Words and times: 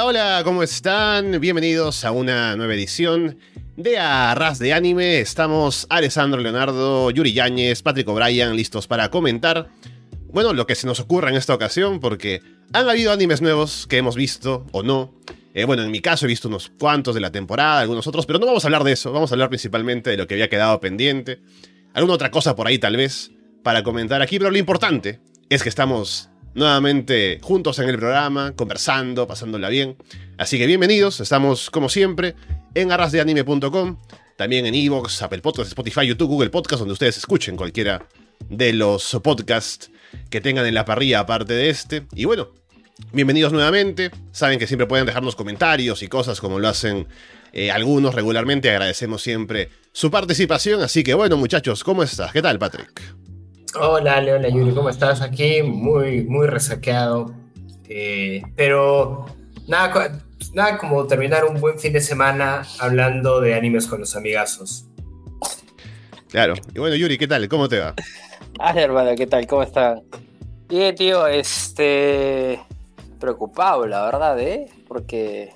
Hola, 0.00 0.42
¿cómo 0.44 0.62
están? 0.62 1.40
Bienvenidos 1.40 2.04
a 2.04 2.12
una 2.12 2.54
nueva 2.54 2.74
edición 2.74 3.36
de 3.76 3.98
Arras 3.98 4.60
de 4.60 4.72
Anime. 4.72 5.18
Estamos 5.18 5.86
Alessandro 5.90 6.40
Leonardo, 6.40 7.10
Yuri 7.10 7.32
Yáñez, 7.32 7.82
Patrick 7.82 8.08
O'Brien 8.08 8.54
listos 8.54 8.86
para 8.86 9.10
comentar, 9.10 9.68
bueno, 10.32 10.52
lo 10.52 10.66
que 10.66 10.76
se 10.76 10.86
nos 10.86 11.00
ocurra 11.00 11.30
en 11.30 11.36
esta 11.36 11.52
ocasión, 11.52 11.98
porque 11.98 12.42
han 12.72 12.88
habido 12.88 13.10
animes 13.10 13.42
nuevos 13.42 13.88
que 13.88 13.96
hemos 13.96 14.14
visto 14.14 14.66
o 14.70 14.84
no. 14.84 15.14
Eh, 15.52 15.64
bueno, 15.64 15.82
en 15.82 15.90
mi 15.90 16.00
caso 16.00 16.26
he 16.26 16.28
visto 16.28 16.46
unos 16.46 16.70
cuantos 16.78 17.14
de 17.14 17.20
la 17.20 17.32
temporada, 17.32 17.80
algunos 17.80 18.06
otros, 18.06 18.24
pero 18.24 18.38
no 18.38 18.46
vamos 18.46 18.64
a 18.64 18.68
hablar 18.68 18.84
de 18.84 18.92
eso, 18.92 19.10
vamos 19.12 19.32
a 19.32 19.34
hablar 19.34 19.48
principalmente 19.48 20.10
de 20.10 20.16
lo 20.16 20.28
que 20.28 20.34
había 20.34 20.48
quedado 20.48 20.78
pendiente. 20.80 21.40
Alguna 21.92 22.14
otra 22.14 22.30
cosa 22.30 22.54
por 22.54 22.68
ahí 22.68 22.78
tal 22.78 22.96
vez 22.96 23.32
para 23.64 23.82
comentar 23.82 24.22
aquí, 24.22 24.38
pero 24.38 24.52
lo 24.52 24.58
importante 24.58 25.20
es 25.48 25.64
que 25.64 25.68
estamos 25.68 26.30
nuevamente 26.58 27.38
juntos 27.42 27.78
en 27.78 27.88
el 27.88 27.96
programa, 27.96 28.52
conversando, 28.54 29.26
pasándola 29.26 29.68
bien. 29.68 29.96
Así 30.36 30.58
que 30.58 30.66
bienvenidos, 30.66 31.20
estamos 31.20 31.70
como 31.70 31.88
siempre 31.88 32.34
en 32.74 32.92
arrasdeanime.com, 32.92 33.96
también 34.36 34.66
en 34.66 34.74
Evox, 34.74 35.22
Apple 35.22 35.40
Podcasts, 35.40 35.70
Spotify, 35.70 36.06
YouTube, 36.06 36.28
Google 36.28 36.50
Podcasts, 36.50 36.80
donde 36.80 36.92
ustedes 36.92 37.16
escuchen 37.16 37.56
cualquiera 37.56 38.06
de 38.48 38.72
los 38.72 39.18
podcasts 39.22 39.90
que 40.30 40.40
tengan 40.40 40.66
en 40.66 40.74
la 40.74 40.84
parrilla 40.84 41.20
aparte 41.20 41.54
de 41.54 41.70
este. 41.70 42.06
Y 42.14 42.24
bueno, 42.24 42.48
bienvenidos 43.12 43.52
nuevamente. 43.52 44.10
Saben 44.32 44.58
que 44.58 44.66
siempre 44.66 44.86
pueden 44.86 45.06
dejarnos 45.06 45.36
comentarios 45.36 46.02
y 46.02 46.08
cosas 46.08 46.40
como 46.40 46.58
lo 46.58 46.68
hacen 46.68 47.06
eh, 47.52 47.70
algunos 47.70 48.14
regularmente. 48.14 48.70
Agradecemos 48.70 49.22
siempre 49.22 49.70
su 49.92 50.10
participación. 50.10 50.82
Así 50.82 51.02
que 51.02 51.14
bueno, 51.14 51.36
muchachos, 51.36 51.84
¿cómo 51.84 52.02
estás? 52.02 52.32
¿Qué 52.32 52.42
tal, 52.42 52.58
Patrick? 52.58 53.17
Hola, 53.74 54.20
Leona 54.20 54.48
Yuri, 54.48 54.72
¿cómo 54.72 54.88
estás? 54.88 55.20
Aquí 55.20 55.62
muy, 55.62 56.24
muy 56.24 56.46
resaqueado. 56.46 57.34
Eh, 57.88 58.42
pero 58.56 59.26
nada, 59.66 60.22
nada 60.54 60.78
como 60.78 61.06
terminar 61.06 61.44
un 61.44 61.60
buen 61.60 61.78
fin 61.78 61.92
de 61.92 62.00
semana 62.00 62.62
hablando 62.78 63.40
de 63.40 63.54
animes 63.54 63.86
con 63.86 64.00
los 64.00 64.16
amigazos. 64.16 64.86
Claro. 66.28 66.54
Y 66.74 66.78
bueno, 66.78 66.96
Yuri, 66.96 67.18
¿qué 67.18 67.26
tal? 67.26 67.46
¿Cómo 67.48 67.68
te 67.68 67.78
va? 67.78 67.94
Ah, 68.58 68.72
hermano, 68.74 69.14
¿qué 69.16 69.26
tal? 69.26 69.46
¿Cómo 69.46 69.62
están? 69.62 70.02
Bien, 70.68 70.94
tío, 70.94 71.26
este. 71.26 72.60
Preocupado, 73.20 73.86
la 73.86 74.02
verdad, 74.04 74.38
¿eh? 74.40 74.68
Porque 74.86 75.52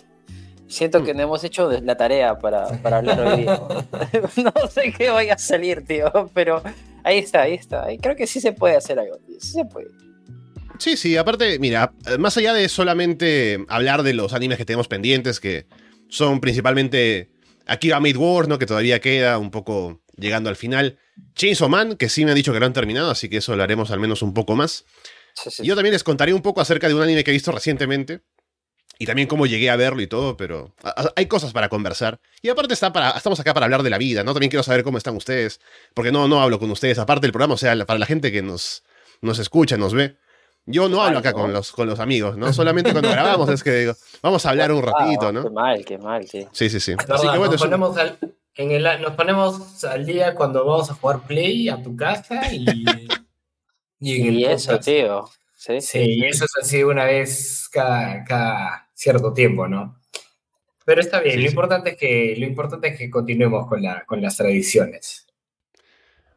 siento 0.68 1.02
que 1.02 1.14
no 1.14 1.22
hemos 1.22 1.44
hecho 1.44 1.70
la 1.70 1.96
tarea 1.96 2.38
para, 2.38 2.66
para 2.82 2.98
hablar 2.98 3.20
hoy 3.20 3.42
día. 3.42 3.62
no 4.36 4.66
sé 4.68 4.92
qué 4.92 5.10
vaya 5.10 5.34
a 5.34 5.38
salir, 5.38 5.84
tío, 5.86 6.30
pero 6.34 6.62
Ahí 7.04 7.18
está, 7.18 7.42
ahí 7.42 7.54
está. 7.54 7.86
Creo 8.00 8.16
que 8.16 8.26
sí 8.26 8.40
se 8.40 8.52
puede 8.52 8.76
hacer 8.76 8.98
algo. 8.98 9.18
Sí 9.38 9.52
se 9.52 9.64
puede. 9.64 9.88
Sí, 10.78 10.96
sí, 10.96 11.16
aparte, 11.16 11.58
mira, 11.58 11.92
más 12.18 12.36
allá 12.36 12.54
de 12.54 12.68
solamente 12.68 13.64
hablar 13.68 14.02
de 14.02 14.14
los 14.14 14.32
animes 14.32 14.58
que 14.58 14.64
tenemos 14.64 14.88
pendientes, 14.88 15.38
que 15.38 15.66
son 16.08 16.40
principalmente 16.40 17.30
Aquí 17.66 17.90
Mid 18.00 18.16
Wars, 18.16 18.48
¿no? 18.48 18.58
Que 18.58 18.66
todavía 18.66 19.00
queda 19.00 19.38
un 19.38 19.50
poco 19.50 20.02
llegando 20.16 20.50
al 20.50 20.56
final. 20.56 20.98
Chainsaw 21.34 21.68
Man, 21.68 21.96
que 21.96 22.08
sí 22.08 22.24
me 22.24 22.32
han 22.32 22.36
dicho 22.36 22.52
que 22.52 22.60
lo 22.60 22.66
han 22.66 22.72
terminado, 22.72 23.10
así 23.10 23.28
que 23.28 23.38
eso 23.38 23.56
lo 23.56 23.62
haremos 23.62 23.90
al 23.90 24.00
menos 24.00 24.22
un 24.22 24.34
poco 24.34 24.56
más. 24.56 24.84
Yo 25.62 25.74
también 25.74 25.92
les 25.92 26.04
contaré 26.04 26.34
un 26.34 26.42
poco 26.42 26.60
acerca 26.60 26.88
de 26.88 26.94
un 26.94 27.02
anime 27.02 27.24
que 27.24 27.30
he 27.30 27.34
visto 27.34 27.52
recientemente, 27.52 28.20
y 28.98 29.06
también 29.06 29.26
cómo 29.28 29.46
llegué 29.46 29.70
a 29.70 29.76
verlo 29.76 30.02
y 30.02 30.06
todo, 30.06 30.36
pero 30.36 30.74
hay 31.16 31.26
cosas 31.26 31.52
para 31.52 31.68
conversar. 31.68 32.20
Y 32.40 32.48
aparte 32.48 32.74
está 32.74 32.92
para, 32.92 33.10
estamos 33.10 33.40
acá 33.40 33.54
para 33.54 33.66
hablar 33.66 33.82
de 33.82 33.90
la 33.90 33.98
vida, 33.98 34.22
¿no? 34.22 34.32
También 34.32 34.50
quiero 34.50 34.62
saber 34.62 34.84
cómo 34.84 34.98
están 34.98 35.16
ustedes, 35.16 35.60
porque 35.94 36.12
no, 36.12 36.28
no 36.28 36.42
hablo 36.42 36.58
con 36.58 36.70
ustedes, 36.70 36.98
aparte 36.98 37.22
del 37.22 37.32
programa, 37.32 37.54
o 37.54 37.58
sea, 37.58 37.74
para 37.84 37.98
la 37.98 38.06
gente 38.06 38.30
que 38.30 38.42
nos, 38.42 38.84
nos 39.20 39.38
escucha, 39.38 39.76
nos 39.76 39.94
ve. 39.94 40.16
Yo 40.64 40.88
no 40.88 41.02
hablo 41.02 41.18
acá 41.18 41.32
con 41.32 41.52
los, 41.52 41.72
con 41.72 41.88
los 41.88 41.98
amigos, 41.98 42.36
¿no? 42.36 42.52
Solamente 42.52 42.92
cuando 42.92 43.10
grabamos 43.10 43.48
es 43.48 43.64
que 43.64 43.72
digo, 43.74 43.94
vamos 44.22 44.46
a 44.46 44.50
hablar 44.50 44.70
un 44.70 44.82
ratito, 44.82 45.32
¿no? 45.32 45.42
Qué 45.42 45.50
mal, 45.50 45.84
qué 45.84 45.98
mal, 45.98 46.28
sí. 46.28 46.46
Sí, 46.52 46.70
sí, 46.70 46.78
sí. 46.78 46.92
Así 46.92 47.28
que 47.28 47.38
bueno, 47.38 47.52
nos, 47.52 47.60
ponemos 47.60 47.96
al, 47.96 48.18
en 48.54 48.70
el, 48.70 48.84
nos 49.00 49.14
ponemos 49.14 49.82
al 49.84 50.06
día 50.06 50.34
cuando 50.34 50.64
vamos 50.64 50.90
a 50.90 50.94
jugar 50.94 51.22
Play 51.22 51.68
a 51.68 51.82
tu 51.82 51.96
casa 51.96 52.52
y... 52.52 52.64
y, 53.98 54.44
eso, 54.44 54.78
tío. 54.78 55.28
Sí, 55.64 55.80
sí, 55.80 56.04
sí, 56.04 56.24
eso 56.24 56.44
es 56.44 56.50
así 56.60 56.82
una 56.82 57.04
vez 57.04 57.68
cada, 57.70 58.24
cada 58.24 58.90
cierto 58.94 59.32
tiempo, 59.32 59.68
¿no? 59.68 59.96
Pero 60.84 61.00
está 61.00 61.20
bien, 61.20 61.40
lo, 61.40 61.48
Importante 61.48 61.90
es 61.90 61.96
que, 61.96 62.34
lo 62.36 62.46
importante 62.46 62.88
es 62.88 62.98
que 62.98 63.08
continuemos 63.08 63.68
con, 63.68 63.80
la, 63.80 64.04
con 64.04 64.20
las 64.20 64.36
tradiciones. 64.36 65.24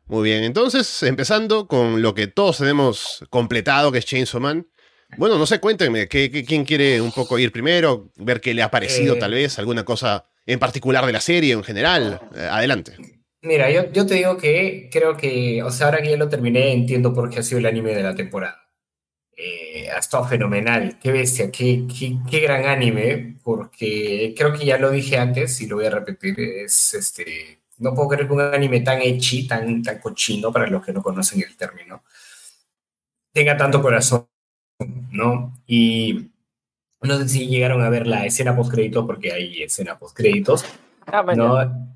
Muy 0.06 0.30
bien, 0.30 0.44
entonces, 0.44 1.02
empezando 1.02 1.68
con 1.68 2.03
lo 2.03 2.13
que 2.13 2.28
todos 2.28 2.59
tenemos 2.59 3.25
completado, 3.31 3.91
que 3.91 3.97
es 3.97 4.06
Chainsaw 4.06 4.40
Man. 4.40 4.68
Bueno, 5.18 5.40
no 5.40 5.47
sé, 5.47 5.59
cuéntenme, 5.59 6.07
¿qué, 6.07 6.30
quién 6.46 6.63
quiere 6.63 7.02
un 7.02 7.12
poco 7.12 7.40
ir 7.40 7.52
primero? 7.52 8.12
Ver 8.18 8.40
qué 8.40 8.53
le 8.53 8.62
ha 8.62 8.69
parecido, 8.69 9.16
eh, 9.16 9.19
tal 9.19 9.31
vez, 9.31 9.57
alguna 9.57 9.84
cosa 9.84 10.30
en 10.46 10.59
particular 10.59 11.03
de 11.03 11.13
la 11.13 11.22
serie 11.22 11.53
en 11.53 11.63
general. 11.63 12.22
Eh, 12.36 12.47
adelante. 12.52 12.94
Mira, 13.42 13.72
yo, 13.72 13.92
yo 13.92 14.06
te 14.06 14.13
digo 14.13 14.38
que 14.38 14.88
creo 14.92 15.18
que, 15.18 15.63
o 15.63 15.72
sea, 15.72 15.88
ahora 15.88 16.03
que 16.03 16.12
ya 16.12 16.18
lo 16.18 16.30
terminé, 16.30 16.74
entiendo 16.74 17.12
por 17.12 17.31
qué 17.31 17.40
ha 17.40 17.44
sido 17.44 17.57
el 17.57 17.66
anime 17.66 17.96
de 17.96 18.03
la 18.03 18.13
temporada 18.13 18.65
eh, 19.38 19.90
ha 19.90 20.00
estado 20.00 20.25
fenomenal. 20.25 20.97
Qué 21.00 21.12
bestia, 21.12 21.51
qué, 21.51 21.85
qué, 22.29 22.40
gran 22.40 22.66
anime, 22.66 23.38
porque 23.44 24.34
creo 24.38 24.53
que 24.53 24.66
ya 24.66 24.78
lo 24.78 24.91
dije 24.91 25.18
antes 25.18 25.59
y 25.62 25.68
lo 25.68 25.78
voy 25.78 25.85
a 25.85 25.90
repetir. 25.91 26.40
Es 26.40 26.94
este. 26.94 27.59
No 27.78 27.94
puedo 27.94 28.09
creer 28.09 28.28
que 28.28 28.34
un 28.34 28.41
anime 28.41 28.79
tan 28.81 29.01
hechi, 29.01 29.47
tan, 29.47 29.84
tan 29.84 30.00
cochino, 30.00 30.51
para 30.51 30.68
los 30.68 30.85
que 30.85 30.94
no 30.94 31.03
conocen 31.03 31.44
el 31.44 31.57
término, 31.57 32.03
tenga 33.34 33.57
tanto 33.57 33.81
corazón, 33.81 34.28
¿no? 35.12 35.53
Y 35.68 36.31
no 37.01 37.18
sé 37.19 37.28
si 37.28 37.47
llegaron 37.47 37.81
a 37.84 37.90
ver 37.90 38.07
la 38.07 38.25
escena 38.25 38.56
post 38.56 38.72
créditos, 38.72 39.06
porque 39.06 39.34
hay 39.34 39.63
escena 39.63 40.00
post 40.00 40.16
créditos. 40.16 40.66
Ah, 41.06 41.24
¿no? 41.35 41.95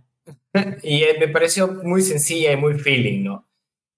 Y 0.84 1.04
me 1.20 1.28
pareció 1.28 1.68
muy 1.68 2.02
sencilla 2.02 2.52
y 2.52 2.58
muy 2.58 2.74
feeling, 2.80 3.24
¿no? 3.24 3.49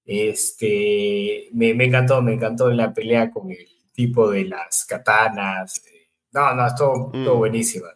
Este, 0.06 1.48
me, 1.54 1.74
me, 1.74 1.86
encantó, 1.86 2.22
me 2.22 2.34
encantó 2.34 2.70
la 2.72 2.94
pelea 2.94 3.32
con 3.32 3.52
el 3.52 3.68
tipo 3.94 4.30
de 4.30 4.46
las 4.46 4.86
katanas. 4.86 5.84
No, 6.32 6.54
no, 6.54 6.68
estuvo, 6.68 7.12
mm. 7.14 7.38
buenísima. 7.38 7.88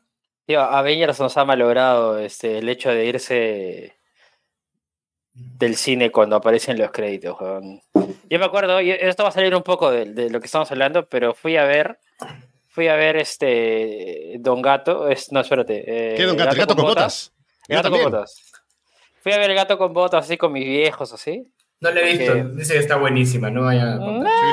Tío, 0.46 0.62
Avengers 0.62 1.20
nos 1.20 1.38
ha 1.38 1.46
malogrado 1.46 2.20
este, 2.20 2.60
el 2.60 2.70
hecho 2.70 2.90
de 2.90 3.06
irse 3.06 4.00
del 5.34 5.76
cine 5.76 6.12
cuando 6.12 6.36
aparecen 6.36 6.78
los 6.78 6.92
créditos. 6.92 7.38
Yo 8.30 8.40
me 8.40 8.46
acuerdo, 8.46 8.80
esto 8.80 9.24
va 9.24 9.30
a 9.30 9.34
salir 9.34 9.56
un 9.56 9.64
poco 9.64 9.92
de, 9.92 10.30
lo 10.30 10.40
que 10.40 10.46
estamos 10.46 10.72
hablando, 10.72 11.08
pero 11.10 11.34
fui 11.34 11.58
a 11.58 11.66
ver, 11.66 12.00
fui 12.68 12.88
a 12.88 12.96
ver 12.96 13.18
este 13.18 14.36
Don 14.40 14.62
Gato, 14.62 15.10
es, 15.10 15.32
no, 15.32 15.40
espérate. 15.40 15.84
Eh, 15.88 16.16
¿Qué 16.16 16.24
Don 16.24 16.38
Gato? 16.38 16.52
¿El 16.52 16.58
gato 16.58 16.76
con 16.76 16.86
botas? 16.86 17.34
Gato 17.68 17.90
con 17.90 18.04
botas. 18.04 18.42
Fui 19.22 19.34
a 19.34 19.38
ver 19.38 19.50
el 19.50 19.56
gato 19.56 19.78
con 19.78 19.94
botas 19.94 20.26
así 20.26 20.38
con 20.38 20.52
mis 20.52 20.66
viejos 20.66 21.12
así. 21.12 21.52
No 21.82 21.92
la 21.92 22.02
he 22.02 22.18
visto, 22.18 22.34
dice 22.50 22.74
que 22.74 22.80
está 22.80 22.96
buenísima, 22.96 23.50
no 23.50 23.64
vaya 23.64 23.98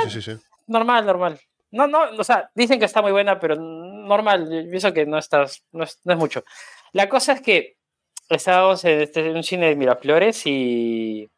sí, 0.04 0.20
sí, 0.20 0.22
sí, 0.22 0.40
Normal, 0.66 1.06
normal. 1.06 1.40
No, 1.70 1.86
no, 1.86 2.02
o 2.18 2.24
sea, 2.24 2.50
dicen 2.54 2.78
que 2.78 2.84
está 2.84 3.00
muy 3.00 3.12
buena, 3.12 3.38
pero 3.38 3.56
normal, 3.56 4.66
pienso 4.68 4.92
que 4.92 5.06
no 5.06 5.18
estás, 5.18 5.64
no 5.72 5.84
es, 5.84 5.98
mucho. 6.04 6.44
La 6.92 7.08
cosa 7.08 7.32
es 7.32 7.40
que 7.40 7.76
estábamos 8.28 8.84
en, 8.84 9.00
este, 9.00 9.30
un 9.30 9.42
cine 9.42 9.68
de 9.68 9.76
Miraflores 9.76 10.46
y 10.46 11.30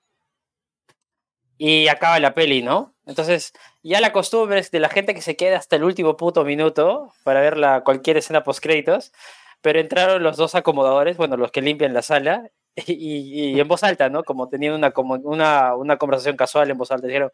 y 1.58 1.88
acaba 1.88 2.18
la 2.18 2.34
peli, 2.34 2.62
¿no? 2.62 2.94
Entonces, 3.06 3.52
ya 3.82 4.00
la 4.00 4.12
costumbre 4.12 4.58
es 4.58 4.70
de 4.70 4.80
la 4.80 4.88
gente 4.88 5.14
que 5.14 5.22
se 5.22 5.36
queda 5.36 5.58
hasta 5.58 5.76
el 5.76 5.84
último 5.84 6.16
puto 6.16 6.44
minuto 6.44 7.12
para 7.22 7.40
ver 7.40 7.56
la, 7.56 7.82
cualquier 7.82 8.16
escena 8.16 8.42
post 8.42 8.62
créditos, 8.62 9.12
pero 9.60 9.78
entraron 9.80 10.22
los 10.22 10.36
dos 10.36 10.54
acomodadores, 10.54 11.16
bueno, 11.16 11.36
los 11.36 11.52
que 11.52 11.62
limpian 11.62 11.94
la 11.94 12.02
sala, 12.02 12.50
y, 12.86 13.58
en 13.58 13.68
voz 13.68 13.82
alta, 13.84 14.08
¿no? 14.08 14.24
Como 14.24 14.48
teniendo 14.48 14.76
una, 14.76 14.90
como 14.90 15.14
una, 15.14 15.74
una 15.76 15.96
conversación 15.96 16.36
casual 16.36 16.70
en 16.70 16.78
voz 16.78 16.90
alta. 16.90 17.06
Dijeron, 17.06 17.30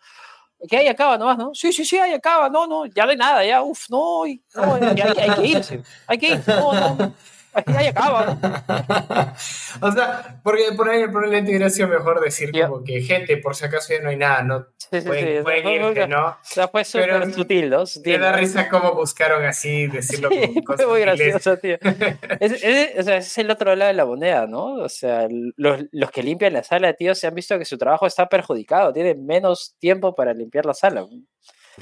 que 0.68 0.76
ahí 0.76 0.88
acaba 0.88 1.16
nomás, 1.16 1.38
¿no? 1.38 1.54
Sí, 1.54 1.72
sí, 1.72 1.84
sí, 1.84 1.98
ahí 1.98 2.12
acaba, 2.12 2.48
no, 2.48 2.66
no, 2.66 2.86
ya 2.86 3.04
hay 3.04 3.16
nada, 3.16 3.44
ya, 3.44 3.62
uff, 3.62 3.88
no, 3.88 4.24
no 4.54 4.94
ya, 4.94 5.14
hay, 5.16 5.30
que 5.30 5.46
irse, 5.46 5.82
hay 6.06 6.18
que 6.18 6.28
irse, 6.34 6.54
no, 6.54 6.72
no, 6.72 7.14
ahí 7.54 7.86
acaba. 7.86 8.36
o 9.80 9.92
sea, 9.92 10.40
porque 10.42 10.64
por 10.76 10.88
ahí 10.88 11.08
por 11.08 11.26
la 11.28 11.38
integración 11.38 11.90
mejor 11.90 12.20
decir 12.20 12.50
como 12.52 12.84
que 12.84 13.00
gente, 13.02 13.36
por 13.38 13.54
si 13.54 13.64
acaso 13.64 13.92
ya 13.92 14.00
no 14.00 14.10
hay 14.10 14.16
nada, 14.16 14.42
no 14.42 14.66
Sí, 14.90 15.00
sí, 15.02 15.06
pueden, 15.06 15.44
sí. 15.44 15.70
irte, 15.70 16.08
¿no? 16.08 16.26
O 16.26 16.36
sea, 16.42 16.66
fue 16.66 16.84
súper 16.84 17.32
sutil, 17.32 17.70
¿no? 17.70 17.86
Sutil, 17.86 18.20
da 18.20 18.32
risa 18.32 18.68
cómo 18.68 18.92
buscaron 18.94 19.44
así 19.44 19.86
decirlo 19.86 20.28
sí, 20.30 20.62
Fue 20.66 20.86
muy 20.86 21.00
gracioso, 21.00 21.56
tío. 21.58 21.76
es, 22.40 22.64
es, 22.64 22.98
o 22.98 23.02
sea, 23.04 23.18
es 23.18 23.38
el 23.38 23.50
otro 23.52 23.76
lado 23.76 23.88
de 23.88 23.94
la 23.94 24.04
moneda, 24.04 24.48
¿no? 24.48 24.74
O 24.74 24.88
sea, 24.88 25.28
los, 25.56 25.84
los, 25.92 26.10
que 26.10 26.24
limpian 26.24 26.54
la 26.54 26.64
sala, 26.64 26.92
tío, 26.94 27.14
se 27.14 27.28
han 27.28 27.34
visto 27.36 27.56
que 27.56 27.64
su 27.64 27.78
trabajo 27.78 28.04
está 28.04 28.28
perjudicado. 28.28 28.92
Tienen 28.92 29.24
menos 29.24 29.76
tiempo 29.78 30.16
para 30.16 30.34
limpiar 30.34 30.66
la 30.66 30.74
sala. 30.74 31.06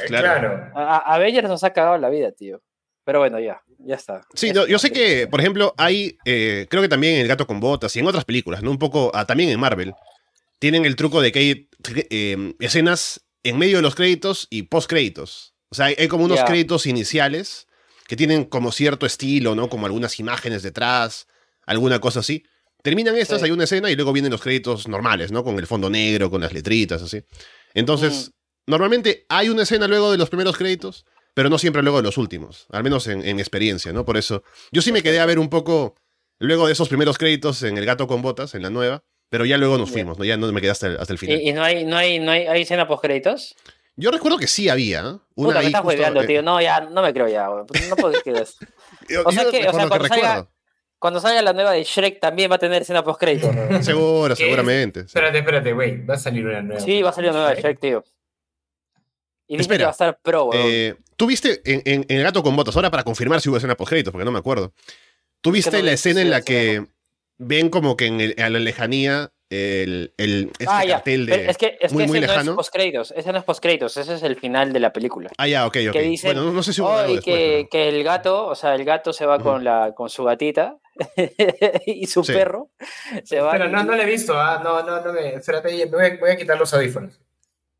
Claro. 0.06 0.70
A, 0.74 0.98
a 0.98 1.18
Bellers 1.18 1.48
nos 1.48 1.64
ha 1.64 1.72
cagado 1.72 1.96
la 1.96 2.10
vida, 2.10 2.32
tío. 2.32 2.60
Pero 3.08 3.20
bueno, 3.20 3.40
ya, 3.40 3.62
ya 3.78 3.94
está. 3.94 4.20
Sí, 4.34 4.52
yo, 4.52 4.78
sé 4.78 4.92
que, 4.92 5.26
por 5.28 5.40
ejemplo, 5.40 5.72
hay, 5.78 6.18
eh, 6.26 6.66
creo 6.68 6.82
que 6.82 6.90
también 6.90 7.14
en 7.14 7.20
El 7.22 7.28
Gato 7.28 7.46
con 7.46 7.58
Botas 7.58 7.96
y 7.96 8.00
en 8.00 8.06
otras 8.06 8.26
películas, 8.26 8.62
¿no? 8.62 8.70
Un 8.70 8.78
poco, 8.78 9.10
ah, 9.14 9.24
también 9.24 9.48
en 9.48 9.58
Marvel, 9.58 9.94
tienen 10.58 10.84
el 10.84 10.94
truco 10.94 11.22
de 11.22 11.32
que 11.32 11.38
hay 11.38 11.70
em, 12.10 12.52
escenas 12.60 13.24
en 13.44 13.56
medio 13.56 13.76
de 13.76 13.82
los 13.82 13.94
créditos 13.94 14.46
y 14.50 14.64
post 14.64 14.90
créditos. 14.90 15.54
O 15.70 15.74
sea, 15.74 15.86
hay, 15.86 16.06
como 16.08 16.26
unos 16.26 16.44
créditos 16.44 16.84
iniciales 16.84 17.66
que 18.06 18.14
tienen 18.14 18.44
como 18.44 18.72
cierto 18.72 19.06
estilo, 19.06 19.54
¿no? 19.54 19.70
Como 19.70 19.86
algunas 19.86 20.20
imágenes 20.20 20.62
detrás, 20.62 21.28
alguna 21.64 22.00
cosa 22.00 22.20
así. 22.20 22.44
Terminan 22.82 23.16
estas, 23.16 23.38
Sí. 23.38 23.46
hay 23.46 23.52
una 23.52 23.64
escena 23.64 23.90
y 23.90 23.96
luego 23.96 24.12
vienen 24.12 24.32
los 24.32 24.42
créditos 24.42 24.86
normales, 24.86 25.32
¿no? 25.32 25.42
Con 25.44 25.58
el 25.58 25.66
fondo 25.66 25.88
negro, 25.88 26.30
con 26.30 26.42
las 26.42 26.52
letritas, 26.52 27.00
así. 27.00 27.22
Entonces, 27.72 28.32
normalmente 28.66 29.24
hay 29.30 29.48
una 29.48 29.62
escena 29.62 29.88
luego 29.88 30.12
de 30.12 30.18
los 30.18 30.28
primeros 30.28 30.58
créditos, 30.58 31.06
pero 31.38 31.50
no 31.50 31.56
siempre 31.56 31.82
luego 31.84 31.98
de 31.98 32.02
los 32.02 32.18
últimos, 32.18 32.66
al 32.72 32.82
menos 32.82 33.06
en, 33.06 33.24
en 33.24 33.38
experiencia, 33.38 33.92
¿no? 33.92 34.04
Por 34.04 34.16
eso, 34.16 34.42
yo 34.72 34.82
sí 34.82 34.90
me 34.90 35.04
quedé 35.04 35.20
a 35.20 35.24
ver 35.26 35.38
un 35.38 35.48
poco 35.48 35.94
luego 36.40 36.66
de 36.66 36.72
esos 36.72 36.88
primeros 36.88 37.16
créditos 37.16 37.62
en 37.62 37.78
El 37.78 37.86
Gato 37.86 38.08
con 38.08 38.22
Botas, 38.22 38.56
en 38.56 38.62
la 38.62 38.70
nueva, 38.70 39.04
pero 39.28 39.44
ya 39.44 39.56
luego 39.56 39.78
nos 39.78 39.88
fuimos, 39.88 40.18
¿no? 40.18 40.24
Ya 40.24 40.36
no 40.36 40.50
me 40.50 40.60
quedé 40.60 40.72
hasta 40.72 40.88
el, 40.88 40.98
hasta 40.98 41.12
el 41.12 41.18
final. 41.20 41.40
¿Y, 41.40 41.50
y 41.50 41.52
no 41.52 41.62
hay, 41.62 41.84
no 41.84 41.96
hay, 41.96 42.18
no 42.18 42.32
hay, 42.32 42.48
hay 42.48 42.62
escena 42.62 42.88
post 42.88 43.02
créditos? 43.04 43.54
Yo 43.94 44.10
recuerdo 44.10 44.36
que 44.36 44.48
sí 44.48 44.68
había, 44.68 44.98
¿eh? 45.02 45.04
Una 45.36 45.48
Puta, 45.50 45.60
me 45.60 45.66
estás 45.66 45.84
hueveando, 45.84 46.22
eh, 46.22 46.26
tío. 46.26 46.42
No, 46.42 46.60
ya, 46.60 46.80
no 46.80 47.02
me 47.02 47.12
creo 47.12 47.28
ya, 47.28 47.48
weón. 47.48 47.66
No 47.88 47.94
puedo 47.94 48.14
decir 48.14 48.34
eso. 48.34 48.54
yo- 49.08 49.22
O 49.24 49.30
sea 49.30 49.44
yo 49.44 49.50
que, 49.52 49.58
o 49.68 49.72
sea, 49.72 49.86
cuando 49.88 50.08
salga- 50.08 50.48
Cuando 50.98 51.20
salga 51.20 51.40
la 51.42 51.52
nueva 51.52 51.70
de 51.70 51.84
Shrek 51.84 52.18
también 52.18 52.50
va 52.50 52.56
a 52.56 52.58
tener 52.58 52.82
escena 52.82 53.04
post 53.04 53.20
créditos. 53.20 53.54
Seguro, 53.84 54.34
seguramente. 54.34 55.02
sí. 55.02 55.06
Espérate, 55.06 55.38
espérate, 55.38 55.72
güey. 55.72 56.04
Va 56.04 56.14
a 56.14 56.18
salir 56.18 56.44
una 56.44 56.62
nueva. 56.62 56.80
Sí, 56.80 57.00
va 57.00 57.10
a 57.10 57.12
salir 57.12 57.30
una 57.30 57.38
nueva 57.38 57.54
de 57.54 57.62
Shrek, 57.62 57.78
tío. 57.78 58.04
Y 59.46 59.56
dice 59.56 59.62
Espera. 59.62 59.78
que 59.78 59.84
va 59.84 59.88
a 59.90 59.92
estar 59.92 60.18
pro. 60.20 60.50
Eh, 60.52 60.96
¿Tú 61.18 61.26
viste 61.26 61.60
en, 61.64 61.82
en- 61.84 62.06
en 62.08 62.16
El 62.18 62.22
Gato 62.22 62.42
con 62.42 62.56
Botas, 62.56 62.76
ahora 62.76 62.90
para 62.90 63.02
confirmar 63.02 63.40
si 63.42 63.48
hubo 63.50 63.56
escena 63.58 63.74
post 63.76 63.92
porque 64.10 64.24
no 64.24 64.30
me 64.30 64.38
acuerdo. 64.38 64.72
¿Tú 65.42 65.50
viste 65.52 65.76
no 65.76 65.82
la 65.84 65.92
escena 65.92 66.22
en 66.22 66.30
la 66.30 66.40
que 66.42 66.86
ven 67.36 67.68
como 67.68 67.96
que 67.96 68.06
en 68.06 68.20
el- 68.20 68.34
a 68.38 68.48
la 68.48 68.58
lejanía 68.60 69.30
el, 69.50 70.12
el 70.18 70.50
este 70.58 70.66
ah, 70.68 70.84
cartel 70.86 71.24
Pero 71.26 71.42
de... 71.42 71.50
es 71.50 71.56
que, 71.56 71.78
es 71.80 71.92
muy, 71.92 72.02
que 72.04 72.08
muy 72.08 72.18
ese 72.18 72.26
no 72.26 72.32
lejano? 72.34 72.50
es 72.52 72.56
post 72.56 72.72
créditos. 72.72 73.14
Ese 73.16 73.32
no 73.32 73.38
es 73.38 73.44
post 73.44 73.60
créditos. 73.62 73.96
Ese 73.96 74.14
es 74.14 74.22
el 74.22 74.36
final 74.36 74.72
de 74.72 74.78
la 74.80 74.92
película. 74.92 75.30
Ah, 75.38 75.48
ya, 75.48 75.66
ok, 75.66 75.76
ok. 75.88 75.92
que 75.92 76.02
dicen, 76.02 76.28
bueno, 76.34 76.44
no, 76.44 76.52
no 76.52 76.62
sé 76.62 76.72
si 76.72 76.80
hubo 76.82 76.90
Oh, 76.90 76.98
algo 76.98 77.12
y 77.12 77.16
después, 77.16 77.34
que, 77.36 77.56
pero- 77.62 77.68
que 77.70 77.88
el 77.88 78.04
gato, 78.04 78.46
o 78.46 78.54
sea, 78.54 78.74
el 78.74 78.84
gato 78.84 79.12
se 79.12 79.26
va 79.26 79.36
Ujú. 79.36 79.44
con, 79.44 79.64
la, 79.64 79.92
con 79.96 80.08
su 80.10 80.22
gatita 80.24 80.76
y 81.86 82.06
su 82.06 82.22
Sí. 82.24 82.32
perro 82.32 82.70
se 83.24 83.40
va. 83.40 83.52
Pero 83.52 83.68
no, 83.68 83.82
no 83.84 83.96
la 83.96 84.02
he 84.04 84.06
visto. 84.06 84.34
Ah, 84.38 84.60
no, 84.62 84.82
no, 84.84 85.00
no 85.04 85.12
me. 85.12 85.34
Espérate, 85.34 85.72
me 85.72 85.86
voy 85.86 86.04
a, 86.06 86.16
voy 86.18 86.30
a 86.30 86.36
quitar 86.36 86.58
los 86.58 86.72
audífonos. 86.74 87.18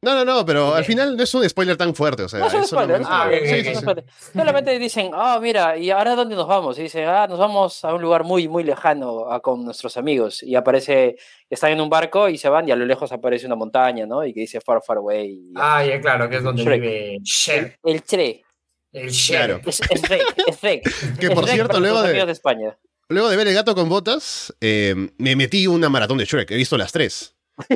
No, 0.01 0.15
no, 0.15 0.25
no, 0.25 0.47
pero 0.47 0.75
al 0.75 0.85
final 0.85 1.17
no 1.17 1.23
es 1.25 1.35
un 1.35 1.49
spoiler 1.49 1.77
tan 1.77 1.93
fuerte, 1.93 2.23
o 2.23 2.29
sea, 2.29 2.39
No 2.39 2.47
es 2.47 2.55
un 2.55 2.65
spoiler, 2.65 3.03
solamente- 3.03 4.71
Ah, 4.71 4.79
dicen, 4.79 5.11
ah, 5.13 5.41
mira, 5.43 5.77
¿y 5.77 5.91
ahora 5.91 6.15
dónde 6.15 6.37
nos 6.37 6.47
vamos? 6.47 6.79
Y 6.79 6.83
dicen, 6.83 7.09
ah, 7.09 7.27
nos 7.27 7.37
vamos 7.39 7.85
a 7.85 7.93
un 7.95 8.01
lugar 8.01 8.23
muy, 8.23 8.47
muy 8.47 8.63
lejano 8.63 9.29
a, 9.31 9.41
con 9.41 9.65
nuestros 9.65 9.97
amigos. 9.97 10.43
Y 10.45 10.55
aparece, 10.55 11.17
están 11.51 11.73
en 11.73 11.81
un 11.81 11.91
barco 11.91 12.29
y 12.29 12.39
se 12.39 12.49
van 12.49 12.69
y 12.69 12.71
a 12.71 12.77
lo 12.77 12.85
lejos 12.87 13.11
aparece 13.11 13.47
una 13.47 13.57
montaña, 13.57 14.07
¿no? 14.07 14.25
Y 14.25 14.33
que 14.33 14.41
dice 14.41 14.61
far, 14.61 14.81
far 14.87 14.99
away. 14.99 15.31
y- 15.33 15.53
Ah, 15.57 15.85
ya, 15.85 16.01
claro, 16.01 16.29
que 16.29 16.37
es 16.37 16.43
donde 16.45 16.63
Shrek. 16.63 16.81
vive 16.81 17.19
Shrek. 17.25 17.79
El 17.83 18.03
Che, 18.05 18.45
El 18.93 19.11
Claro. 19.11 19.55
Shrek. 19.59 19.67
es, 19.69 19.81
es 19.91 20.03
Shrek, 20.03 20.23
es 20.47 20.61
Shrek. 20.61 20.83
Que 21.21 21.31
por 21.31 21.43
Shrek 21.45 21.55
cierto, 21.55 21.81
luego 21.81 22.03
de, 22.03 22.11
amigos 22.11 22.27
de 22.27 22.33
España. 22.35 22.79
luego 23.09 23.29
de 23.31 23.37
ver 23.37 23.49
El 23.49 23.55
Gato 23.55 23.75
con 23.75 23.89
Botas, 23.89 24.55
eh, 24.61 24.95
me 25.19 25.35
metí 25.35 25.67
una 25.67 25.89
maratón 25.89 26.19
de 26.19 26.25
Shrek. 26.25 26.53
He 26.53 26.57
visto 26.57 26.77
las 26.79 26.93
tres. 26.93 27.35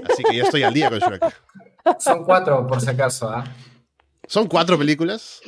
Así 0.09 0.23
que 0.23 0.37
ya 0.37 0.45
estoy 0.45 0.63
al 0.63 0.73
día 0.73 0.89
con 0.89 1.01
Shrek. 1.01 1.25
Son 1.99 2.25
cuatro, 2.25 2.67
por 2.67 2.81
si 2.81 2.91
acaso. 2.91 3.29
¿ah? 3.29 3.45
Son 4.27 4.47
cuatro 4.47 4.79
películas. 4.79 5.41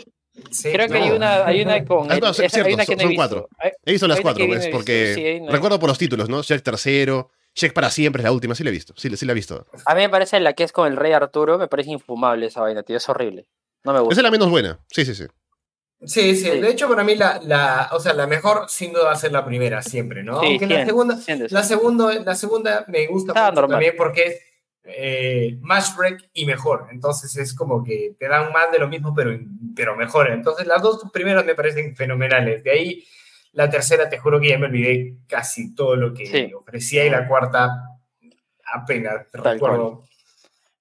Sí, 0.51 0.73
Creo 0.73 0.89
que 0.89 0.99
no. 0.99 1.05
hay 1.05 1.11
una, 1.13 1.47
hay 1.47 1.63
una 1.63 1.85
con. 1.85 2.11
Ah, 2.11 2.19
no, 2.21 2.31
esa- 2.31 2.45
es 2.45 2.53
cierto, 2.53 2.69
hay 2.69 2.75
una 2.75 2.85
que 2.85 2.93
son- 2.93 2.97
no 2.99 3.03
he 3.05 3.07
visto. 3.09 3.21
cuatro. 3.21 3.49
Hay- 3.59 3.71
He 3.85 3.93
visto 3.93 4.09
las 4.09 4.21
cuatro, 4.21 4.45
pues, 4.47 4.59
visto, 4.61 4.73
porque 4.77 5.13
sí, 5.15 5.25
hay 5.25 5.41
una- 5.41 5.53
recuerdo 5.53 5.79
por 5.79 5.89
los 5.89 5.99
títulos, 5.99 6.29
¿no? 6.29 6.43
Shrek 6.43 6.63
tercero, 6.63 7.31
Shrek 7.55 7.73
para 7.73 7.89
siempre 7.91 8.21
es 8.21 8.25
la 8.25 8.33
última, 8.33 8.55
sí 8.57 8.65
la 8.65 8.71
he 8.71 8.73
visto, 8.73 8.95
sí, 8.97 9.17
sí 9.17 9.27
la 9.27 9.33
he 9.33 9.35
visto. 9.37 9.65
A 9.87 9.95
mí 9.95 10.01
me 10.01 10.09
parece 10.09 10.41
la 10.41 10.53
que 10.55 10.65
es 10.65 10.73
con 10.73 10.89
el 10.91 10.97
rey 10.97 11.13
Arturo, 11.13 11.57
me 11.57 11.69
parece 11.69 11.91
infumable 11.93 12.47
esa 12.47 12.63
vaina, 12.63 12.83
tío. 12.83 12.97
Es 12.97 13.09
horrible. 13.09 13.47
No 13.85 13.93
me 13.93 13.99
Esa 13.99 14.05
gusta. 14.05 14.21
es 14.21 14.23
la 14.25 14.31
menos 14.33 14.51
buena, 14.51 14.81
sí, 14.91 15.05
sí, 15.05 15.15
sí. 15.15 15.25
Sí, 16.05 16.35
sí, 16.37 16.51
Sí. 16.51 16.61
de 16.61 16.69
hecho 16.69 16.89
para 16.89 17.05
mí 17.05 17.15
la, 17.15 17.41
la, 17.45 17.91
o 17.93 18.01
sea, 18.01 18.13
la 18.13 18.27
mejor 18.27 18.69
sin 18.69 18.93
duda 18.93 19.05
va 19.05 19.13
a 19.13 19.17
ser 19.17 19.31
la 19.31 19.45
primera 19.45 19.83
siempre, 19.83 20.23
¿no? 20.25 20.41
Sí, 20.41 20.47
Aunque 20.49 20.67
la 20.67 20.85
segunda, 20.85 21.17
la 21.51 21.63
segunda, 21.63 22.13
la 22.15 22.35
segunda 22.35 22.85
me 22.89 23.07
gusta 23.07 23.33
mucho 23.53 23.67
también 23.69 23.95
porque 23.97 24.23
es 24.25 24.41
eh, 24.85 25.57
más 25.61 25.97
Shrek 25.97 26.31
y 26.35 26.45
mejor, 26.47 26.89
entonces 26.91 27.37
es 27.37 27.55
como 27.55 27.83
que 27.83 28.15
te 28.19 28.29
dan 28.29 28.53
más 28.53 28.71
de 28.71 28.79
lo 28.79 28.89
mismo 28.89 29.15
pero, 29.15 29.31
pero 29.75 29.97
mejor, 29.97 30.31
entonces 30.31 30.67
las 30.67 30.83
dos 30.83 31.03
primeras 31.13 31.45
me 31.45 31.55
parecen 31.55 31.97
fenomenales, 31.97 32.63
de 32.63 32.71
ahí 32.71 33.05
la 33.53 33.71
tercera 33.71 34.09
te 34.09 34.19
juro 34.19 34.41
que 34.41 34.49
ya 34.49 34.59
me 34.59 34.67
olvidé 34.67 35.15
casi 35.29 35.75
todo 35.75 35.97
lo 35.97 36.13
que 36.13 36.27
Sí. 36.27 36.53
ofrecía 36.53 37.07
y 37.07 37.11
la 37.11 37.27
cuarta 37.29 37.71
apenas 38.73 39.31
Tal 39.31 39.55
recuerdo. 39.55 40.05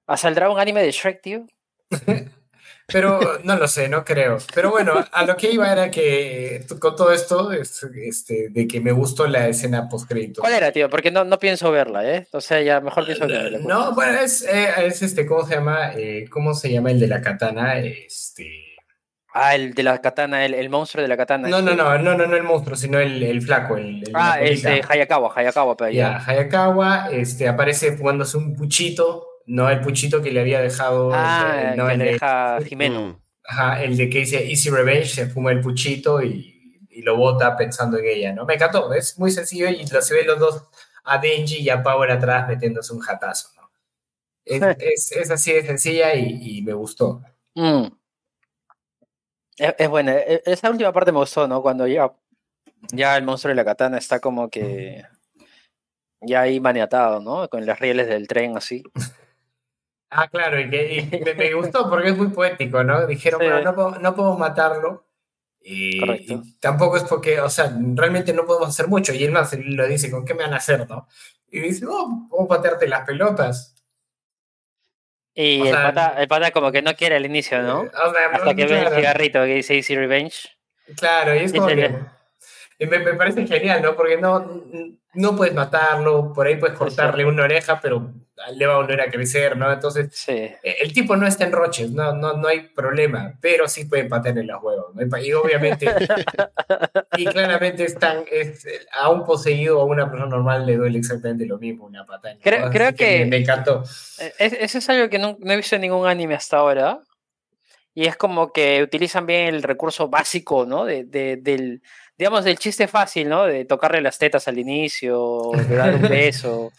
¿Ah, 0.07 0.17
¿Saldrá 0.17 0.49
un 0.49 0.59
anime 0.59 0.81
de 0.81 0.91
Shrek, 0.91 1.21
tío? 1.21 1.47
Pero 2.87 3.39
no 3.43 3.55
lo 3.55 3.67
sé, 3.67 3.87
no 3.89 4.03
creo. 4.03 4.37
Pero 4.53 4.69
bueno, 4.71 4.93
a 5.11 5.25
lo 5.25 5.35
que 5.37 5.49
iba 5.51 5.71
era 5.71 5.89
que 5.89 6.65
t- 6.67 6.77
con 6.79 6.95
todo 6.95 7.11
esto, 7.11 7.51
es- 7.51 7.81
este, 7.95 8.49
de 8.49 8.67
que 8.67 8.81
me 8.81 8.91
gustó 8.91 9.25
la 9.27 9.47
escena 9.47 9.87
post 9.89 10.07
crédito. 10.07 10.41
¿Cuál 10.41 10.53
era, 10.53 10.71
tío? 10.71 10.89
Porque 10.89 11.09
no, 11.11 11.23
no 11.23 11.39
pienso 11.39 11.71
verla, 11.71 12.03
¿eh? 12.09 12.27
O 12.31 12.41
sea, 12.41 12.61
ya 12.61 12.81
mejor 12.81 13.05
pienso 13.05 13.25
verla. 13.27 13.59
No, 13.61 13.93
bueno, 13.95 14.19
es, 14.19 14.43
eh, 14.43 14.67
es 14.85 15.01
este, 15.01 15.25
¿cómo 15.25 15.45
se 15.47 15.55
llama? 15.55 15.93
Eh, 15.95 16.25
¿Cómo 16.29 16.53
se 16.53 16.71
llama 16.71 16.91
el 16.91 16.99
de 16.99 17.07
la 17.07 17.21
katana? 17.21 17.77
Este. 17.79 18.49
Ah, 19.35 19.55
el 19.55 19.73
de 19.73 19.81
la 19.81 19.99
katana, 19.99 20.45
el, 20.45 20.53
el 20.53 20.69
monstruo 20.69 21.01
de 21.01 21.07
la 21.07 21.17
katana. 21.17 21.47
No, 21.47 21.59
no, 21.61 21.73
no, 21.75 21.97
no, 21.97 22.15
no, 22.15 22.27
no 22.27 22.35
el 22.35 22.43
monstruo, 22.43 22.75
sino 22.75 22.99
el, 22.99 23.23
el 23.23 23.41
flaco, 23.41 23.77
el, 23.77 24.03
el 24.07 24.11
Ah, 24.13 24.37
este, 24.39 24.83
Hayakawa, 24.87 25.33
Hayakawa, 25.35 25.75
pero 25.75 25.89
Ya, 25.89 26.19
ya. 26.19 26.23
Hayakawa 26.23 27.09
este, 27.11 27.47
aparece 27.47 27.93
fumándose 27.97 28.37
un 28.37 28.53
puchito, 28.55 29.25
no 29.45 29.69
el 29.69 29.81
puchito 29.81 30.21
que 30.21 30.31
le 30.31 30.39
había 30.41 30.61
dejado. 30.61 31.11
Ah, 31.13 31.71
el- 31.71 31.77
no, 31.77 31.87
que 31.87 31.93
el 31.93 31.99
le 31.99 32.05
de- 32.05 32.11
deja 32.13 32.59
Jimeno. 32.65 33.21
Ajá, 33.45 33.83
el 33.83 33.97
de 33.97 34.09
que 34.09 34.19
dice 34.19 34.49
Easy 34.49 34.69
Revenge, 34.69 35.07
se 35.09 35.27
fuma 35.27 35.51
el 35.51 35.59
puchito 35.59 36.21
y, 36.23 36.79
y 36.89 37.01
lo 37.01 37.17
bota 37.17 37.57
pensando 37.57 37.97
en 37.97 38.05
ella, 38.05 38.33
¿no? 38.33 38.45
Me 38.45 38.53
encantó, 38.55 38.93
es 38.93 39.19
muy 39.19 39.31
sencillo 39.31 39.67
y 39.69 39.85
lo, 39.85 40.01
se 40.01 40.13
ven 40.15 40.27
los 40.27 40.39
dos 40.39 40.63
a 41.03 41.17
Denji 41.17 41.57
y 41.57 41.69
a 41.69 41.83
Power 41.83 42.09
atrás 42.11 42.47
metiéndose 42.47 42.93
un 42.93 42.99
jatazo, 43.01 43.49
¿no? 43.57 43.69
Es, 44.45 44.61
es, 44.79 45.11
es 45.11 45.31
así 45.31 45.51
de 45.51 45.65
sencilla 45.65 46.15
y, 46.15 46.59
y 46.59 46.61
me 46.61 46.71
gustó. 46.73 47.21
Mm. 47.55 47.87
Es, 49.57 49.75
es 49.77 49.89
buena. 49.89 50.13
E- 50.17 50.41
Esa 50.45 50.69
última 50.71 50.93
parte 50.93 51.11
me 51.11 51.19
gustó, 51.19 51.47
¿no? 51.47 51.61
Cuando 51.61 51.85
ya, 51.85 52.11
ya 52.93 53.17
el 53.17 53.23
monstruo 53.23 53.49
de 53.49 53.55
la 53.55 53.65
katana 53.65 53.97
está 53.97 54.19
como 54.21 54.49
que 54.49 55.03
ya 56.21 56.41
ahí 56.41 56.59
maniatado, 56.61 57.19
¿no? 57.19 57.49
Con 57.49 57.65
las 57.65 57.79
rieles 57.79 58.07
del 58.07 58.27
tren 58.27 58.55
así. 58.57 58.83
Ah, 60.15 60.27
claro, 60.27 60.59
y, 60.59 60.69
que, 60.69 60.93
y 61.11 61.19
me, 61.19 61.33
me 61.33 61.53
gustó 61.53 61.89
porque 61.89 62.09
es 62.09 62.17
muy 62.17 62.27
poético, 62.29 62.83
¿no? 62.83 63.05
Dijeron, 63.07 63.39
Sí. 63.41 63.47
bueno, 63.47 63.61
no, 63.63 63.75
puedo- 63.75 63.99
no 63.99 64.15
podemos 64.15 64.39
matarlo. 64.39 65.07
Y, 65.65 65.99
Correcto. 65.99 66.41
y 66.43 66.59
tampoco 66.59 66.97
es 66.97 67.03
porque, 67.03 67.39
o 67.39 67.49
sea, 67.49 67.73
realmente 67.95 68.33
no 68.33 68.45
podemos 68.45 68.69
hacer 68.69 68.87
mucho. 68.87 69.13
Y 69.13 69.23
él 69.23 69.31
más 69.31 69.53
lo 69.57 69.87
dice, 69.87 70.11
¿con 70.11 70.25
qué 70.25 70.33
me 70.33 70.43
van 70.43 70.53
a 70.53 70.57
hacer, 70.57 70.87
no? 70.89 71.07
Y 71.49 71.59
dice, 71.61 71.85
oh, 71.87 72.27
puedo 72.29 72.47
patearte 72.47 72.87
las 72.87 73.05
pelotas. 73.05 73.75
Y 75.35 75.61
O 75.61 75.65
el, 75.65 75.71
sea, 75.71 75.83
pata, 75.93 76.21
el 76.21 76.27
pata 76.27 76.51
como 76.51 76.71
que 76.71 76.81
no 76.81 76.93
quiere 76.95 77.15
al 77.15 77.25
inicio, 77.25 77.61
¿no? 77.63 77.83
Eh, 77.85 77.87
o 78.05 78.11
sea, 78.13 78.27
Hasta 78.33 78.53
que 78.55 78.65
ve 78.65 78.73
el 78.75 78.81
claro. 78.81 78.95
cigarrito 78.97 79.39
que 79.43 79.55
dice 79.55 79.75
Easy 79.75 79.95
Revenge. 79.95 80.49
Claro, 80.97 81.33
y 81.33 81.39
es 81.39 81.53
como 81.53 81.67
que 81.67 81.95
y 82.79 82.85
me, 82.87 82.99
me 82.99 83.13
parece 83.13 83.47
genial, 83.47 83.81
¿no? 83.81 83.95
Porque 83.95 84.17
no, 84.17 84.39
no 85.15 85.35
puedes 85.35 85.53
matarlo, 85.53 86.33
por 86.33 86.47
ahí 86.47 86.55
puedes 86.57 86.77
cortarle 86.77 87.25
una 87.25 87.43
oreja, 87.43 87.79
pero 87.81 88.11
le 88.55 88.65
va 88.65 88.73
a 88.73 88.77
volver 88.77 88.99
a 88.99 89.09
crecer, 89.11 89.55
¿no? 89.55 89.71
Entonces, 89.71 90.09
Sí. 90.11 90.31
eh, 90.31 90.57
el 90.81 90.91
tipo 90.91 91.15
no 91.15 91.25
está 91.27 91.45
en 91.45 91.51
roches, 91.51 91.91
no, 91.91 92.13
no, 92.13 92.33
no 92.33 92.47
hay 92.47 92.61
problema, 92.61 93.37
pero 93.39 93.67
sí 93.67 93.85
puede 93.85 94.05
patearle 94.05 94.43
los 94.43 94.61
huevos, 94.61 94.93
¿no? 94.95 95.17
Y 95.19 95.33
obviamente, 95.33 95.85
y 97.17 97.25
claramente 97.25 97.85
están, 97.85 98.25
es, 98.31 98.65
a 98.91 99.09
un 99.09 99.23
poseído 99.25 99.79
o 99.79 99.81
a 99.83 99.85
una 99.85 100.09
persona 100.09 100.29
normal 100.29 100.65
le 100.65 100.75
duele 100.77 100.97
exactamente 100.99 101.45
lo 101.45 101.57
mismo, 101.57 101.85
una 101.85 102.05
patada. 102.05 102.33
en 102.33 102.39
Creo- 102.41 102.69
creo 102.71 102.93
que- 102.95 103.25
Me, 103.25 103.37
encantó. 103.37 103.83
Eh, 104.19 104.33
es- 104.39 104.53
Eso 104.53 104.77
es 104.79 104.89
algo 104.89 105.09
que 105.09 105.19
no, 105.19 105.37
no 105.39 105.53
he 105.53 105.57
visto 105.57 105.75
en 105.75 105.81
ningún 105.81 106.07
anime 106.07 106.35
hasta 106.35 106.57
ahora. 106.57 106.99
Y 107.95 108.07
es 108.07 108.15
como 108.17 108.51
que 108.51 108.81
utilizan 108.81 109.27
bien 109.27 109.53
el 109.53 109.61
recurso 109.61 110.07
básico, 110.09 110.65
¿no? 110.65 110.83
De, 110.85 111.03
de- 111.03 111.37
del, 111.37 111.83
digamos, 112.17 112.43
del 112.43 112.57
chiste 112.57 112.87
fácil, 112.87 113.29
¿no? 113.29 113.45
De 113.45 113.65
tocarle 113.65 114.01
las 114.01 114.17
tetas 114.17 114.47
al 114.47 114.59
inicio, 114.59 115.51
de 115.55 115.75
dar 115.75 115.95
un 115.95 116.01
beso. 116.09 116.71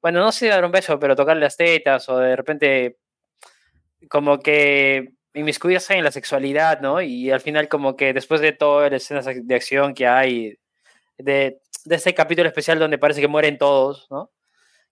Bueno, 0.00 0.20
no 0.20 0.32
sé 0.32 0.48
dar 0.48 0.64
un 0.64 0.72
beso, 0.72 0.98
pero 0.98 1.16
tocarle 1.16 1.42
las 1.42 1.56
tetas 1.56 2.08
o 2.08 2.18
de 2.18 2.36
repente 2.36 2.98
como 4.08 4.40
que 4.40 5.12
inmiscuirse 5.34 5.94
en 5.94 6.04
la 6.04 6.12
sexualidad, 6.12 6.80
¿no? 6.80 7.00
Y 7.02 7.30
al 7.30 7.40
final 7.40 7.68
como 7.68 7.96
que 7.96 8.12
después 8.12 8.40
de 8.40 8.52
todas 8.52 8.90
las 8.90 9.02
escenas 9.02 9.26
de 9.26 9.54
acción 9.54 9.94
que 9.94 10.06
hay, 10.06 10.58
de, 11.18 11.60
de 11.84 11.96
este 11.96 12.14
capítulo 12.14 12.48
especial 12.48 12.78
donde 12.78 12.98
parece 12.98 13.20
que 13.20 13.28
mueren 13.28 13.58
todos, 13.58 14.06
¿no? 14.10 14.30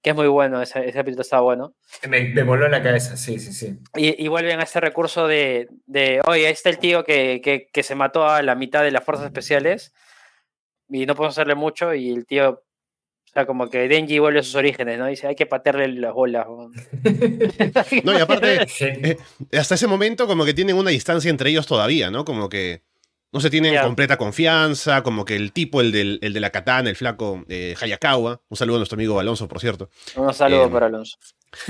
Que 0.03 0.11
es 0.11 0.17
muy 0.17 0.29
bueno, 0.29 0.63
ese, 0.63 0.81
ese 0.85 0.93
capítulo 0.93 1.23
está 1.23 1.41
bueno. 1.41 1.75
Me, 2.09 2.23
me 2.29 2.43
voló 2.45 2.69
la 2.69 2.83
cabeza, 2.83 3.17
sí, 3.17 3.39
sí, 3.41 3.53
sí. 3.53 3.79
Y, 3.97 4.25
y 4.25 4.29
vuelven 4.29 4.61
a 4.61 4.63
este 4.63 4.81
recurso 4.81 5.27
de, 5.27 5.69
de 5.87 6.21
oye, 6.25 6.47
ahí 6.47 6.53
está 6.53 6.71
el 6.71 6.79
tío 6.79 7.05
que, 7.05 7.41
que, 7.43 7.67
que 7.73 7.83
se 7.83 7.95
mató 7.97 8.27
a 8.29 8.43
la 8.43 8.55
mitad 8.55 8.83
de 8.85 8.93
las 8.93 9.03
fuerzas 9.05 9.27
especiales 9.27 9.93
y 10.89 11.05
no 11.05 11.15
podemos 11.17 11.35
hacerle 11.37 11.57
mucho 11.57 11.93
y 11.95 12.11
el 12.11 12.27
tío, 12.27 12.49
o 12.51 13.31
sea, 13.33 13.45
como 13.45 13.69
que 13.69 13.89
Denji 13.89 14.21
vuelve 14.21 14.39
a 14.39 14.43
sus 14.45 14.55
orígenes, 14.55 14.99
¿no? 15.01 15.07
Dice, 15.07 15.27
hay 15.27 15.35
que 15.35 15.47
patearle 15.47 15.89
las 15.89 16.13
bolas. 16.15 16.47
weón". 16.49 16.73
No, 18.05 18.17
y 18.17 18.21
aparte, 18.21 18.67
Gen- 18.69 19.19
hasta 19.53 19.75
ese 19.75 19.87
momento 19.89 20.27
como 20.29 20.45
que 20.45 20.55
tienen 20.55 20.77
una 20.77 20.91
distancia 20.91 21.29
entre 21.31 21.51
ellos 21.51 21.67
todavía, 21.67 22.11
¿no? 22.11 22.25
Como 22.25 22.49
que 22.49 22.83
No 23.31 23.41
se 23.41 23.51
tienen 23.51 23.75
completa 23.83 24.17
confianza, 24.17 25.03
como 25.03 25.25
que 25.27 25.37
el 25.37 25.53
tipo, 25.53 25.81
el, 25.83 25.93
del, 25.93 26.19
el 26.23 26.33
de 26.33 26.41
la 26.41 26.49
katana, 26.51 26.89
el 26.89 26.97
flaco 26.97 27.45
eh, 27.49 27.75
Hayakawa, 27.79 28.41
un 28.49 28.57
saludo 28.57 28.77
a 28.77 28.79
nuestro 28.79 28.97
amigo 28.97 29.21
Alonso, 29.21 29.47
por 29.49 29.61
cierto. 29.61 29.91
Un 30.17 30.33
saludo 30.33 30.65
Eh, 30.65 30.69
para 30.71 30.87
Alonso. 30.87 31.19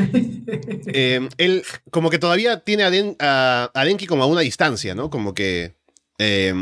Eh, 0.92 1.28
él 1.38 1.62
como 1.90 2.10
que 2.10 2.18
todavía 2.18 2.60
tiene 2.60 2.84
a, 2.84 2.90
Den- 2.90 3.16
a- 3.20 3.70
a 3.74 3.84
Denki 3.84 4.06
como 4.06 4.22
a 4.22 4.26
una 4.26 4.40
distancia, 4.40 4.94
¿no? 4.94 5.10
Como 5.10 5.34
que, 5.34 5.74
eh, 6.18 6.54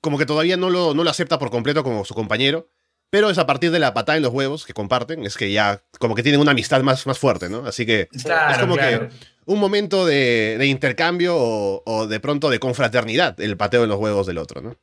como 0.00 0.18
que 0.18 0.26
todavía 0.26 0.56
no 0.56 0.70
lo, 0.70 0.94
no 0.94 1.04
lo 1.04 1.10
acepta 1.10 1.38
por 1.38 1.50
completo 1.50 1.82
como 1.82 2.04
su 2.04 2.14
compañero, 2.14 2.68
pero 3.10 3.30
es 3.30 3.38
a 3.38 3.46
partir 3.46 3.70
de 3.70 3.78
la 3.78 3.94
patada 3.94 4.16
en 4.16 4.22
los 4.22 4.32
huevos 4.32 4.66
que 4.66 4.74
comparten, 4.74 5.24
es 5.24 5.36
que 5.36 5.50
ya 5.52 5.82
como 5.98 6.14
que 6.14 6.22
tienen 6.22 6.40
una 6.40 6.50
amistad 6.50 6.82
más, 6.82 7.06
más 7.06 7.18
fuerte, 7.18 7.48
¿no? 7.48 7.64
Así 7.66 7.86
que 7.86 8.08
Claro, 8.22 8.52
es 8.52 8.58
como 8.58 8.74
claro. 8.76 9.08
Un 9.46 9.60
momento 9.60 10.06
de, 10.06 10.58
intercambio 10.66 11.34
o, 11.36 12.06
de 12.06 12.20
pronto 12.20 12.50
de 12.50 12.58
confraternidad, 12.58 13.40
el 13.40 13.56
pateo 13.56 13.84
en 13.84 13.90
los 13.90 13.98
huevos 13.98 14.26
del 14.26 14.38
otro, 14.38 14.60
¿no? 14.60 14.76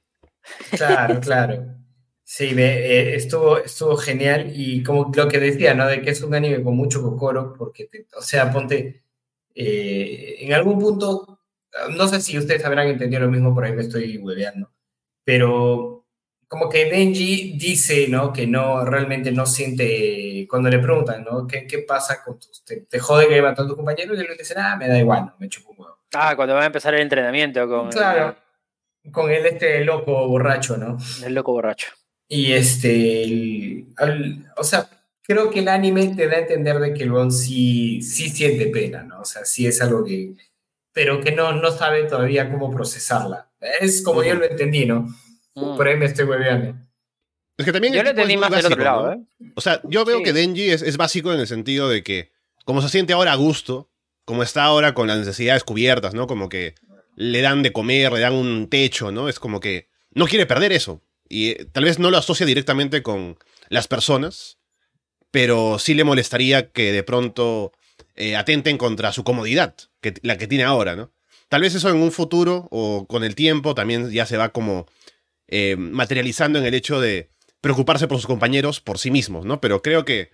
Claro, 0.75 1.20
claro. 1.20 1.65
Sí, 2.24 2.53
me- 2.56 2.77
eh, 2.77 3.15
estuvo, 3.15 3.58
estuvo 3.58 3.98
genial 3.98 4.51
y 4.56 4.84
como 4.84 5.12
lo 5.13 5.27
que 5.27 5.39
decía, 5.39 5.74
¿no? 5.74 5.88
De 5.88 6.01
que 6.01 6.12
es 6.12 6.22
un 6.22 6.34
anime 6.34 6.63
con 6.63 6.75
mucho 6.75 7.01
cocoro, 7.01 7.53
porque, 7.58 7.89
o 8.18 8.22
sea, 8.22 8.51
ponte, 8.51 9.03
eh, 9.53 10.38
en 10.39 10.53
algún 10.53 10.80
punto, 10.80 11.39
no 11.96 12.08
sé 12.08 12.22
si 12.22 12.38
ustedes 12.38 12.63
habrán 12.65 12.88
entendido 12.88 13.22
lo 13.24 13.32
mismo, 13.32 13.53
por 13.53 13.65
ahí 13.65 13.74
me 13.74 13.82
estoy 13.82 14.18
hueveando, 14.18 14.72
pero 15.25 16.00
como 16.51 16.67
que 16.67 16.84
Denji 16.91 17.53
dice, 17.58 18.10
¿no? 18.10 18.34
Que 18.34 18.46
no, 18.46 18.84
realmente 18.84 19.31
no 19.31 19.46
siente, 19.46 20.46
cuando 20.50 20.67
le 20.67 20.79
preguntan, 20.79 21.24
¿no? 21.24 21.48
¿Qué, 21.48 21.65
qué 21.65 21.79
pasa 21.79 22.22
con 22.22 22.38
tus, 22.38 22.65
te, 22.65 22.81
te 22.81 23.00
jode 23.00 23.29
que 23.29 23.41
mató 23.41 23.62
a 23.62 23.67
tu 23.70 23.77
compañero? 23.77 24.13
Y 24.13 24.20
él 24.20 24.27
le 24.29 24.36
dice, 24.36 24.53
ah, 24.58 24.75
me 24.75 24.89
da 24.89 25.00
igual, 25.00 25.27
no, 25.27 25.36
me 25.39 25.48
chupo 25.48 25.70
un 25.72 25.77
huevo. 25.79 25.98
Ah, 26.13 26.36
cuando 26.36 26.53
va 26.55 26.63
a 26.63 26.65
empezar 26.65 26.93
el 26.93 27.03
entrenamiento 27.03 27.65
con 27.70 27.89
Claro, 27.89 28.36
con 29.13 29.31
el 29.31 29.46
este 29.46 29.86
loco 29.86 30.27
borracho, 30.27 30.75
¿no? 30.75 30.98
el, 31.25 31.34
loco 31.34 31.53
borracho. 31.53 31.88
Y 32.27 32.51
este, 32.51 33.24
el- 33.24 34.46
o 34.58 34.63
sea, 34.65 34.89
creo 35.24 35.50
que 35.50 35.60
el 35.60 35.70
anime 35.70 36.13
te 36.17 36.27
da 36.27 36.36
a 36.36 36.39
entender 36.39 36.79
de 36.79 36.93
que 36.93 37.03
el 37.03 37.12
Gon 37.12 37.31
sí, 37.31 38.01
sí 38.01 38.27
siente 38.29 38.67
pena, 38.67 39.03
¿no? 39.03 39.22
O 39.22 39.25
sea, 39.25 39.46
sí 39.46 39.67
es 39.67 39.81
algo 39.81 40.03
que, 40.03 40.34
pero 40.91 41.22
que 41.22 41.31
no, 41.31 41.53
no 41.53 41.72
sabe 41.72 42.03
todavía 42.03 42.51
cómo 42.51 42.70
procesarla. 42.70 43.50
Es 43.79 44.01
como 44.03 44.22
yo 44.22 44.31
Ujú. 44.31 44.39
lo 44.41 44.46
entendí, 44.48 44.86
¿no? 44.86 45.08
Mm. 45.55 45.75
Por 45.77 45.88
ahí 45.88 45.98
me 45.98 46.05
estoy 46.05 46.25
hueveando. 46.25 46.75
Es 47.58 47.65
que 47.65 47.72
también 47.72 47.93
Yo 47.93 48.03
lo 48.03 48.10
entendí 48.10 48.34
muy 48.38 48.41
más 48.41 48.51
del 48.51 48.65
otro 48.65 48.77
básico, 48.77 48.84
lado, 48.84 49.15
¿no? 49.15 49.22
¿eh? 49.48 49.51
O 49.55 49.62
sea, 49.62 49.81
yo 49.84 50.05
veo 50.05 50.17
Sí. 50.20 50.24
que 50.24 50.34
Denji 50.34 50.70
es, 50.72 50.81
es 50.81 50.98
básico 50.98 51.31
en 51.34 51.39
el 51.39 51.48
sentido 51.48 51.89
de 51.89 52.03
que, 52.03 52.31
como 52.65 52.81
se 52.81 52.89
siente 52.89 53.13
ahora 53.13 53.34
a 53.34 53.36
gusto, 53.36 53.89
como 54.25 54.43
está 54.43 54.63
ahora 54.63 54.93
con 54.93 55.08
las 55.08 55.17
necesidades 55.20 55.63
cubiertas, 55.63 56.13
¿no? 56.13 56.25
Como 56.27 56.50
que 56.50 56.75
le 57.15 57.41
dan 57.41 57.62
de 57.62 57.72
comer, 57.72 58.12
le 58.13 58.20
dan 58.20 58.34
un 58.34 58.67
techo, 58.70 59.12
¿no? 59.12 59.29
Es 59.29 59.39
como 59.39 59.60
que 59.60 59.89
no 60.12 60.25
quiere 60.27 60.46
perder 60.46 60.72
eso. 60.72 61.01
Y 61.27 61.50
eh, 61.50 61.67
tal 61.72 61.84
vez 61.84 62.00
no 62.00 62.10
lo 62.10 62.17
asocia 62.17 62.46
directamente 62.46 63.03
con 63.03 63.38
las 63.70 63.88
personas, 63.88 64.58
pero 65.29 65.77
sí 65.79 65.93
le 65.93 66.03
molestaría 66.03 66.72
que 66.72 66.91
de 66.91 67.03
pronto 67.03 67.72
eh, 68.15 68.36
atenten 68.36 68.77
contra 68.77 69.12
su 69.12 69.24
comodidad, 69.24 69.75
que, 70.01 70.13
la 70.24 70.38
que 70.38 70.48
tiene 70.48 70.63
ahora, 70.63 70.96
¿no? 70.96 71.12
Tal 71.50 71.62
vez 71.62 71.75
eso 71.75 71.89
en 71.89 71.98
un 71.98 72.12
futuro 72.12 72.67
o 72.72 73.05
con 73.08 73.24
el 73.24 73.36
tiempo 73.36 73.75
también 73.75 74.10
ya 74.12 74.25
se 74.25 74.38
va 74.38 74.50
como 74.50 74.88
eh, 75.51 75.75
materializando 75.77 76.58
en 76.58 76.65
el 76.65 76.74
hecho 76.74 77.00
de 77.00 77.29
preocuparse 77.62 78.08
por 78.08 78.17
sus 78.17 78.25
compañeros 78.25 78.81
por 78.81 78.98
sí 78.98 79.12
mismos, 79.12 79.46
¿no? 79.46 79.62
Pero 79.62 79.81
creo 79.81 80.03
que 80.05 80.31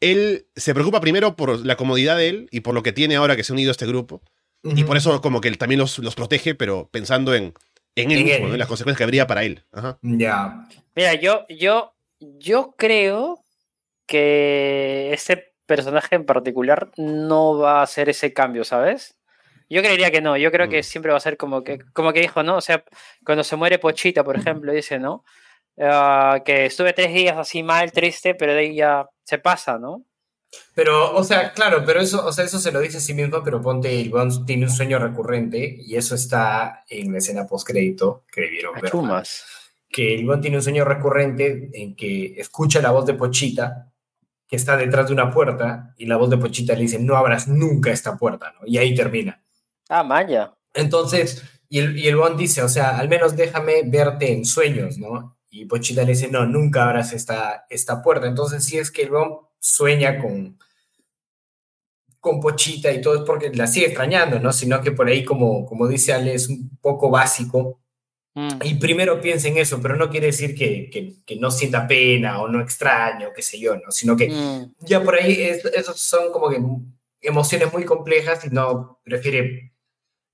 él 0.00 0.46
se 0.54 0.74
preocupa 0.74 1.00
primero 1.00 1.36
por 1.36 1.64
la 1.64 1.76
comodidad 1.76 2.16
de 2.16 2.28
él 2.28 2.48
y 2.50 2.60
por 2.60 2.74
lo 2.74 2.82
que 2.82 2.92
tiene 2.92 3.16
ahora 3.16 3.36
que 3.36 3.44
se 3.44 3.52
ha 3.52 3.54
unido 3.54 3.70
a 3.70 3.72
este 3.72 3.86
grupo. 3.86 4.22
Y 4.62 4.84
por 4.84 4.96
eso 4.96 5.20
como 5.20 5.40
que 5.42 5.48
él 5.48 5.58
también 5.58 5.78
los, 5.78 5.98
los 5.98 6.14
protege, 6.14 6.54
pero 6.54 6.88
pensando 6.90 7.34
en, 7.34 7.52
en 7.96 8.10
él 8.10 8.18
En 8.18 8.24
mismo, 8.24 8.36
él. 8.36 8.48
¿no? 8.48 8.52
En 8.54 8.58
las 8.58 8.68
consecuencias 8.68 8.96
que 8.98 9.04
habría 9.04 9.26
para 9.26 9.44
él. 9.44 9.62
Ajá. 9.72 9.98
Ya. 10.02 10.66
Mira, 10.96 11.14
yo, 11.14 11.44
yo, 11.50 11.94
yo 12.18 12.74
creo 12.78 13.44
que 14.06 15.10
este 15.12 15.54
personaje 15.66 16.14
en 16.14 16.24
particular 16.24 16.90
no 16.96 17.58
va 17.58 17.80
a 17.80 17.82
hacer 17.82 18.08
ese 18.08 18.32
cambio, 18.32 18.64
¿sabes? 18.64 19.16
Yo 19.68 19.80
creería 19.82 20.10
que 20.10 20.20
no, 20.20 20.36
yo 20.36 20.50
creo 20.50 20.68
que 20.68 20.80
Mm. 20.80 20.84
siempre 20.84 21.10
va 21.12 21.18
a 21.18 21.20
ser 21.20 21.36
como 21.36 21.64
que, 21.64 21.78
como 21.92 22.12
que 22.12 22.20
dijo, 22.20 22.42
¿no? 22.42 22.56
O 22.56 22.60
sea, 22.60 22.84
cuando 23.24 23.44
se 23.44 23.56
muere 23.56 23.78
Pochita, 23.78 24.22
por 24.22 24.36
ejemplo, 24.36 24.72
dice, 24.72 24.98
¿no? 24.98 25.24
Ah, 25.78 26.40
que 26.44 26.66
estuve 26.66 26.92
tres 26.92 27.12
días 27.12 27.36
así 27.36 27.62
mal, 27.62 27.90
triste, 27.90 28.34
pero 28.34 28.52
de 28.52 28.60
ahí 28.60 28.76
ya 28.76 29.08
se 29.24 29.38
pasa, 29.38 29.78
¿no? 29.78 30.04
Pero, 30.74 31.14
o 31.14 31.24
sea, 31.24 31.52
claro, 31.52 31.82
pero 31.84 32.00
eso, 32.00 32.24
o 32.24 32.32
sea, 32.32 32.44
eso 32.44 32.58
se 32.60 32.70
lo 32.70 32.80
dice 32.80 32.98
a 32.98 33.00
sí 33.00 33.12
mismo, 33.14 33.42
pero 33.42 33.60
ponte, 33.60 34.00
el 34.00 34.12
tiene 34.46 34.66
un 34.66 34.70
sueño 34.70 34.98
recurrente 35.00 35.76
y 35.80 35.96
eso 35.96 36.14
está 36.14 36.84
en 36.88 37.10
la 37.12 37.18
escena 37.18 37.46
postcrédito 37.46 38.24
que 38.30 38.42
debieron 38.42 38.74
ver. 38.74 38.92
Que 39.88 40.14
el 40.14 40.40
tiene 40.40 40.56
un 40.58 40.62
sueño 40.62 40.84
recurrente 40.84 41.70
en 41.72 41.96
que 41.96 42.34
escucha 42.38 42.80
la 42.80 42.90
voz 42.92 43.06
de 43.06 43.14
Pochita, 43.14 43.92
que 44.46 44.56
está 44.56 44.76
detrás 44.76 45.08
de 45.08 45.12
una 45.14 45.30
puerta, 45.30 45.94
y 45.96 46.06
la 46.06 46.16
voz 46.16 46.30
de 46.30 46.36
Pochita 46.36 46.74
le 46.74 46.82
dice, 46.82 46.98
no 46.98 47.16
abras 47.16 47.48
nunca 47.48 47.90
esta 47.90 48.16
puerta, 48.16 48.52
¿no? 48.52 48.66
Y 48.66 48.78
ahí 48.78 48.94
termina. 48.94 49.43
Ah, 49.88 50.02
maya. 50.02 50.54
Entonces, 50.72 51.42
y 51.68 51.78
el, 51.78 51.98
y 51.98 52.08
el 52.08 52.16
Gon 52.16 52.36
dice, 52.36 52.62
o 52.62 52.68
sea, 52.68 52.98
al 52.98 53.08
menos 53.08 53.36
déjame 53.36 53.82
verte 53.84 54.32
en 54.32 54.44
sueños, 54.44 54.98
¿no? 54.98 55.36
Y 55.50 55.66
Pochita 55.66 56.02
le 56.02 56.12
dice, 56.12 56.28
no, 56.28 56.46
nunca 56.46 56.84
abras 56.84 57.12
esta, 57.12 57.64
esta 57.70 58.02
puerta. 58.02 58.26
Entonces, 58.26 58.64
si 58.64 58.78
es 58.78 58.90
que 58.90 59.02
el 59.02 59.10
Gon 59.10 59.38
sueña 59.60 60.18
con, 60.20 60.58
con 62.20 62.40
Pochita 62.40 62.90
y 62.92 63.00
todo, 63.00 63.16
es 63.16 63.22
porque 63.22 63.50
la 63.54 63.66
sigue 63.66 63.86
extrañando, 63.86 64.40
¿no? 64.40 64.52
Sino 64.52 64.80
que 64.82 64.92
por 64.92 65.06
ahí, 65.08 65.24
como, 65.24 65.66
como 65.66 65.86
dice 65.86 66.12
Ale, 66.12 66.34
es 66.34 66.48
un 66.48 66.76
poco 66.80 67.10
básico 67.10 67.80
Mm. 68.36 68.48
y 68.64 68.74
primero 68.74 69.20
piensa 69.20 69.46
en 69.46 69.58
eso, 69.58 69.80
pero 69.80 69.94
no 69.94 70.10
quiere 70.10 70.26
decir 70.26 70.56
que, 70.56 70.90
que- 70.90 71.22
que 71.24 71.36
no 71.36 71.52
sienta 71.52 71.86
pena 71.86 72.42
o 72.42 72.48
no 72.48 72.60
extraño, 72.60 73.28
qué 73.32 73.42
sé 73.42 73.60
yo, 73.60 73.76
¿no? 73.76 73.92
Sino 73.92 74.16
que 74.16 74.28
Mm. 74.28 74.74
ya 74.80 75.00
por 75.04 75.14
ahí 75.14 75.40
es- 75.40 75.64
esos 75.66 76.00
son 76.00 76.32
como 76.32 76.50
que 76.50 76.60
emociones 77.20 77.72
muy 77.72 77.84
complejas 77.84 78.44
y 78.44 78.48
no 78.50 78.98
prefiere 79.04 79.73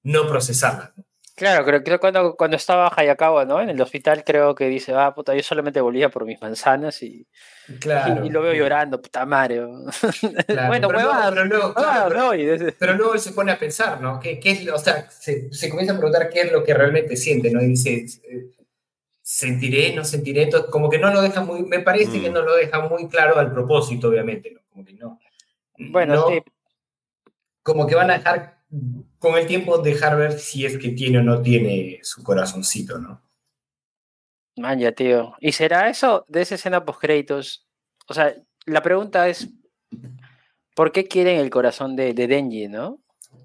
no 0.03 0.27
procesarlas. 0.29 0.91
¿no? 0.97 1.05
Claro, 1.37 1.65
creo 1.65 1.83
que 1.83 1.99
cuando, 1.99 2.37
cuando 2.37 2.57
estaba 2.59 2.93
Hayakawa, 2.95 3.47
¿no? 3.47 3.63
En 3.63 3.71
el 3.71 3.81
hospital 3.81 4.25
creo 4.25 4.55
que 4.55 4.67
dice, 4.69 4.93
ah, 4.95 5.15
puta, 5.15 5.35
yo 5.35 5.43
solamente 5.43 5.81
volvía 5.81 6.11
por 6.11 6.27
mis 6.27 6.39
manzanas 6.43 7.03
y, 7.03 7.27
Claro. 7.79 8.27
y, 8.27 8.29
lo 8.29 8.43
veo 8.43 8.53
llorando, 8.53 9.01
puta 9.01 9.25
madre. 9.25 9.63
claro, 10.47 10.69
bueno, 10.69 10.89
pero, 10.89 10.99
huevada, 10.99 11.31
pero, 11.31 11.45
luego, 11.47 11.67
huevada, 11.69 12.09
claro, 12.09 12.31
pero- 12.37 12.59
no, 12.67 12.73
pero 12.79 12.95
luego 12.95 13.15
él 13.15 13.21
se 13.21 13.33
pone 13.33 13.53
a 13.53 13.59
pensar, 13.59 14.01
¿no? 14.03 14.21
¿Qué, 14.21 14.39
qué 14.39 14.51
es, 14.51 14.65
lo- 14.67 14.75
o 14.75 14.79
sea, 14.79 15.09
se, 15.11 15.51
se 15.51 15.71
comienza 15.71 15.95
a 15.95 15.97
preguntar 15.97 16.29
qué 16.29 16.41
es 16.43 16.53
lo 16.53 16.63
que 16.63 16.75
realmente 16.75 17.17
siente, 17.17 17.51
¿no? 17.51 17.63
Y 17.63 17.69
dice, 17.69 18.05
eh, 18.25 18.51
sentiré, 19.23 19.95
no 19.95 20.05
sentiré, 20.05 20.43
entonces 20.43 20.71
como 20.71 20.91
que 20.91 20.99
no 20.99 21.11
lo 21.11 21.23
deja 21.23 21.41
muy, 21.43 21.63
me 21.63 21.81
parece 21.81 22.19
Mm. 22.19 22.23
que 22.23 22.31
no 22.31 22.43
lo 22.43 22.55
deja 22.57 22.81
muy 22.87 23.09
claro 23.09 23.39
al 23.39 23.53
propósito, 23.53 24.09
obviamente, 24.09 24.51
¿no? 24.51 24.61
Como 24.69 24.85
que 24.85 24.93
no. 24.95 25.19
Bueno, 25.79 26.15
no- 26.17 26.29
sí, 26.29 26.43
como 27.63 27.87
que 27.87 27.95
van 27.95 28.11
a 28.11 28.19
dejar, 28.19 28.59
con 29.19 29.37
el 29.37 29.47
tiempo, 29.47 29.79
dejar 29.79 30.17
ver 30.17 30.39
si 30.39 30.65
es 30.65 30.79
que 30.79 30.91
tiene 30.91 31.19
o 31.19 31.23
no 31.23 31.43
tiene 31.43 31.99
su 32.03 32.23
corazoncito, 32.23 32.99
¿no? 32.99 33.21
man, 34.57 34.79
ya, 34.79 34.93
tío. 34.93 35.35
¿Y 35.41 35.53
será 35.53 35.89
eso 35.89 36.25
de 36.29 36.43
esa 36.43 36.55
escena 36.57 36.85
post 36.85 37.01
créditos? 37.01 37.67
O 38.09 38.15
sea, 38.15 38.35
la 38.67 38.83
pregunta 38.83 39.27
es, 39.29 39.49
¿por 40.75 40.93
qué 40.93 41.07
quieren 41.07 41.39
el 41.41 41.49
corazón 41.51 41.97
de, 41.97 42.13
de 42.13 42.27
Denji, 42.27 42.69
no? 42.69 43.01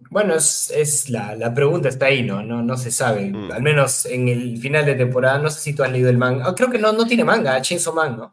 Bueno, 0.10 0.36
es, 0.36 0.72
es 0.76 1.10
la, 1.10 1.36
la 1.36 1.54
pregunta 1.54 1.88
está 1.90 2.08
ahí, 2.08 2.22
¿no? 2.24 2.44
No, 2.44 2.62
no 2.62 2.76
se 2.78 2.92
sabe. 2.92 3.32
Mm. 3.32 3.52
Al 3.52 3.62
menos 3.62 4.06
en 4.06 4.28
el 4.28 4.58
final 4.58 4.86
de 4.86 4.96
temporada, 4.96 5.40
no 5.40 5.50
sé 5.50 5.60
si 5.62 5.74
tú 5.74 5.84
has 5.84 5.92
leído 5.92 6.10
el 6.10 6.18
manga. 6.18 6.46
Ah, 6.48 6.54
creo 6.56 6.70
que 6.70 6.78
no, 6.80 6.92
no 6.92 7.06
tiene 7.08 7.24
manga, 7.24 7.62
Chainsaw 7.62 7.94
Man, 7.94 8.18
¿no? 8.18 8.32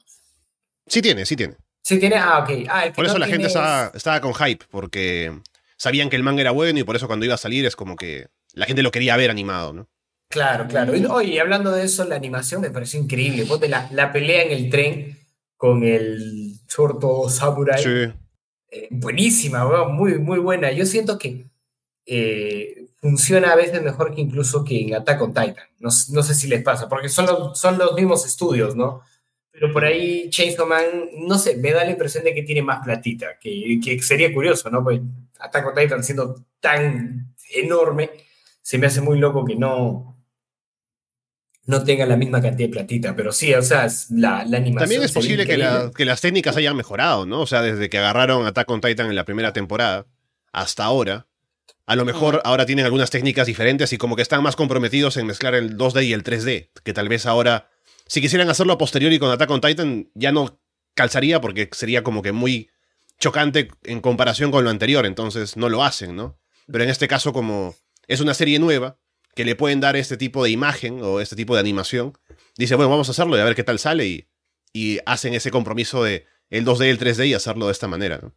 Sí 0.86 1.00
tiene, 1.00 1.24
sí 1.24 1.36
tiene. 1.36 1.56
Sí 1.82 1.98
tiene, 2.00 2.16
ah, 2.16 2.40
ok. 2.40 2.66
Ah, 2.68 2.86
el 2.86 2.92
que 2.92 2.96
Por 2.96 3.04
eso 3.04 3.14
no 3.14 3.20
la 3.20 3.26
gente 3.26 3.46
es- 3.46 3.54
estaba, 3.54 3.90
estaba 3.94 4.20
con 4.20 4.34
hype, 4.34 4.64
porque 4.70 5.40
sabían 5.82 6.10
que 6.10 6.14
el 6.16 6.22
manga 6.22 6.42
era 6.42 6.52
bueno 6.52 6.78
y 6.78 6.84
por 6.84 6.94
eso 6.94 7.08
cuando 7.08 7.26
iba 7.26 7.34
a 7.34 7.38
salir 7.38 7.66
es 7.66 7.74
como 7.74 7.96
que 7.96 8.28
la 8.52 8.66
gente 8.66 8.84
lo 8.84 8.92
quería 8.92 9.16
ver 9.16 9.30
animado, 9.30 9.72
¿no? 9.72 9.88
Claro, 10.28 10.68
claro. 10.68 10.94
Y, 10.94 11.04
oye, 11.06 11.40
hablando 11.40 11.72
de 11.72 11.82
eso, 11.82 12.04
la 12.04 12.14
animación 12.14 12.60
me 12.60 12.70
pareció 12.70 13.00
increíble. 13.00 13.44
Ponte 13.46 13.68
la, 13.68 13.88
la 13.90 14.12
pelea 14.12 14.44
en 14.44 14.52
el 14.52 14.70
tren 14.70 15.18
con 15.56 15.82
el 15.82 16.60
shorto 16.68 17.28
samurai. 17.28 17.82
Sí. 17.82 18.14
Eh, 18.70 18.88
buenísima, 18.92 19.66
weón, 19.66 19.96
muy, 19.96 20.20
muy 20.20 20.38
buena. 20.38 20.70
Yo 20.70 20.86
siento 20.86 21.18
que 21.18 21.46
eh, 22.06 22.86
funciona 23.00 23.50
a 23.50 23.56
veces 23.56 23.82
mejor 23.82 24.14
que 24.14 24.20
incluso 24.20 24.64
que 24.64 24.82
en 24.82 24.94
Attack 24.94 25.20
on 25.20 25.34
Titan. 25.34 25.66
No, 25.80 25.88
no 26.10 26.22
sé 26.22 26.34
si 26.36 26.46
les 26.46 26.62
pasa, 26.62 26.88
porque 26.88 27.08
son 27.08 27.26
los, 27.26 27.58
son 27.58 27.76
los 27.76 27.94
mismos 27.94 28.24
estudios, 28.24 28.76
¿no? 28.76 29.02
Pero 29.62 29.72
por 29.72 29.84
ahí 29.84 30.28
Chainsaw 30.28 30.66
Man, 30.66 30.82
no 31.18 31.38
sé, 31.38 31.56
me 31.56 31.70
da 31.70 31.84
la 31.84 31.92
impresión 31.92 32.24
de 32.24 32.34
que 32.34 32.42
tiene 32.42 32.62
más 32.62 32.82
platita, 32.84 33.38
que, 33.40 33.78
que 33.80 34.02
sería 34.02 34.34
curioso, 34.34 34.68
¿no? 34.70 34.82
Pues 34.82 35.00
Attack 35.38 35.64
on 35.68 35.74
Titan 35.76 36.02
siendo 36.02 36.44
tan 36.58 37.32
enorme, 37.54 38.10
se 38.60 38.76
me 38.78 38.88
hace 38.88 39.00
muy 39.00 39.20
loco 39.20 39.44
que 39.44 39.54
no 39.54 40.18
no 41.66 41.84
tenga 41.84 42.06
la 42.06 42.16
misma 42.16 42.42
cantidad 42.42 42.68
de 42.68 42.72
platita, 42.72 43.14
pero 43.14 43.30
sí, 43.30 43.54
o 43.54 43.62
sea, 43.62 43.86
la, 44.10 44.44
la 44.44 44.56
animación. 44.56 44.78
También 44.78 45.02
es 45.04 45.12
posible 45.12 45.46
que, 45.46 45.56
la- 45.56 45.92
que 45.96 46.04
las 46.04 46.20
técnicas 46.20 46.56
hayan 46.56 46.76
mejorado, 46.76 47.24
¿no? 47.24 47.42
O 47.42 47.46
sea, 47.46 47.62
desde 47.62 47.88
que 47.88 47.98
agarraron 47.98 48.44
Attack 48.46 48.68
on 48.68 48.80
Titan 48.80 49.06
en 49.06 49.14
la 49.14 49.24
primera 49.24 49.52
temporada 49.52 50.06
hasta 50.52 50.82
ahora, 50.84 51.28
a 51.86 51.94
lo 51.94 52.04
mejor 52.04 52.40
ahora 52.44 52.66
tienen 52.66 52.84
algunas 52.84 53.10
técnicas 53.10 53.46
diferentes 53.46 53.92
y 53.92 53.96
como 53.98 54.16
que 54.16 54.22
están 54.22 54.42
más 54.42 54.56
comprometidos 54.56 55.16
en 55.18 55.26
mezclar 55.26 55.54
el 55.54 55.76
2D 55.78 56.04
y 56.04 56.12
el 56.14 56.24
3D, 56.24 56.70
que 56.82 56.92
tal 56.92 57.08
vez 57.08 57.26
ahora, 57.26 57.70
si 58.12 58.20
quisieran 58.20 58.50
hacerlo 58.50 58.74
a 58.74 58.78
posteriori 58.78 59.18
con 59.18 59.30
Attack 59.30 59.50
on 59.50 59.62
Titan, 59.62 60.10
ya 60.12 60.32
no 60.32 60.60
calzaría 60.92 61.40
porque 61.40 61.70
sería 61.72 62.02
como 62.02 62.20
que 62.20 62.32
muy 62.32 62.68
chocante 63.18 63.70
en 63.84 64.02
comparación 64.02 64.50
con 64.50 64.64
lo 64.64 64.68
anterior, 64.68 65.06
entonces 65.06 65.56
no 65.56 65.70
lo 65.70 65.82
hacen, 65.82 66.14
¿no? 66.14 66.38
Pero 66.70 66.84
en 66.84 66.90
este 66.90 67.08
caso, 67.08 67.32
como 67.32 67.74
es 68.08 68.20
una 68.20 68.34
serie 68.34 68.58
nueva, 68.58 68.98
que 69.34 69.46
le 69.46 69.56
pueden 69.56 69.80
dar 69.80 69.96
este 69.96 70.18
tipo 70.18 70.44
de 70.44 70.50
imagen 70.50 71.00
o 71.02 71.20
este 71.20 71.36
tipo 71.36 71.54
de 71.54 71.60
animación, 71.60 72.12
dice, 72.58 72.74
bueno, 72.74 72.90
vamos 72.90 73.08
a 73.08 73.12
hacerlo 73.12 73.34
y 73.38 73.40
a 73.40 73.44
ver 73.44 73.54
qué 73.54 73.64
tal 73.64 73.78
sale 73.78 74.06
y, 74.06 74.28
y 74.74 74.98
hacen 75.06 75.32
ese 75.32 75.50
compromiso 75.50 76.04
de 76.04 76.26
el 76.50 76.66
2D 76.66 76.88
y 76.88 76.90
el 76.90 76.98
3D 76.98 77.28
y 77.28 77.32
hacerlo 77.32 77.64
de 77.64 77.72
esta 77.72 77.88
manera, 77.88 78.20
¿no? 78.20 78.34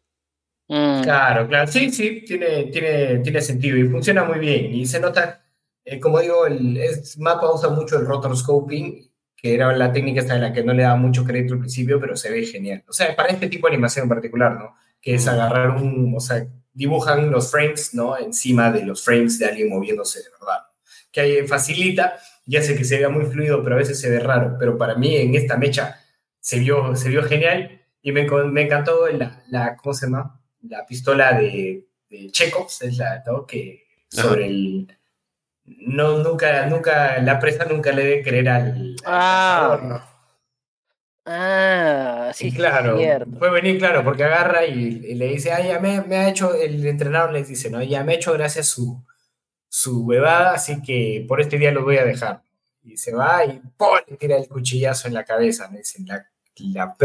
Mm. 0.70 1.04
Claro, 1.04 1.50
claro, 1.50 1.70
sí, 1.70 1.92
sí, 1.92 2.24
tiene, 2.26 2.68
tiene, 2.68 3.18
tiene 3.18 3.42
sentido 3.42 3.76
y 3.76 3.90
funciona 3.90 4.24
muy 4.24 4.40
bien. 4.40 4.74
Y 4.74 4.86
se 4.86 5.02
nota, 5.02 5.46
eh, 5.84 6.00
como 6.00 6.22
digo, 6.22 6.48
el 6.48 6.78
es, 6.78 7.18
Mapa 7.18 7.54
usa 7.54 7.68
mucho 7.72 8.00
el 8.00 8.06
rotoscoping, 8.06 9.12
que 9.46 9.54
era 9.54 9.72
la 9.78 9.94
técnica 9.94 10.22
esta 10.22 10.34
de 10.34 10.40
la 10.40 10.52
que 10.52 10.64
no 10.64 10.74
le 10.74 10.82
daba 10.82 10.96
mucho 10.96 11.24
crédito 11.24 11.54
al 11.54 11.60
principio, 11.60 12.00
pero 12.00 12.18
se 12.18 12.32
ve 12.32 12.44
genial. 12.48 12.84
O 12.88 12.94
sea, 12.94 13.16
para 13.16 13.30
este 13.30 13.46
tipo 13.48 13.68
de 13.68 13.76
animación 13.76 14.06
en 14.06 14.10
particular, 14.10 14.56
¿no? 14.58 14.74
Que 15.00 15.14
es 15.14 15.28
agarrar 15.28 15.70
un, 15.70 16.16
o 16.18 16.20
sea, 16.20 16.48
dibujan 16.74 17.30
los 17.30 17.52
frames, 17.52 17.94
¿no? 17.94 18.18
Encima 18.18 18.72
de 18.72 18.84
los 18.84 19.06
frames 19.06 19.38
de 19.38 19.46
alguien 19.46 19.70
moviéndose 19.70 20.18
de 20.18 20.30
verdad. 20.32 20.64
Que 21.12 21.22
ahí 21.22 21.48
facilita 21.48 22.18
y 22.48 22.58
hace 22.58 22.76
que 22.76 22.84
se 22.84 22.98
vea 22.98 23.10
muy 23.10 23.26
fluido, 23.26 23.62
pero 23.62 23.76
a 23.76 23.78
veces 23.78 24.02
se 24.02 24.10
ve 24.10 24.20
raro. 24.20 24.56
Pero 24.58 24.80
para 24.80 24.96
mí 24.96 25.16
en 25.16 25.36
esta 25.36 25.58
mecha 25.58 26.00
se 26.40 26.58
vio, 26.58 26.96
se 26.96 27.10
vio 27.10 27.22
genial 27.22 27.84
y 28.02 28.14
me, 28.14 28.28
me 28.28 28.64
encantó 28.64 29.08
la, 29.10 29.44
la, 29.50 29.76
¿cómo 29.76 29.94
se 29.94 30.08
llama? 30.08 30.42
la 30.64 30.88
pistola 30.88 31.40
de, 31.40 31.86
de 32.10 32.32
Chekhov, 32.32 32.66
es 32.82 32.98
la 32.98 33.24
que 33.48 33.84
sobre 34.10 34.48
el 34.48 34.88
no 35.66 36.18
nunca 36.20 36.66
nunca 36.68 37.20
la 37.22 37.40
presa 37.40 37.66
nunca 37.66 37.92
le 37.92 38.04
debe 38.04 38.24
creer 38.24 38.50
al, 38.50 38.96
ah, 39.06 40.04
ah 41.26 42.32
sí 42.34 42.52
claro 42.52 42.98
fue 43.40 43.50
venir 43.50 43.80
claro 43.80 44.04
porque 44.04 44.24
agarra 44.24 44.66
y, 44.66 45.16
le 45.16 45.28
dice 45.28 45.52
ah 45.52 45.62
ya 45.62 45.80
me, 45.80 46.02
me, 46.02 46.18
ha 46.18 46.30
hecho 46.30 46.54
el 46.54 46.86
entrenador 46.86 47.34
les 47.34 47.48
dice 47.48 47.70
no 47.70 47.82
ya 47.82 48.04
me 48.04 48.14
ha 48.14 48.16
hecho 48.16 48.34
gracias 48.34 48.68
su 48.68 49.04
su 49.68 50.06
huevada 50.06 50.54
así 50.54 50.82
que 50.82 51.26
por 51.28 51.42
este 51.42 51.58
día 51.58 51.72
lo 51.72 51.84
voy 51.84 51.98
a 51.98 52.06
dejar 52.06 52.42
y 52.84 52.98
se 52.98 53.14
va 53.14 53.44
y 53.46 53.60
¡pum! 53.76 53.98
le 54.08 54.18
tira 54.18 54.38
el 54.38 54.48
cuchillazo 54.48 55.08
en 55.08 55.16
la 55.16 55.24
cabeza 55.24 55.70
me 55.70 55.80
dicen 55.80 56.06
la 56.08 56.26
la, 56.58 56.96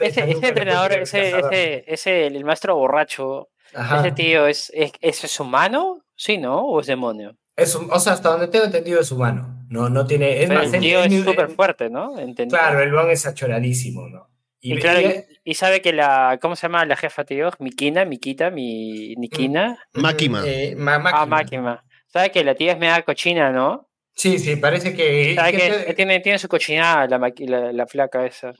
ese, 0.00 0.20
entrenador, 0.20 0.92
ese, 0.92 1.84
ese, 1.86 2.26
el 2.26 2.44
maestro 2.44 2.76
borracho, 2.76 3.48
ese 3.72 4.12
tío, 4.12 4.46
¿es, 4.46 4.70
es, 4.74 4.92
es, 5.00 5.40
humano? 5.40 6.04
Sí, 6.14 6.36
¿no? 6.36 6.66
¿O 6.66 6.80
es 6.80 6.86
demonio? 6.86 7.36
Es 7.56 7.74
o 7.74 8.00
sea, 8.00 8.14
hasta 8.14 8.30
donde 8.30 8.48
tengo 8.48 8.64
entendido 8.64 9.00
es 9.00 9.10
humano. 9.12 9.64
No, 9.68 9.88
no 9.88 10.06
tiene. 10.06 10.42
Es 10.42 10.50
el 10.50 10.80
tío 10.80 11.02
es 11.02 11.24
súper 11.24 11.50
fuerte, 11.50 11.90
¿no? 11.90 12.14
Claro, 12.48 12.80
el 12.80 12.92
van 12.92 13.10
es 13.10 13.26
achoradísimo, 13.26 14.08
¿no? 14.08 14.28
Y, 14.60 14.76
claro, 14.76 15.00
y, 15.44 15.54
sabe 15.54 15.82
que 15.82 15.92
la. 15.92 16.38
¿Cómo 16.40 16.54
se 16.54 16.62
llama 16.62 16.84
la 16.84 16.94
jefa, 16.96 17.24
tío? 17.24 17.50
Mikina, 17.58 18.04
Mikita, 18.04 18.50
mi, 18.50 19.14
Nikina. 19.16 19.76
Mm, 19.94 20.00
Makima. 20.00 20.42
Eh, 20.46 20.76
ah, 20.78 21.26
Makima. 21.26 21.84
Sabe 22.06 22.30
que 22.30 22.44
la 22.44 22.54
tía 22.54 22.72
es 22.72 22.78
media 22.78 23.02
cochina, 23.02 23.50
¿no? 23.50 23.88
Sí, 24.14 24.38
sí, 24.38 24.56
parece 24.56 24.94
que. 24.94 25.34
¿Sabe 25.34 25.52
que, 25.52 25.94
tiene, 25.94 26.20
tiene 26.20 26.38
su 26.38 26.48
cochinada 26.48 27.08
la, 27.08 27.32
la, 27.38 27.72
la 27.72 27.86
flaca 27.86 28.24
esa. 28.24 28.50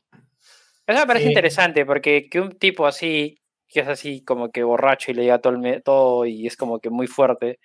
Eso 0.86 1.00
me 1.00 1.06
parece 1.06 1.28
interesante 1.28 1.86
porque 1.86 2.28
que 2.28 2.40
un 2.40 2.58
tipo 2.58 2.86
así, 2.86 3.38
que 3.68 3.80
es 3.80 3.88
así 3.88 4.24
como 4.24 4.50
que 4.50 4.64
borracho 4.64 5.10
y 5.10 5.14
le 5.14 5.22
diga 5.22 5.38
todo, 5.38 5.56
todo 5.84 6.26
y 6.26 6.46
es 6.46 6.56
como 6.56 6.80
que 6.80 6.90
muy 6.90 7.06
fuerte, 7.06 7.60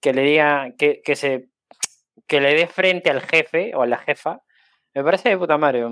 que 0.00 0.12
le 0.12 0.22
diga, 0.22 0.72
que, 0.78 1.02
que, 1.04 1.16
se, 1.16 1.48
que 2.26 2.40
le 2.40 2.54
dé 2.54 2.66
frente 2.66 3.10
al 3.10 3.22
jefe 3.22 3.74
o 3.74 3.82
a 3.82 3.86
la 3.86 3.98
jefa, 3.98 4.42
me 4.94 5.04
parece 5.04 5.28
de 5.28 5.38
puta 5.38 5.58
madre. 5.58 5.84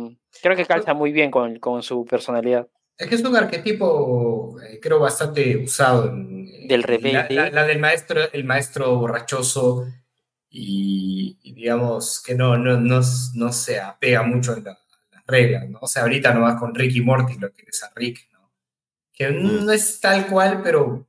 Creo 0.43 0.57
que 0.57 0.65
calza 0.65 0.95
muy 0.95 1.13
bien 1.13 1.31
con, 1.31 1.59
con 1.59 1.83
su 1.83 2.05
personalidad. 2.05 2.69
Es 2.97 3.09
que 3.09 3.17
es 3.17 3.25
un 3.25 3.37
arquetipo, 3.37 4.57
eh, 4.63 4.79
creo, 4.81 5.01
bastante 5.01 5.57
usado. 5.57 6.09
En, 6.09 6.69
del 6.69 6.83
rebelde. 6.83 7.51
La, 7.51 7.67
del 7.67 7.79
maestro, 7.81 8.33
el 8.33 8.45
maestro 8.45 8.97
borrachoso 8.97 9.87
y, 10.49 11.39
digamos 11.43 12.23
que 12.25 12.35
no, 12.35 12.57
no, 12.57 12.79
no, 12.81 13.01
no 13.35 13.53
se 13.53 13.81
apega 13.81 14.23
mucho 14.23 14.57
en 14.57 14.65
la, 14.65 14.79
reglas, 15.27 15.69
¿no? 15.69 15.79
O 15.81 15.87
sea, 15.87 16.03
ahorita 16.03 16.33
no 16.35 16.43
vas 16.43 16.59
con 16.59 16.75
Rick 16.75 16.97
y 16.97 17.01
Morty, 17.01 17.39
lo 17.39 17.51
tienes 17.51 17.83
a 17.83 17.91
Rick, 17.95 18.29
¿no? 18.33 18.53
Que 19.13 19.31
mm. 19.31 19.65
no 19.65 19.73
es 19.73 20.01
tal 20.01 20.27
cual, 20.27 20.61
pero 20.63 21.07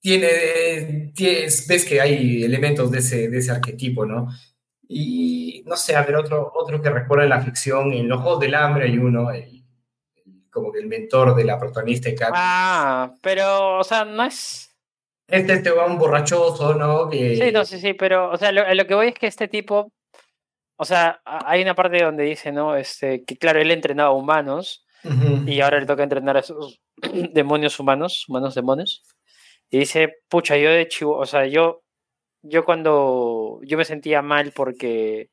tiene, 0.00 1.12
ves 1.16 1.84
que 1.88 2.00
hay 2.00 2.42
elementos 2.44 2.90
de 2.90 2.98
ese, 2.98 3.28
de 3.28 3.38
ese 3.38 3.50
arquetipo, 3.50 4.06
¿no? 4.06 4.28
Y 4.88 5.62
no 5.66 5.76
sé, 5.76 5.96
a 5.96 6.02
ver, 6.02 6.16
otro, 6.16 6.50
otro 6.54 6.80
que 6.80 6.90
recuerda 6.90 7.26
la 7.26 7.42
ficción, 7.42 7.92
en 7.92 8.08
Los 8.08 8.22
Juegos 8.22 8.40
del 8.40 8.54
Hambre 8.54 8.84
hay 8.84 8.96
uno, 8.98 9.28
como 10.50 10.72
que 10.72 10.80
el 10.80 10.86
mentor 10.86 11.34
de 11.34 11.44
la 11.44 11.58
protagonista. 11.58 12.08
Ah, 12.32 13.12
pero, 13.20 13.78
o 13.78 13.84
sea, 13.84 14.04
no 14.04 14.24
es... 14.24 14.74
Este, 15.26 15.52
este 15.52 15.70
va 15.70 15.86
un 15.86 15.98
borrachoso, 15.98 16.74
¿no? 16.74 17.10
Que... 17.10 17.36
Sí, 17.36 17.52
no, 17.52 17.66
sí, 17.66 17.78
sí, 17.78 17.92
pero, 17.92 18.30
o 18.30 18.36
sea, 18.38 18.50
lo, 18.50 18.72
lo, 18.72 18.86
que 18.86 18.94
voy 18.94 19.08
es 19.08 19.14
que 19.14 19.26
este 19.26 19.46
tipo 19.46 19.92
o 20.80 20.84
sea, 20.84 21.20
hay 21.24 21.60
una 21.62 21.74
parte 21.74 22.02
donde 22.02 22.22
dice, 22.22 22.52
¿no? 22.52 22.76
Este, 22.76 23.24
que 23.24 23.36
claro, 23.36 23.60
él 23.60 23.72
entrenaba 23.72 24.12
humanos 24.12 24.86
y 25.46 25.60
ahora 25.60 25.80
le 25.80 25.86
toca 25.86 26.04
entrenar 26.04 26.36
a 26.36 26.40
esos 26.40 26.80
demonios 27.32 27.80
humanos, 27.80 28.26
humanos 28.28 28.54
demonios. 28.54 29.02
Y 29.70 29.78
dice, 29.80 30.18
pucha, 30.28 30.56
yo 30.56 30.70
de 30.70 30.88
chivo, 30.88 31.16
o 31.16 31.26
sea, 31.26 31.46
yo, 31.46 31.82
yo 32.42 32.64
cuando, 32.64 33.60
yo 33.62 33.76
me 33.76 33.84
sentía 33.84 34.22
mal 34.22 34.52
porque, 34.52 35.30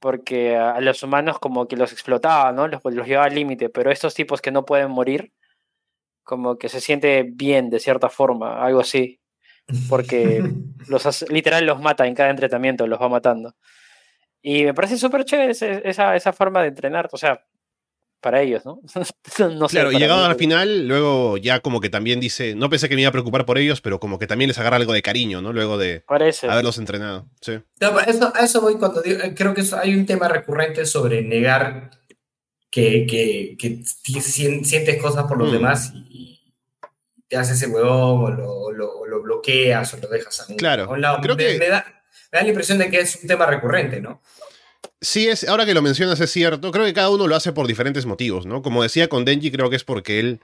porque 0.00 0.56
a 0.56 0.80
los 0.80 1.02
humanos 1.02 1.38
como 1.38 1.66
que 1.66 1.76
los 1.76 1.92
explotaba, 1.92 2.52
¿no? 2.52 2.68
Los, 2.68 2.82
los 2.84 3.06
llevaba 3.06 3.26
al 3.26 3.34
límite, 3.34 3.70
pero 3.70 3.90
estos 3.90 4.14
tipos 4.14 4.42
que 4.42 4.50
no 4.50 4.64
pueden 4.64 4.90
morir, 4.90 5.32
como 6.24 6.58
que 6.58 6.68
se 6.68 6.80
siente 6.80 7.24
bien 7.24 7.70
de 7.70 7.80
cierta 7.80 8.08
forma, 8.08 8.62
algo 8.62 8.80
así. 8.80 9.20
Porque 9.88 10.42
los 10.88 11.30
literal 11.30 11.66
los 11.66 11.80
mata 11.80 12.06
en 12.06 12.14
cada 12.14 12.30
entrenamiento, 12.30 12.86
los 12.86 13.00
va 13.00 13.08
matando. 13.08 13.54
Y 14.42 14.64
me 14.64 14.74
parece 14.74 14.98
súper 14.98 15.24
chévere 15.24 15.52
esa, 15.52 16.16
esa 16.16 16.32
forma 16.32 16.62
de 16.62 16.68
entrenar, 16.68 17.08
o 17.12 17.16
sea, 17.16 17.44
para 18.22 18.40
ellos, 18.40 18.64
¿no? 18.64 18.80
no 19.50 19.68
sé, 19.68 19.76
claro, 19.76 19.92
y 19.92 19.98
llegado 19.98 20.24
al 20.24 20.36
final, 20.36 20.88
luego 20.88 21.36
ya 21.36 21.60
como 21.60 21.80
que 21.80 21.90
también 21.90 22.20
dice, 22.20 22.54
no 22.54 22.70
pensé 22.70 22.88
que 22.88 22.94
me 22.94 23.02
iba 23.02 23.10
a 23.10 23.12
preocupar 23.12 23.44
por 23.44 23.58
ellos, 23.58 23.82
pero 23.82 24.00
como 24.00 24.18
que 24.18 24.26
también 24.26 24.48
les 24.48 24.58
agarra 24.58 24.76
algo 24.76 24.94
de 24.94 25.02
cariño, 25.02 25.42
¿no? 25.42 25.52
Luego 25.52 25.76
de 25.76 26.04
haberlos 26.08 26.78
entrenado. 26.78 27.26
Sí. 27.40 27.58
eso, 28.06 28.32
a 28.34 28.44
eso 28.44 28.60
voy 28.62 28.76
cuando 28.76 29.02
digo, 29.02 29.20
eh, 29.22 29.34
creo 29.36 29.52
que 29.52 29.62
hay 29.82 29.94
un 29.94 30.06
tema 30.06 30.28
recurrente 30.28 30.86
sobre 30.86 31.20
negar 31.22 31.90
que, 32.70 33.06
que, 33.06 33.56
que 33.58 34.20
sientes 34.22 35.02
cosas 35.02 35.24
por 35.24 35.36
los 35.36 35.50
mm. 35.50 35.52
demás 35.52 35.92
y, 35.94 36.30
te 37.28 37.38
haces 37.38 37.62
ese 37.62 37.68
huevón 37.68 38.42
o 38.44 38.70
lo, 38.72 39.06
lo, 39.06 39.22
bloqueas 39.22 39.94
o 39.94 39.96
lo 39.96 40.08
dejas 40.08 40.40
a 40.40 40.52
un, 40.52 40.56
claro, 40.58 40.84
a 40.84 40.88
un 40.88 41.00
lado. 41.00 41.18
Creo 41.22 41.34
que 41.34 41.56
me 41.58 41.68
da 41.68 41.84
la 42.30 42.46
impresión 42.46 42.76
de 42.76 42.90
que 42.90 43.00
es 43.00 43.20
un 43.22 43.26
tema 43.26 43.46
recurrente, 43.46 44.02
¿no? 44.02 44.20
Sí, 45.02 45.26
es, 45.26 45.48
ahora 45.48 45.66
que 45.66 45.74
lo 45.74 45.82
mencionas 45.82 46.20
es 46.20 46.30
cierto. 46.30 46.70
Creo 46.70 46.86
que 46.86 46.94
cada 46.94 47.10
uno 47.10 47.26
lo 47.26 47.34
hace 47.34 47.52
por 47.52 47.66
diferentes 47.66 48.06
motivos, 48.06 48.46
¿no? 48.46 48.62
Como 48.62 48.84
decía 48.84 49.08
con 49.08 49.24
Denji, 49.24 49.50
creo 49.50 49.68
que 49.68 49.74
es 49.74 49.82
porque 49.82 50.20
él 50.20 50.40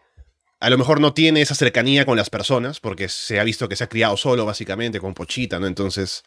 a 0.59 0.69
lo 0.69 0.77
mejor 0.77 1.01
no 1.01 1.15
tiene 1.15 1.41
esa 1.41 1.55
cercanía 1.55 2.05
con 2.05 2.17
las 2.17 2.29
personas, 2.29 2.81
porque 2.81 3.09
se 3.09 3.39
ha 3.39 3.45
visto 3.45 3.69
que 3.69 3.77
se 3.77 3.85
ha 3.85 3.89
criado 3.89 4.17
solo, 4.17 4.45
básicamente, 4.45 4.99
con 4.99 5.15
Pochita, 5.15 5.61
¿no? 5.61 5.69
Entonces, 5.69 6.25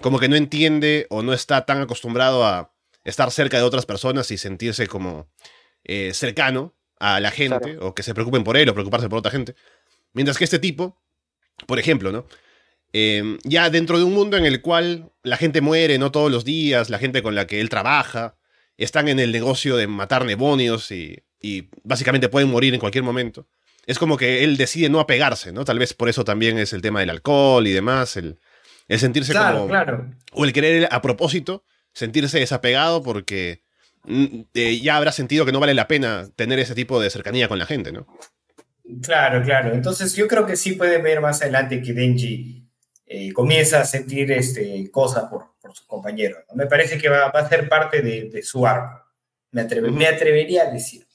como 0.00 0.20
que 0.20 0.28
no 0.28 0.36
entiende 0.36 1.08
o 1.10 1.22
no 1.22 1.32
está 1.32 1.66
tan 1.66 1.80
acostumbrado 1.80 2.46
a 2.46 2.72
estar 3.02 3.32
cerca 3.32 3.56
de 3.56 3.64
otras 3.64 3.86
personas 3.86 4.30
y 4.30 4.38
sentirse 4.38 4.86
como 4.86 5.28
eh, 5.82 6.12
cercano 6.14 6.76
a 7.00 7.18
la 7.18 7.32
gente, 7.32 7.78
o 7.80 7.92
que 7.92 8.04
se 8.04 8.14
preocupen 8.14 8.44
por 8.44 8.56
él 8.56 8.68
o 8.68 8.74
preocuparse 8.74 9.08
por 9.08 9.18
otra 9.18 9.32
gente. 9.32 9.56
Mientras 10.12 10.38
que 10.38 10.44
este 10.44 10.60
tipo, 10.60 11.02
por 11.66 11.80
ejemplo, 11.80 12.12
¿no? 12.12 12.26
Em, 12.96 13.38
ya 13.42 13.70
dentro 13.70 13.98
de 13.98 14.04
un 14.04 14.14
mundo 14.14 14.36
en 14.36 14.46
el 14.46 14.62
cual 14.62 15.10
la 15.24 15.36
gente 15.36 15.60
muere, 15.60 15.98
no 15.98 16.12
todos 16.12 16.30
los 16.30 16.44
días, 16.44 16.90
la 16.90 17.00
gente 17.00 17.24
con 17.24 17.34
la 17.34 17.44
que 17.44 17.60
él 17.60 17.68
trabaja, 17.68 18.36
están 18.78 19.08
en 19.08 19.18
el 19.18 19.32
negocio 19.32 19.76
de 19.76 19.88
matar 19.88 20.24
demonios 20.24 20.92
y, 20.92 21.20
básicamente 21.82 22.28
pueden 22.28 22.48
morir 22.50 22.72
en 22.72 22.78
cualquier 22.78 23.02
momento. 23.02 23.48
Es 23.86 23.98
como 23.98 24.16
que 24.16 24.44
él 24.44 24.56
decide 24.56 24.88
no 24.90 25.00
apegarse, 25.00 25.50
¿no? 25.50 25.64
Tal 25.64 25.80
vez 25.80 25.92
por 25.92 26.08
eso 26.08 26.24
también 26.24 26.56
es 26.56 26.72
el 26.72 26.82
tema 26.82 27.00
del 27.00 27.10
alcohol 27.10 27.66
y 27.66 27.72
demás, 27.72 28.16
el, 28.16 28.38
sentirse 28.88 29.34
como... 29.34 29.66
Claro. 29.66 30.14
O 30.30 30.44
el 30.44 30.52
querer 30.52 30.88
a 30.88 31.02
propósito 31.02 31.64
sentirse 31.92 32.38
desapegado 32.38 33.02
porque 33.02 33.64
mm, 34.04 34.42
eh, 34.54 34.78
ya 34.80 34.96
habrá 34.96 35.10
sentido 35.10 35.44
que 35.44 35.52
no 35.52 35.58
vale 35.58 35.74
la 35.74 35.88
pena 35.88 36.28
tener 36.36 36.60
ese 36.60 36.76
tipo 36.76 37.00
de 37.00 37.10
cercanía 37.10 37.48
con 37.48 37.58
la 37.58 37.66
gente, 37.66 37.90
¿no? 37.90 38.06
Claro, 39.02 39.42
claro. 39.42 39.74
Entonces 39.74 40.14
yo 40.14 40.28
creo 40.28 40.46
que 40.46 40.54
sí 40.54 40.74
puede 40.74 41.02
ver 41.02 41.20
más 41.20 41.42
adelante 41.42 41.82
que 41.82 41.92
Denji 41.92 42.63
eh, 43.06 43.32
comienza 43.32 43.80
a 43.80 43.84
sentir 43.84 44.32
este, 44.32 44.90
cosas 44.90 45.24
por, 45.24 45.54
por 45.60 45.74
sus 45.74 45.86
compañeros. 45.86 46.44
Me 46.54 46.66
parece 46.66 46.98
que 46.98 47.08
va, 47.08 47.26
a 47.26 47.48
ser 47.48 47.68
parte 47.68 48.02
de, 48.02 48.42
su 48.42 48.66
arco. 48.66 49.02
Me, 49.52 49.64
me, 49.64 50.06
atrevería 50.06 50.62
a 50.62 50.70
decir. 50.70 51.06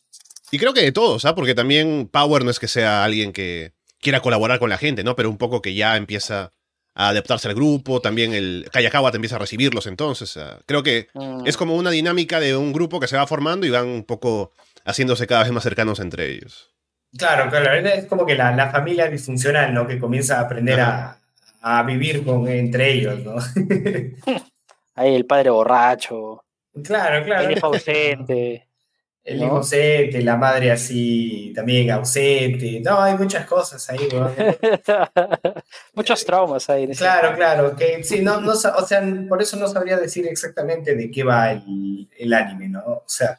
Y 0.52 0.58
creo 0.58 0.74
que 0.74 0.82
de 0.82 0.92
todos, 0.92 1.26
¿ah? 1.26 1.36
porque 1.36 1.56
también 1.56 2.08
Power 2.12 2.44
no 2.44 2.52
es 2.52 2.60
que 2.60 2.68
sea 2.68 3.04
alguien 3.04 3.34
que, 3.34 3.74
quiera 4.00 4.22
colaborar 4.22 4.60
con 4.60 4.70
la 4.70 4.78
gente, 4.78 5.04
¿no? 5.04 5.16
Pero 5.16 5.30
un 5.30 5.38
poco 5.38 5.62
que 5.62 5.74
ya 5.74 5.98
empieza 5.98 6.54
a 6.96 7.10
adaptarse 7.10 7.48
al 7.48 7.56
grupo, 7.56 8.02
también 8.02 8.34
el 8.34 8.68
Kayakawa 8.72 9.12
te 9.12 9.18
empieza 9.18 9.36
a 9.36 9.40
recibirlos 9.40 9.88
entonces. 9.88 10.38
creo 10.66 10.84
que 10.84 11.08
Mm. 11.14 11.46
es 11.46 11.56
como 11.58 11.76
una 11.76 11.92
dinámica 11.92 12.40
de 12.40 12.56
un 12.56 12.74
grupo 12.74 13.00
que 13.00 13.08
se 13.08 13.16
va 13.16 13.28
formando 13.28 13.66
y 13.66 13.70
van 13.70 13.88
un 13.88 14.04
poco 14.04 14.52
haciéndose 14.86 15.28
cada 15.28 15.44
vez 15.44 15.52
más 15.52 15.64
cercanos 15.64 16.00
entre 16.00 16.32
ellos. 16.32 16.72
Claro, 17.18 17.50
claro, 17.50 17.74
es 17.74 18.06
como 18.06 18.26
que 18.26 18.36
la, 18.36 18.56
la 18.56 18.70
familia 18.70 19.08
disfuncional, 19.08 19.74
¿no? 19.74 19.88
Que 19.88 19.98
comienza 19.98 20.40
a 20.40 20.42
aprender 20.42 20.80
a, 20.80 21.18
a 21.62 21.84
vivir 21.84 22.24
con, 22.24 22.48
entre 22.48 22.94
ellos, 22.94 23.24
¿no? 23.24 23.36
Ahí 24.96 25.16
el 25.16 25.26
padre 25.26 25.50
borracho, 25.50 26.44
claro, 26.84 27.24
claro. 27.26 27.48
el 27.50 27.58
hijo 27.58 27.68
ausente. 27.68 28.66
El 29.22 29.38
¿no? 29.40 29.46
hijo 29.46 29.56
ausente, 29.58 30.22
la 30.24 30.38
madre 30.38 30.72
así 30.72 31.52
también 31.54 31.92
ausente. 31.92 32.80
No, 32.80 33.00
hay 33.02 33.16
muchas 33.16 33.46
cosas 33.46 33.88
ahí, 33.90 34.08
¿no? 34.12 34.32
Muchos 35.94 36.26
traumas 36.26 36.68
ahí. 36.70 36.86
en 36.86 36.92
ese- 36.92 37.04
Claro, 37.04 37.36
claro, 37.36 37.76
que 37.76 38.04
sí, 38.04 38.22
no, 38.22 38.42
no, 38.42 38.54
o 38.54 38.56
sea, 38.56 39.04
por 39.28 39.40
eso 39.42 39.58
no 39.58 39.68
sabría 39.68 39.98
decir 39.98 40.26
exactamente 40.26 40.96
de 40.96 41.12
qué 41.12 41.24
va 41.24 41.52
el, 41.52 42.10
el 42.18 42.34
anime, 42.34 42.70
¿no? 42.70 42.80
O 42.86 43.04
sea, 43.06 43.38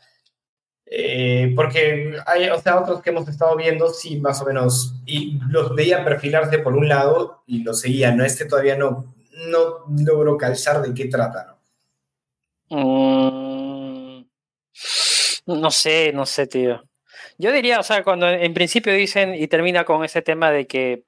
eh, 0.93 1.53
porque 1.55 2.17
hay, 2.27 2.49
o 2.49 2.61
sea, 2.61 2.81
otros 2.81 3.01
que 3.01 3.11
hemos 3.11 3.29
estado 3.29 3.57
viendo, 3.57 3.91
sí, 3.91 4.19
más 4.19 4.43
o 4.43 4.45
menos, 4.45 4.97
y 5.07 5.39
los 5.49 5.73
veía 5.77 6.05
perfilarse 6.05 6.59
por 6.59 6.75
un 6.75 6.89
lado 6.89 7.45
y 7.47 7.63
lo 7.63 7.75
seguía, 7.75 8.11
¿no? 8.11 8.25
Este 8.25 8.45
todavía 8.45 8.77
no, 8.77 9.15
no 9.47 9.85
logro 10.05 10.37
calzar 10.37 10.83
de 10.83 10.93
qué 10.93 11.05
trata, 11.07 11.47
¿no? 11.47 11.61
Mm, 12.71 14.25
no 15.47 15.71
sé, 15.71 16.13
no 16.13 16.27
sé, 16.27 16.49
tío. 16.49 16.83
Yo 17.39 17.53
diría, 17.53 17.79
o 17.79 17.85
sea, 17.85 18.03
cuando 18.03 18.29
en 18.29 18.53
principio 18.53 18.93
dicen 18.93 19.37
y 19.37 19.47
termina 19.47 19.85
con 19.85 20.05
ese 20.05 20.23
tema 20.23 20.51
de 20.51 20.67
que 20.67 21.05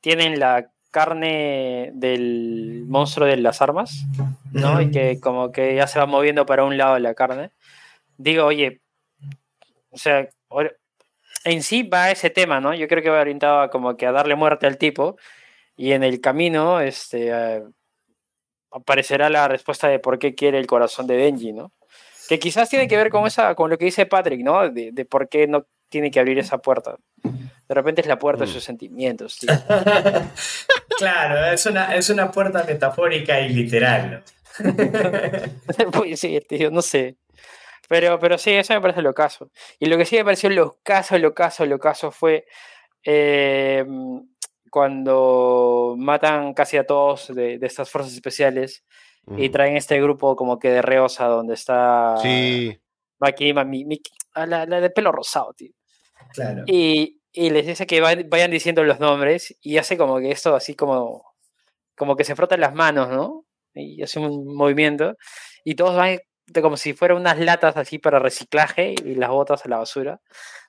tienen 0.00 0.40
la 0.40 0.70
carne 0.90 1.90
del 1.92 2.84
monstruo 2.88 3.26
de 3.26 3.36
las 3.36 3.60
armas, 3.60 4.06
¿no? 4.50 4.80
Y 4.80 4.90
que 4.90 5.20
como 5.20 5.52
que 5.52 5.76
ya 5.76 5.86
se 5.86 5.98
va 5.98 6.06
moviendo 6.06 6.46
para 6.46 6.64
un 6.64 6.78
lado 6.78 6.98
la 6.98 7.14
carne. 7.14 7.50
Digo, 8.16 8.46
oye, 8.46 8.80
o 9.90 9.98
sea, 9.98 10.28
en 11.44 11.62
sí 11.62 11.82
va 11.82 12.10
ese 12.10 12.30
tema, 12.30 12.60
¿no? 12.60 12.74
Yo 12.74 12.86
creo 12.88 13.02
que 13.02 13.10
va 13.10 13.20
orientado 13.20 13.60
a 13.60 13.70
como 13.70 13.96
que 13.96 14.06
a 14.06 14.12
darle 14.12 14.34
muerte 14.34 14.66
al 14.66 14.78
tipo 14.78 15.16
y 15.76 15.92
en 15.92 16.02
el 16.04 16.20
camino, 16.20 16.80
este, 16.80 17.28
eh, 17.30 17.62
aparecerá 18.70 19.28
la 19.30 19.48
respuesta 19.48 19.88
de 19.88 19.98
por 19.98 20.18
qué 20.18 20.34
quiere 20.34 20.58
el 20.58 20.66
corazón 20.66 21.06
de 21.06 21.16
Denji, 21.16 21.52
¿no? 21.52 21.72
Que 22.28 22.38
quizás 22.38 22.68
tiene 22.68 22.86
que 22.86 22.96
ver 22.96 23.10
con 23.10 23.26
esa, 23.26 23.54
con 23.54 23.70
lo 23.70 23.78
que 23.78 23.86
dice 23.86 24.06
Patrick, 24.06 24.42
¿no? 24.42 24.68
De, 24.68 24.92
de 24.92 25.04
por 25.04 25.28
qué 25.28 25.46
no 25.46 25.66
tiene 25.88 26.10
que 26.10 26.20
abrir 26.20 26.38
esa 26.38 26.58
puerta. 26.58 26.96
De 27.22 27.74
repente 27.74 28.00
es 28.02 28.06
la 28.06 28.18
puerta 28.18 28.44
de 28.44 28.50
Mm. 28.50 28.54
sus 28.54 28.64
sentimientos, 28.64 29.38
tío. 29.38 29.50
Claro, 30.98 31.46
es 31.52 31.64
una, 31.64 31.94
es 31.96 32.10
una 32.10 32.30
puerta 32.30 32.62
metafórica 32.64 33.40
y 33.40 33.48
literal, 33.48 34.22
¿no? 34.58 35.90
Puede 35.92 36.16
ser, 36.16 36.44
tío, 36.44 36.70
no 36.70 36.82
sé. 36.82 37.16
Pero, 37.90 38.20
pero 38.20 38.38
sí, 38.38 38.52
eso 38.52 38.72
me 38.72 38.80
parece 38.80 39.02
lo 39.02 39.12
caso. 39.12 39.50
Y 39.80 39.86
lo 39.86 39.96
que 39.98 40.04
sí 40.04 40.14
me 40.16 40.24
pareció 40.24 40.48
lo 40.48 40.78
caso, 40.84 41.18
lo 41.18 41.34
caso, 41.34 41.66
lo 41.66 41.80
caso 41.80 42.12
fue 42.12 42.46
eh, 43.04 43.84
cuando 44.70 45.96
matan 45.98 46.54
casi 46.54 46.76
a 46.76 46.86
todos 46.86 47.34
de, 47.34 47.58
de 47.58 47.66
estas 47.66 47.90
fuerzas 47.90 48.14
especiales 48.14 48.84
y 49.36 49.48
traen 49.50 49.76
este 49.76 50.00
grupo 50.00 50.34
como 50.36 50.58
que 50.58 50.70
de 50.70 50.82
reosa 50.82 51.26
donde 51.26 51.54
está 51.54 52.16
Sí, 52.22 52.78
Makima, 53.18 53.64
mi, 53.64 53.84
mi- 53.84 54.00
a 54.34 54.46
la, 54.46 54.64
la 54.66 54.80
de 54.80 54.90
pelo 54.90 55.12
rosado, 55.12 55.52
tío. 55.54 55.72
Claro. 56.32 56.62
Y, 56.66 57.20
y 57.32 57.50
les 57.50 57.66
dice 57.66 57.86
que 57.86 58.00
vayan, 58.00 58.28
vayan 58.30 58.50
diciendo 58.50 58.82
los 58.84 59.00
nombres 59.00 59.56
y 59.60 59.78
hace 59.78 59.96
como 59.98 60.18
que 60.20 60.30
esto 60.30 60.54
así 60.54 60.74
como, 60.74 61.24
como 61.96 62.14
que 62.16 62.24
se 62.24 62.34
frotan 62.36 62.60
las 62.60 62.72
manos, 62.74 63.08
¿no? 63.08 63.44
Y 63.74 64.02
hace 64.02 64.20
un 64.20 64.54
movimiento 64.54 65.16
y 65.64 65.74
todos 65.74 65.96
van 65.96 66.18
de 66.52 66.62
como 66.62 66.76
si 66.76 66.92
fueran 66.94 67.18
unas 67.18 67.38
latas 67.38 67.76
así 67.76 67.98
para 67.98 68.18
reciclaje 68.18 68.94
y 69.04 69.14
las 69.14 69.30
botas 69.30 69.64
a 69.64 69.68
la 69.68 69.76
basura. 69.78 70.20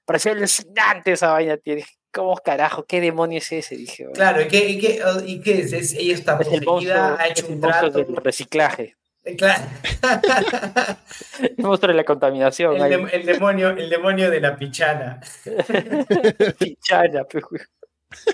Parecía 0.06 0.32
alucinante 0.34 1.12
esa 1.13 1.32
vaina, 1.32 1.58
tío. 1.58 1.76
¿Cómo 2.13 2.36
carajo? 2.36 2.86
¿Qué 2.86 3.00
demonio 3.02 3.38
es 3.39 3.52
ese? 3.52 3.78
Dije, 3.78 4.04
"Bueno, 4.04 4.15
Claro, 4.15 4.41
¿y 4.41 4.48
qué, 4.48 4.70
y 4.70 4.80
qué, 4.80 5.02
y 5.26 5.41
qué 5.41 5.60
es? 5.62 5.74
Es- 5.74 5.94
Ella 5.94 6.13
está 6.13 6.38
es 6.41 6.48
el 6.52 6.63
poseída, 6.63 6.96
monstruo, 6.96 7.17
ha 7.20 7.28
hecho 7.30 7.48
un 7.48 7.62
trato. 7.62 7.89
del 7.91 8.15
reciclaje, 8.17 8.96
Claro. 9.38 9.63
el 11.39 11.56
monstruo 11.63 11.91
de 11.91 11.98
la 11.98 12.04
contaminación. 12.04 12.76
El, 12.76 12.91
dem- 12.91 13.10
el 13.12 13.26
demonio, 13.26 13.70
el 13.70 13.89
demonio 13.89 14.30
de 14.30 14.39
la 14.41 14.56
pichana. 14.58 15.22
Pichana. 16.60 17.26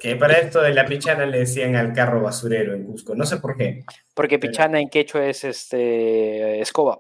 Que 0.02 0.16
para 0.16 0.34
esto 0.40 0.62
de 0.62 0.74
la 0.74 0.86
pichana 0.86 1.26
le 1.28 1.40
decían 1.40 1.76
al 1.76 1.94
carro 1.94 2.22
basurero 2.22 2.74
en 2.74 2.84
Cusco. 2.84 3.14
No 3.16 3.26
sé 3.26 3.38
por 3.38 3.56
qué. 3.58 3.84
Porque 4.16 4.40
pichana 4.40 4.80
en 4.80 4.90
quechua 4.90 5.26
es 5.28 5.44
este 5.44 6.62
escoba. 6.62 7.00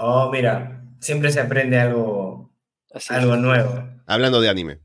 Oh, 0.00 0.30
mira, 0.30 0.80
siempre 1.00 1.30
se 1.32 1.40
aprende 1.40 1.78
algo, 1.78 2.52
Así 2.94 3.12
algo 3.12 3.34
es. 3.34 3.40
nuevo. 3.40 3.88
hablando 4.06 4.40
de 4.40 4.48
anime. 4.48 4.78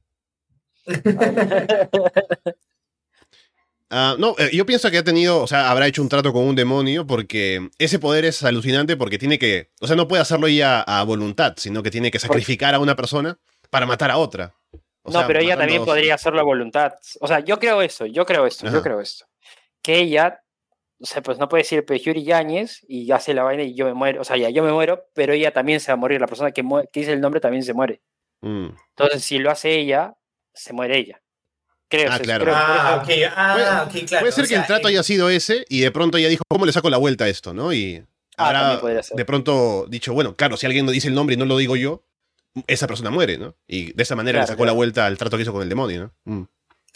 Ah, 3.95 4.15
no, 4.17 4.33
eh, 4.39 4.49
yo 4.51 4.65
pienso 4.65 4.89
que 4.89 4.97
ha 4.97 5.03
tenido, 5.03 5.39
o 5.43 5.45
sea, 5.45 5.69
habrá 5.69 5.85
hecho 5.85 6.01
un 6.01 6.09
trato 6.09 6.33
con 6.33 6.45
un 6.45 6.55
demonio 6.55 7.05
porque 7.05 7.69
ese 7.77 7.99
poder 7.99 8.25
es 8.25 8.43
alucinante 8.43 8.97
porque 8.97 9.19
tiene 9.19 9.37
que, 9.37 9.69
o 9.81 9.85
sea, 9.85 9.95
no 9.95 10.07
puede 10.07 10.23
hacerlo 10.23 10.47
ella 10.47 10.81
a 10.81 11.03
voluntad, 11.03 11.53
sino 11.57 11.83
que 11.83 11.91
tiene 11.91 12.09
que 12.09 12.17
sacrificar 12.17 12.73
a 12.73 12.79
una 12.79 12.95
persona 12.95 13.37
para 13.69 13.85
matar 13.85 14.09
a 14.09 14.17
otra. 14.17 14.55
O 15.03 15.11
no, 15.11 15.19
sea, 15.19 15.27
pero 15.27 15.41
ella 15.41 15.57
también 15.57 15.85
podría 15.85 16.15
hacerlo 16.15 16.39
a 16.39 16.43
voluntad. 16.43 16.93
O 17.19 17.27
sea, 17.27 17.41
yo 17.41 17.59
creo 17.59 17.83
esto, 17.83 18.07
yo 18.07 18.25
creo 18.25 18.47
esto, 18.47 18.65
Ajá. 18.65 18.77
yo 18.77 18.81
creo 18.81 18.99
esto. 18.99 19.25
Que 19.83 19.99
ella, 19.99 20.41
o 21.03 21.05
sea, 21.05 21.21
pues 21.21 21.37
no 21.37 21.49
puede 21.49 21.63
decir 21.63 21.83
pues, 21.85 22.01
Yuri 22.01 22.23
Yáñez 22.23 22.79
y 22.87 23.11
hace 23.11 23.33
la 23.33 23.43
vaina 23.43 23.63
y 23.63 23.75
yo 23.75 23.85
me 23.85 23.93
muero. 23.93 24.21
O 24.21 24.23
sea, 24.23 24.37
ya 24.37 24.49
yo 24.49 24.63
me 24.63 24.71
muero, 24.71 25.05
pero 25.13 25.33
ella 25.33 25.51
también 25.51 25.81
se 25.81 25.91
va 25.91 25.95
a 25.95 25.97
morir. 25.97 26.21
La 26.21 26.27
persona 26.27 26.51
que, 26.51 26.63
dice 26.93 27.11
el 27.11 27.19
nombre 27.19 27.41
también 27.41 27.63
se 27.63 27.73
muere. 27.73 28.01
Mm. 28.41 28.67
Entonces, 28.95 29.23
si 29.23 29.37
lo 29.37 29.51
hace 29.51 29.77
ella, 29.77 30.15
se 30.53 30.71
muere 30.71 30.97
ella. 30.97 31.21
Creo, 31.89 32.09
Ah, 32.09 32.13
o 32.13 32.17
sea, 32.17 32.23
claro. 32.23 32.45
creo- 32.45 32.55
Ah, 32.57 33.03
creo- 33.05 33.27
ok, 33.27 33.33
ah, 33.35 33.85
ok, 33.87 34.05
claro. 34.07 34.21
Puede 34.23 34.31
ser 34.31 34.45
o 34.45 34.47
que 34.47 34.55
el 34.55 34.65
trato 34.65 34.87
eh, 34.87 34.91
haya 34.91 35.03
sido 35.03 35.29
ese 35.29 35.65
y 35.67 35.81
de 35.81 35.91
pronto 35.91 36.17
ella 36.17 36.29
dijo, 36.29 36.43
¿cómo 36.47 36.65
le 36.65 36.71
saco 36.71 36.89
la 36.89 36.97
vuelta 36.97 37.25
a 37.25 37.29
esto? 37.29 37.53
¿no? 37.53 37.73
Y 37.73 38.03
Ah, 38.37 38.79
ser. 39.03 39.15
de 39.17 39.25
pronto 39.25 39.85
dicho, 39.89 40.13
bueno, 40.13 40.35
claro, 40.35 40.55
si 40.57 40.65
alguien 40.65 40.85
no 40.85 40.91
dice 40.91 41.07
el 41.09 41.13
nombre 41.13 41.35
y 41.35 41.37
no 41.37 41.45
lo 41.45 41.57
digo 41.57 41.75
yo, 41.75 42.03
esa 42.67 42.87
persona 42.87 43.09
muere, 43.11 43.37
¿no? 43.37 43.55
Y 43.67 43.91
de 43.93 44.03
esa 44.03 44.15
manera 44.15 44.39
le 44.39 44.45
Claro, 44.45 44.53
sacó 44.53 44.65
la 44.65 44.71
vuelta 44.71 45.05
al 45.05 45.17
trato 45.17 45.37
que 45.37 45.43
hizo 45.43 45.53
con 45.53 45.61
el 45.63 45.69
demonio, 45.69 46.13
¿no? 46.25 46.33
Mm. 46.33 46.43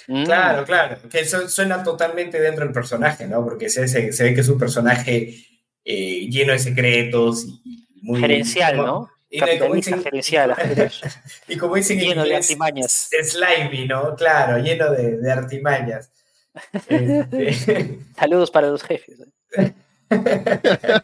Mm. 0.08 0.26
Claro, 0.26 0.66
claro. 0.66 0.98
Que 1.10 1.20
eso 1.22 1.48
suena 1.50 1.84
totalmente 1.84 2.40
dentro 2.40 2.64
del 2.64 2.74
personaje, 2.74 3.28
¿no? 3.28 3.44
Porque 3.44 3.70
se, 3.70 3.88
se- 3.88 4.12
se 4.14 4.24
ve 4.24 4.34
que 4.34 4.42
es 4.42 4.50
un 4.50 4.60
personaje 4.60 5.36
eh, 5.84 6.28
lleno 6.30 6.54
de 6.54 6.60
secretos 6.60 7.46
y 7.64 7.88
muy. 8.02 8.20
Gerencial, 8.20 8.76
como- 8.78 8.88
¿no? 8.88 9.10
y 9.30 9.40
como 9.60 9.76
dicen- 9.76 10.04
gerencial. 10.04 10.56
Y 11.50 11.58
como 11.58 11.76
dicen 11.76 12.00
en 12.00 12.10
Lleno 12.10 12.22
de 12.24 12.28
inglés, 12.30 12.46
artimañas. 12.50 13.10
slimy, 13.24 13.88
¿no? 13.88 14.16
Claro, 14.16 14.58
lleno 14.64 14.92
de, 14.92 15.18
de 15.18 15.32
artimañas. 15.32 16.12
Este, 16.88 18.00
Saludos 18.18 18.52
para 18.52 18.68
los 18.70 18.84
jefes. 18.84 19.20
¿eh? 19.58 19.74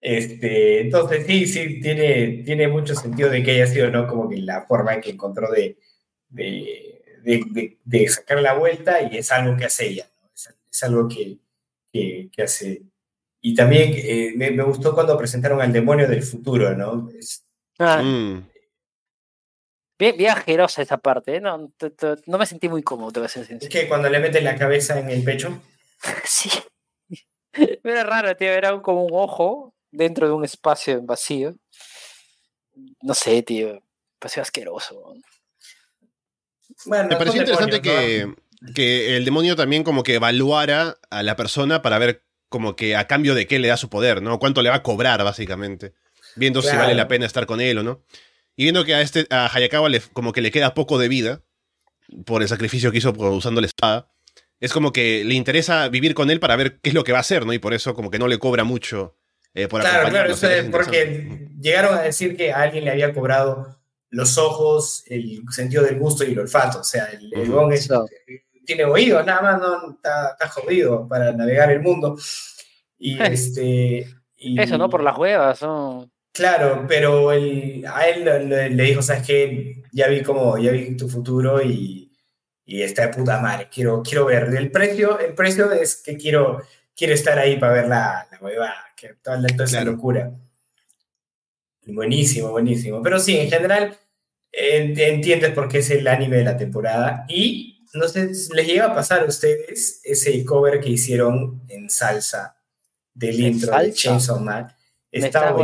este, 0.00 0.80
entonces, 0.82 1.26
sí, 1.26 1.46
sí, 1.46 1.80
tiene, 1.80 2.42
tiene 2.44 2.68
mucho 2.68 2.94
sentido 2.94 3.30
de 3.30 3.42
que 3.42 3.52
haya 3.52 3.66
sido, 3.66 3.90
¿no? 3.90 4.06
Como 4.06 4.28
que 4.28 4.36
la 4.38 4.62
forma 4.66 4.94
en 4.94 5.00
que 5.00 5.10
encontró 5.10 5.50
de, 5.50 5.78
de, 6.28 6.95
de, 7.26 7.42
de- 7.50 7.78
de 7.84 8.08
sacar 8.08 8.40
la 8.40 8.54
vuelta 8.54 9.02
y 9.02 9.16
es 9.18 9.30
algo 9.32 9.56
que 9.56 9.64
hace 9.64 9.86
ella, 9.88 10.08
¿no? 10.22 10.28
Es, 10.34 10.54
es 10.72 10.82
algo 10.84 11.08
que, 11.08 11.38
que, 11.92 12.28
que 12.32 12.42
hace. 12.42 12.82
Y 13.40 13.54
también 13.54 13.92
eh, 13.96 14.32
me, 14.36 14.50
me 14.50 14.62
gustó 14.62 14.94
cuando 14.94 15.16
presentaron 15.18 15.60
al 15.60 15.72
demonio 15.72 16.08
del 16.08 16.22
futuro, 16.22 16.74
¿no? 16.76 17.10
Es- 17.18 17.42
Ah, 17.78 18.00
Mm. 18.02 18.48
bien, 19.98 20.16
bien 20.16 20.30
asquerosa 20.30 20.80
esa 20.82 20.96
parte. 20.98 21.36
¿eh? 21.36 21.40
No, 21.40 21.70
no 22.26 22.38
me 22.38 22.46
sentí 22.46 22.68
muy 22.68 22.82
cómodo, 22.82 23.12
te 23.12 23.20
voy 23.20 23.26
a 23.26 23.28
ser 23.28 23.46
es 23.50 23.68
que 23.68 23.86
cuando 23.88 24.08
le 24.08 24.18
meten 24.20 24.44
la 24.44 24.56
cabeza 24.56 24.98
en 24.98 25.10
el 25.10 25.22
pecho, 25.24 25.60
Sí. 26.24 26.50
Era 27.84 28.04
raro, 28.04 28.36
tío. 28.36 28.48
Era 28.52 28.80
como 28.82 29.04
un 29.04 29.10
ojo 29.12 29.74
dentro 29.90 30.26
de 30.26 30.32
un 30.34 30.44
espacio 30.44 31.02
vacío. 31.02 31.54
No 33.02 33.14
sé, 33.14 33.42
tío. 33.42 33.82
Pareció 34.18 34.42
asqueroso. 34.42 35.14
Bueno, 36.84 37.08
Me 37.08 37.16
pareció 37.16 37.40
interesante 37.40 37.80
que, 37.80 38.34
que 38.74 39.16
el 39.16 39.24
demonio 39.24 39.56
también 39.56 39.84
como 39.84 40.02
que 40.02 40.14
evaluara 40.14 40.98
a 41.10 41.22
la 41.22 41.36
persona 41.36 41.82
para 41.82 41.98
ver 41.98 42.22
como 42.48 42.76
que 42.76 42.96
a 42.96 43.06
cambio 43.06 43.34
de 43.34 43.46
qué 43.46 43.58
le 43.58 43.68
da 43.68 43.76
su 43.76 43.88
poder, 43.88 44.22
¿no? 44.22 44.38
Cuánto 44.38 44.62
le 44.62 44.70
va 44.70 44.76
a 44.76 44.82
cobrar, 44.82 45.22
básicamente. 45.24 45.94
Viendo 46.36 46.62
si 46.62 46.76
vale 46.76 46.94
la 46.94 47.08
pena 47.08 47.26
estar 47.26 47.46
con 47.46 47.60
él 47.60 47.78
o 47.78 47.82
no. 47.82 48.02
Y 48.56 48.64
viendo 48.64 48.84
que 48.84 48.94
a 48.94 49.00
este, 49.00 49.26
a 49.30 49.50
Hayakawa 49.52 49.88
le, 49.88 50.00
como 50.00 50.32
que 50.32 50.40
le 50.40 50.50
queda 50.50 50.74
poco 50.74 50.98
de 50.98 51.08
vida 51.08 51.42
por 52.24 52.42
el 52.42 52.48
sacrificio 52.48 52.92
que 52.92 52.98
hizo 52.98 53.12
usando 53.12 53.60
la 53.60 53.66
espada. 53.66 54.10
Es 54.60 54.72
como 54.72 54.92
que 54.92 55.24
le 55.24 55.34
interesa 55.34 55.88
vivir 55.88 56.14
con 56.14 56.30
él 56.30 56.40
para 56.40 56.56
ver 56.56 56.78
qué 56.80 56.90
es 56.90 56.94
lo 56.94 57.04
que 57.04 57.12
va 57.12 57.18
a 57.18 57.20
hacer, 57.20 57.44
¿no? 57.44 57.52
Y 57.52 57.58
por 57.58 57.74
eso 57.74 57.94
como 57.94 58.10
que 58.10 58.18
no 58.18 58.28
le 58.28 58.38
cobra 58.38 58.64
mucho 58.64 59.16
eh, 59.54 59.68
por 59.68 59.82
Claro, 59.82 60.08
claro, 60.08 60.32
eso 60.32 60.48
es 60.48 60.64
porque 60.70 61.48
llegaron 61.60 61.94
a 61.94 62.02
decir 62.02 62.36
que 62.36 62.52
a 62.52 62.62
alguien 62.62 62.84
le 62.84 62.90
había 62.90 63.12
cobrado 63.12 63.78
los 64.10 64.38
ojos, 64.38 65.04
el 65.08 65.42
sentido 65.50 65.82
del 65.84 65.98
gusto 65.98 66.24
y 66.24 66.32
el 66.32 66.38
olfato. 66.40 66.80
O 66.80 66.84
sea, 66.84 67.06
el, 67.06 67.32
el. 67.34 67.50
Gong 67.50 67.72
es- 67.72 67.84
So. 67.86 68.06
tiene 68.64 68.84
oídos, 68.84 69.24
nada 69.26 69.42
más, 69.42 69.60
no 69.60 69.92
está, 69.92 70.30
está 70.30 70.48
jodido 70.48 71.06
para 71.08 71.32
navegar 71.32 71.70
el 71.70 71.80
mundo. 71.80 72.16
Y 72.98 73.18
este. 73.22 74.06
y- 74.36 74.60
Eso, 74.60 74.78
¿no? 74.78 74.88
Por 74.90 75.02
las 75.02 75.16
huevas, 75.18 75.62
¿no? 75.62 76.10
Claro, 76.32 76.84
pero 76.86 77.32
el- 77.32 77.84
a 77.92 78.06
él 78.08 78.24
le, 78.24 78.44
le- 78.44 78.70
le 78.70 78.82
dijo, 78.84 79.02
¿sabes 79.02 79.26
qué? 79.26 79.82
Ya 79.92 80.06
vi 80.08 80.22
cómo, 80.22 80.58
ya 80.58 80.70
vi 80.72 80.94
tu 80.96 81.08
futuro 81.08 81.62
y, 81.62 82.12
y 82.64 82.82
está 82.82 83.06
de 83.06 83.14
puta 83.14 83.40
madre, 83.40 83.68
quiero, 83.72 84.02
quiero 84.02 84.26
ver. 84.26 84.44
El 84.54 84.70
precio, 84.70 85.18
el 85.18 85.34
precio 85.34 85.72
es 85.72 86.02
que 86.02 86.16
quiero, 86.18 86.60
quiero 86.94 87.14
estar 87.14 87.38
ahí 87.38 87.58
para 87.58 87.72
ver 87.72 87.88
la, 87.88 88.28
la 88.30 88.38
huevada, 88.38 88.84
que 88.94 89.14
toda, 89.22 89.40
toda 89.46 89.64
esa 89.64 89.78
Claro. 89.78 89.92
locura. 89.92 90.30
Buenísimo, 91.86 92.50
buenísimo. 92.50 93.02
Pero 93.02 93.18
sí, 93.18 93.36
en 93.38 93.48
general 93.50 93.96
entiendes 94.52 95.52
por 95.52 95.68
qué 95.68 95.78
es 95.78 95.90
el 95.90 96.06
anime 96.08 96.36
de 96.38 96.44
la 96.44 96.56
temporada. 96.56 97.24
Y 97.28 97.84
no 97.94 98.08
sé, 98.08 98.30
les 98.54 98.66
llega 98.66 98.86
a 98.86 98.94
pasar 98.94 99.20
a 99.20 99.24
ustedes 99.26 100.00
ese 100.04 100.44
cover 100.44 100.80
que 100.80 100.90
hicieron 100.90 101.62
en 101.68 101.88
salsa 101.90 102.56
del 103.14 103.40
¿En 103.40 103.52
intro 103.54 103.78
de? 103.78 103.92
Chainsaw 103.92 104.40
Man. 104.40 104.72
Me 105.12 105.20
Está 105.26 105.54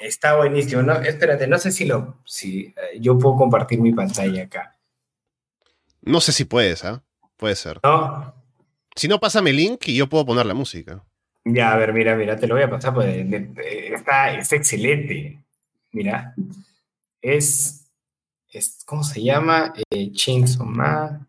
está 0.00 0.36
buenísimo. 0.36 0.82
No, 0.82 0.94
espérate, 1.00 1.46
no 1.46 1.56
sé 1.58 1.70
si 1.72 1.86
lo. 1.86 2.20
Si, 2.26 2.66
eh, 2.66 2.98
yo 3.00 3.18
puedo 3.18 3.36
compartir 3.36 3.80
mi 3.80 3.92
pantalla 3.92 4.42
acá. 4.42 4.76
No 6.02 6.20
sé 6.20 6.32
si 6.32 6.44
puedes, 6.44 6.84
¿ah? 6.84 7.02
Puede 7.38 7.56
ser. 7.56 7.78
¿No? 7.82 8.34
Si 8.94 9.08
no, 9.08 9.18
pásame 9.18 9.50
el 9.50 9.56
link 9.56 9.88
y 9.88 9.96
yo 9.96 10.08
puedo 10.08 10.26
poner 10.26 10.44
la 10.44 10.52
música. 10.52 11.02
Ya, 11.44 11.72
a 11.72 11.76
ver, 11.78 11.92
mira, 11.94 12.14
mira, 12.16 12.36
te 12.36 12.46
lo 12.46 12.54
voy 12.54 12.64
a 12.64 12.70
pasar. 12.70 12.92
Pues, 12.92 13.06
de- 13.06 13.24
de- 13.24 13.94
está, 13.94 14.34
es 14.34 14.52
excelente. 14.52 15.41
Mira. 15.92 16.34
Es. 17.20 17.86
es 18.48 18.82
¿Cómo 18.84 19.04
se 19.04 19.22
llama? 19.22 19.72
Eh, 19.90 20.10
Chainsaw 20.12 20.66
Man. 20.66 21.28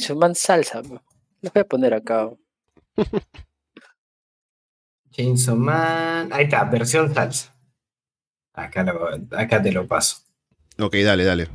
Su 0.00 0.16
man 0.16 0.34
salsa. 0.34 0.82
Los 0.82 1.52
voy 1.52 1.60
a 1.60 1.64
poner 1.64 1.94
acá. 1.94 2.30
Chainsaw 5.12 5.56
Man. 5.56 6.32
Ahí 6.32 6.44
está, 6.44 6.64
versión 6.64 7.14
salsa. 7.14 7.54
Acá, 8.52 8.82
lo- 8.82 9.08
acá 9.36 9.62
te 9.62 9.70
lo 9.70 9.86
paso. 9.86 10.22
Ok, 10.78 10.94
dale, 11.04 11.24
dale. 11.24 11.48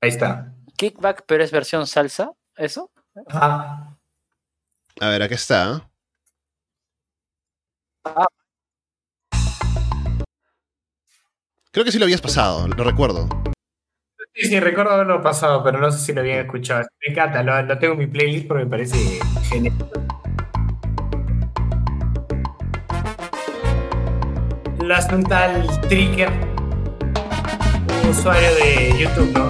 Ahí 0.00 0.10
está. 0.10 0.54
Kickback, 0.76 1.24
pero 1.26 1.42
es 1.42 1.50
versión 1.50 1.86
salsa. 1.86 2.32
¿Eso? 2.56 2.90
Ajá. 3.26 3.98
A 5.00 5.08
ver, 5.10 5.22
acá 5.22 5.34
está. 5.34 5.90
Ah. 8.04 8.26
Creo 11.70 11.84
que 11.84 11.92
sí 11.92 11.98
lo 11.98 12.04
habías 12.04 12.20
pasado, 12.20 12.66
lo 12.66 12.84
recuerdo. 12.84 13.28
Sí, 14.34 14.48
sí, 14.48 14.60
recuerdo 14.60 14.92
haberlo 14.92 15.20
pasado, 15.20 15.62
pero 15.64 15.78
no 15.78 15.90
sé 15.90 15.98
si 15.98 16.12
lo 16.12 16.20
habían 16.20 16.38
escuchado. 16.38 16.86
Me 17.04 17.12
encanta, 17.12 17.42
lo, 17.42 17.60
lo 17.62 17.78
tengo 17.78 17.94
en 17.94 17.98
mi 17.98 18.06
playlist 18.06 18.46
porque 18.46 18.64
me 18.64 18.70
parece 18.70 19.18
genial. 19.42 19.74
Lo 24.80 24.94
hace 24.94 25.14
un 25.14 25.24
tal 25.24 25.66
Tricker, 25.88 26.30
un 28.02 28.08
usuario 28.08 28.54
de 28.54 28.94
YouTube, 28.98 29.32
¿no? 29.34 29.48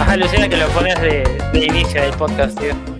Ajá, 0.00 0.12
alucina 0.12 0.48
que 0.48 0.56
lo 0.56 0.68
pones 0.68 1.00
de, 1.00 1.24
de 1.52 1.64
inicio 1.66 2.02
del 2.02 2.12
podcast, 2.14 2.58
tío. 2.58 2.95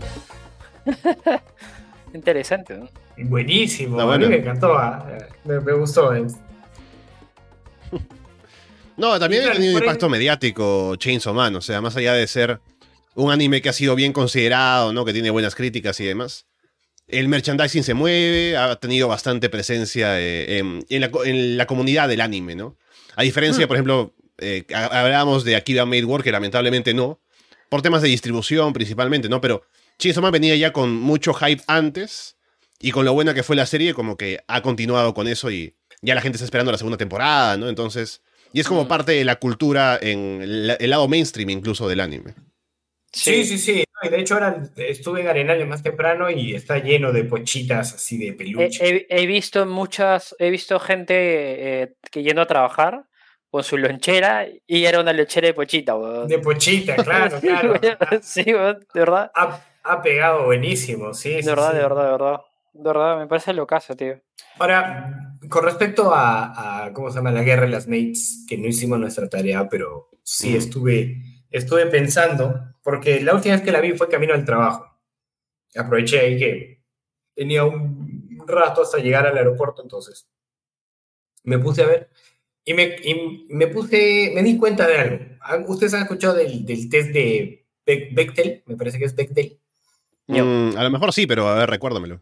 Interesante, 2.14 2.76
¿no? 2.78 2.88
Buenísimo, 3.18 4.00
Está 4.00 4.14
a 4.14 4.18
mí 4.18 4.26
me 4.26 4.36
encantó, 4.36 4.72
ah, 4.78 5.06
me, 5.44 5.60
me 5.60 5.72
gustó. 5.72 6.12
No, 8.96 9.18
también 9.18 9.46
ha 9.46 9.52
tenido 9.52 9.76
un 9.76 9.82
impacto 9.82 10.08
mediático 10.08 10.96
Chainsaw 10.96 11.34
Man, 11.34 11.54
o 11.56 11.60
sea, 11.60 11.82
más 11.82 11.94
allá 11.96 12.14
de 12.14 12.26
ser 12.26 12.60
un 13.14 13.30
anime 13.30 13.60
que 13.60 13.68
ha 13.68 13.72
sido 13.74 13.94
bien 13.94 14.12
considerado, 14.14 14.92
¿no? 14.94 15.04
Que 15.04 15.12
tiene 15.12 15.28
buenas 15.30 15.54
críticas 15.54 16.00
y 16.00 16.04
demás. 16.06 16.46
El 17.06 17.28
merchandising 17.28 17.84
se 17.84 17.92
mueve, 17.92 18.56
ha 18.56 18.74
tenido 18.76 19.06
bastante 19.06 19.50
presencia 19.50 20.18
eh, 20.18 20.58
en, 20.58 20.84
en 20.88 21.00
la, 21.02 21.10
co- 21.10 21.24
en 21.26 21.58
la 21.58 21.66
comunidad 21.66 22.08
del 22.08 22.22
anime, 22.22 22.54
¿no? 22.56 22.76
A 23.16 23.22
diferencia, 23.22 23.66
Mm. 23.66 23.68
por 23.68 23.76
ejemplo, 23.76 24.14
eh, 24.38 24.64
ha- 24.74 24.86
hablábamos 25.02 25.44
de 25.44 25.56
Akiba 25.56 25.84
Made 25.84 26.04
War, 26.06 26.22
que 26.22 26.32
lamentablemente 26.32 26.94
no, 26.94 27.20
por 27.68 27.82
temas 27.82 28.00
de 28.00 28.08
distribución 28.08 28.72
principalmente, 28.72 29.28
¿no? 29.28 29.42
Pero 29.42 29.62
Chainsaw 29.98 30.22
Man 30.22 30.32
venía 30.32 30.56
ya 30.56 30.72
con 30.72 30.94
mucho 30.94 31.32
hype 31.34 31.62
antes 31.66 32.36
y 32.78 32.90
con 32.90 33.04
lo 33.04 33.12
buena 33.14 33.34
que 33.34 33.42
fue 33.42 33.56
la 33.56 33.66
serie, 33.66 33.94
como 33.94 34.16
que 34.16 34.40
ha 34.46 34.60
continuado 34.62 35.14
con 35.14 35.26
eso 35.28 35.50
y 35.50 35.74
ya 36.02 36.14
la 36.14 36.20
gente 36.20 36.36
está 36.36 36.44
esperando 36.44 36.72
la 36.72 36.78
segunda 36.78 36.98
temporada, 36.98 37.56
¿no? 37.56 37.68
Entonces, 37.68 38.22
y 38.52 38.60
es 38.60 38.68
como 38.68 38.84
Mm. 38.84 38.88
parte 38.88 39.12
de 39.12 39.24
la 39.24 39.36
cultura 39.36 39.98
en 40.00 40.40
el, 40.42 40.76
el 40.78 40.90
lado 40.90 41.08
mainstream 41.08 41.50
incluso 41.50 41.88
del 41.88 42.00
anime. 42.00 42.34
Sí, 43.12 43.44
sí, 43.44 43.56
sí. 43.56 43.82
y 44.02 44.08
de 44.10 44.20
hecho, 44.20 44.34
ahora 44.34 44.62
estuve 44.76 45.22
en 45.22 45.28
Arenales 45.28 45.66
más 45.66 45.82
temprano 45.82 46.28
y 46.30 46.54
está 46.54 46.78
lleno 46.80 47.12
de 47.12 47.24
pochitas 47.24 47.94
así 47.94 48.18
de 48.18 48.26
He, 48.28 48.32
peluche. 48.34 48.86
he- 48.86 49.06
he 49.08 49.26
visto 49.26 49.64
muchas, 49.64 50.36
he 50.38 50.50
visto 50.50 50.78
gente 50.78 51.14
eh, 51.82 51.94
que 52.10 52.22
yendo 52.22 52.42
a 52.42 52.46
trabajar 52.46 53.04
con 53.50 53.64
su 53.64 53.78
lonchera 53.78 54.46
y 54.66 54.84
era 54.84 55.00
una 55.00 55.14
lonchera 55.14 55.46
de 55.46 55.54
pochita, 55.54 55.96
weón. 55.96 56.28
De 56.28 56.38
pochita, 56.40 56.96
claro, 56.96 57.30
Sí, 57.40 57.46
claro. 57.46 57.80
Sí, 58.20 58.44
weón, 58.48 58.80
de 58.92 59.00
verdad. 59.00 59.30
Ha, 59.34 59.64
ha 59.88 60.02
pegado 60.02 60.44
buenísimo, 60.46 61.14
sí. 61.14 61.30
De 61.34 61.42
sí, 61.42 61.48
verdad, 61.48 61.70
sí. 61.70 61.76
de 61.76 61.82
verdad, 61.82 62.04
de 62.04 62.10
verdad. 62.12 62.40
De 62.72 62.82
verdad, 62.82 63.18
me 63.18 63.26
parece 63.26 63.52
locazo, 63.52 63.96
tío. 63.96 64.20
Ahora, 64.58 65.38
con 65.48 65.64
respecto 65.64 66.12
a, 66.14 66.84
a, 66.86 66.92
¿cómo 66.92 67.10
se 67.10 67.16
llama? 67.16 67.32
La 67.32 67.42
guerra 67.42 67.62
de 67.62 67.68
las 67.68 67.86
mates, 67.86 68.44
que 68.48 68.58
no 68.58 68.66
hicimos 68.66 68.98
nuestra 68.98 69.28
tarea, 69.28 69.68
pero 69.68 70.08
sí 70.22 70.52
Mm. 70.54 70.56
estuve, 70.56 71.16
estuve 71.50 71.86
pensando, 71.86 72.74
porque 72.82 73.20
la 73.20 73.34
última 73.34 73.54
vez 73.56 73.64
que 73.64 73.72
la 73.72 73.80
vi 73.80 73.92
fue 73.92 74.08
camino 74.08 74.34
al 74.34 74.44
trabajo. 74.44 74.84
Aproveché 75.74 76.20
ahí 76.20 76.38
que 76.38 76.82
tenía 77.34 77.64
un 77.64 78.44
rato 78.46 78.82
hasta 78.82 78.98
llegar 78.98 79.26
al 79.26 79.36
aeropuerto, 79.36 79.82
entonces 79.82 80.28
me 81.44 81.58
puse 81.58 81.82
a 81.82 81.86
ver 81.86 82.10
y 82.64 82.74
me, 82.74 82.96
y 83.02 83.46
me 83.50 83.68
puse, 83.68 84.32
me 84.34 84.42
di 84.42 84.58
cuenta 84.58 84.86
de 84.86 84.96
algo. 84.98 85.18
¿Ustedes 85.68 85.94
han 85.94 86.02
escuchado 86.02 86.34
del, 86.34 86.64
del 86.66 86.88
test 86.88 87.10
de 87.10 87.66
Be- 87.84 88.08
Bechtel? 88.12 88.62
Me 88.66 88.76
parece 88.76 88.98
que 88.98 89.04
es 89.04 89.14
Bechtel. 89.14 89.60
Mm, 90.28 90.76
a 90.76 90.84
lo 90.84 90.90
mejor 90.90 91.12
sí, 91.12 91.26
pero 91.26 91.48
a 91.48 91.54
ver, 91.54 91.70
recuérdamelo. 91.70 92.20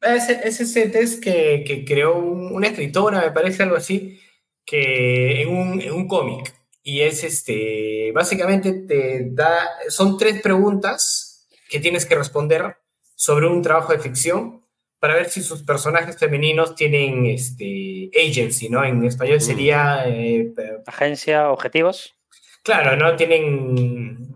Es, 0.00 0.28
es 0.28 0.60
ese 0.60 0.88
test 0.90 1.22
que, 1.22 1.64
que 1.66 1.84
creó 1.84 2.16
un- 2.18 2.52
una 2.54 2.68
escritora, 2.68 3.20
me 3.22 3.30
parece 3.32 3.62
algo 3.64 3.76
así, 3.76 4.20
que 4.64 5.42
en 5.42 5.48
un, 5.48 5.80
en 5.80 5.92
un 5.92 6.06
cómic. 6.06 6.54
Y 6.82 7.00
es 7.00 7.24
este, 7.24 8.12
básicamente 8.12 8.72
te 8.72 9.28
da, 9.30 9.58
son 9.88 10.16
tres 10.16 10.40
preguntas 10.40 11.46
que 11.68 11.80
tienes 11.80 12.06
que 12.06 12.14
responder 12.14 12.76
sobre 13.14 13.46
un 13.48 13.60
trabajo 13.62 13.92
de 13.92 13.98
ficción 13.98 14.62
para 15.00 15.14
ver 15.14 15.28
si 15.30 15.42
sus 15.42 15.62
personajes 15.62 16.16
femeninos 16.16 16.74
tienen 16.74 17.26
este, 17.26 18.10
agency, 18.16 18.68
¿no? 18.68 18.84
En 18.84 19.04
español 19.04 19.40
sería, 19.40 20.04
eh, 20.08 20.52
Agencia, 20.86 21.50
objetivos. 21.50 22.14
claro, 22.62 22.96
¿no? 22.96 23.14
Tienen, 23.16 24.27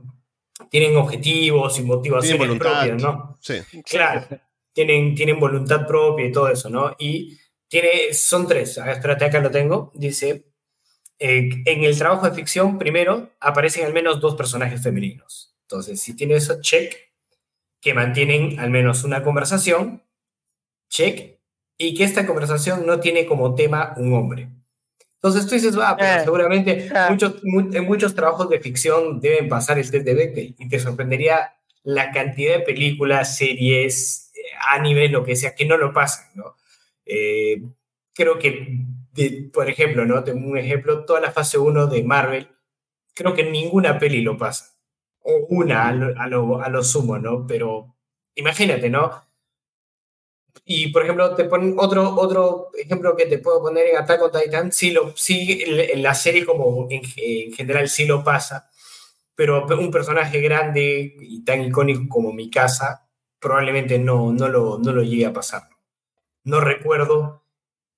tienen 0.73 0.97
objetivos 0.97 1.79
y 1.79 1.83
motivaciones 1.83 2.39
Tienen 2.39 2.59
voluntad. 2.59 2.81
propias, 2.81 3.03
¿no? 3.03 3.37
Sí. 3.43 3.83
Claro, 3.83 4.27
tienen, 4.73 5.15
tienen 5.15 5.39
voluntad 5.39 5.87
propia 5.87 6.25
y 6.25 6.33
todo 6.33 6.49
eso, 6.49 6.71
¿no? 6.71 6.97
Y 6.99 7.39
tiene, 7.69 8.15
son 8.15 8.49
tres, 8.49 8.79
espérate, 8.79 9.27
acá 9.27 9.39
lo 9.41 9.51
tengo, 9.51 9.93
dice, 9.95 10.47
eh, 11.19 11.51
en 11.67 11.85
el 11.85 11.99
trabajo 11.99 12.27
de 12.27 12.35
ficción, 12.35 12.79
primero, 12.79 13.33
aparecen 13.39 13.85
al 13.85 13.93
menos 13.93 14.19
dos 14.19 14.35
personajes 14.35 14.83
femeninos. 14.83 15.55
Entonces, 15.65 16.01
si 16.01 16.17
tiene 16.17 16.37
eso, 16.37 16.59
check, 16.63 16.95
que 17.79 17.93
mantienen 17.93 18.59
al 18.59 18.71
menos 18.71 19.05
una 19.05 19.23
conversación, 19.23 20.03
check, 20.89 21.39
y 21.77 21.93
que 21.95 22.05
esta 22.05 22.27
conversación 22.27 22.87
no 22.87 22.99
tiene 22.99 23.27
como 23.27 23.55
tema 23.55 23.93
un 23.99 24.15
hombre. 24.15 24.49
Entonces 25.23 25.47
tú 25.47 25.55
dices, 25.55 25.79
va, 25.79 25.97
pero 25.97 26.21
Eh, 26.21 26.25
seguramente 26.25 26.91
ah. 26.95 27.07
muchos, 27.11 27.37
mu- 27.45 27.71
en 27.73 27.85
muchos 27.85 28.15
trabajos 28.15 28.49
de 28.49 28.59
ficción 28.61 29.21
deben 29.21 29.49
pasar 29.49 29.79
el 29.79 29.89
test 29.91 30.05
de 30.05 30.15
Bechdel 30.15 30.57
y 30.59 30.69
te 30.69 30.81
sorprendería 30.81 31.55
la 31.85 32.11
cantidad 32.13 32.55
de 32.59 32.61
películas, 32.65 33.37
series, 33.37 34.33
eh, 34.35 34.41
animes, 34.71 35.11
lo 35.13 35.25
que 35.25 35.37
sea, 35.37 35.55
que 35.55 35.65
no 35.65 35.77
lo 35.77 35.93
pasan, 35.93 36.27
¿no? 36.35 36.57
Eh, 37.07 37.63
creo 38.15 38.39
que, 38.39 38.69
de- 39.13 39.51
por 39.53 39.69
ejemplo, 39.71 40.05
¿no? 40.05 40.25
Tengo 40.25 40.49
un 40.49 40.59
ejemplo, 40.59 41.05
toda 41.05 41.21
la 41.21 41.31
fase 41.33 41.59
1 41.59 41.87
de 41.87 42.03
Marvel, 42.03 42.49
creo 43.15 43.35
que 43.35 43.45
ninguna 43.45 43.99
peli 43.99 44.23
lo 44.23 44.37
pasa. 44.39 44.75
O 45.21 45.47
una 45.51 45.89
a 45.89 45.93
lo, 45.93 46.21
a 46.21 46.27
lo, 46.27 46.61
a 46.63 46.69
lo 46.69 46.83
sumo, 46.83 47.19
¿no? 47.19 47.47
Pero 47.47 47.95
imagínate, 48.35 48.91
¿no? 48.91 49.23
Y, 50.65 50.89
por 50.93 51.03
ejemplo, 51.03 51.35
te 51.35 51.45
ponen 51.45 51.75
otro, 51.79 52.15
otro 52.15 52.69
ejemplo 52.79 53.17
que 53.17 53.27
te 53.27 53.39
puedo 53.39 53.61
poner 53.63 53.89
en 53.89 53.97
Attack 53.97 54.23
on 54.23 54.31
Titan, 54.33 54.73
sí, 54.73 54.91
lo, 54.93 55.13
sí 55.17 55.63
en- 55.67 56.03
la 56.03 56.15
serie 56.15 56.45
como 56.47 56.87
en, 56.91 57.03
en 57.17 57.53
general 57.53 57.89
sí 57.89 58.05
lo 58.07 58.23
pasa, 58.23 58.71
pero 59.35 59.67
un 59.79 59.91
personaje 59.91 60.41
grande 60.41 61.17
y 61.21 61.45
tan 61.45 61.63
icónico 61.65 62.03
como 62.09 62.33
Mikasa 62.33 63.09
probablemente 63.41 63.99
no, 63.99 64.33
no, 64.33 64.49
lo, 64.49 64.79
no 64.79 64.93
lo 64.93 65.03
llegue 65.03 65.27
a 65.27 65.33
pasar. 65.33 65.65
No 66.45 66.61
recuerdo 66.61 67.45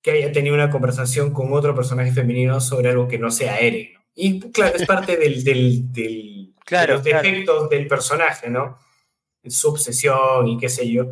que 0.01 0.11
haya 0.11 0.31
tenido 0.31 0.55
una 0.55 0.69
conversación 0.71 1.31
con 1.31 1.53
otro 1.53 1.75
personaje 1.75 2.11
femenino 2.11 2.61
sobre 2.61 2.89
algo 2.89 3.07
que 3.07 3.19
no 3.19 3.31
sea 3.31 3.59
Eren. 3.59 3.89
Y 4.15 4.39
claro, 4.51 4.75
es 4.75 4.85
parte 4.85 5.17
del, 5.17 5.43
del, 5.43 5.91
del 5.91 6.53
claro, 6.65 6.99
de 7.01 7.11
los 7.11 7.21
defectos 7.23 7.69
del 7.69 7.87
personaje, 7.87 8.49
¿no? 8.49 8.77
Su 9.47 9.69
obsesión 9.69 10.47
y 10.47 10.57
qué 10.57 10.69
sé 10.69 10.89
yo. 10.91 11.07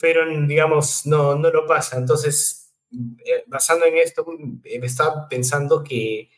Pero, 0.00 0.26
digamos, 0.46 1.06
no, 1.06 1.36
no 1.36 1.50
lo 1.50 1.66
pasa. 1.66 1.98
Entonces, 1.98 2.72
eh, 2.92 3.44
basando 3.46 3.84
en 3.84 3.98
esto, 3.98 4.24
me 4.26 4.86
estaba 4.86 5.28
pensando 5.28 5.84
que 5.84 6.30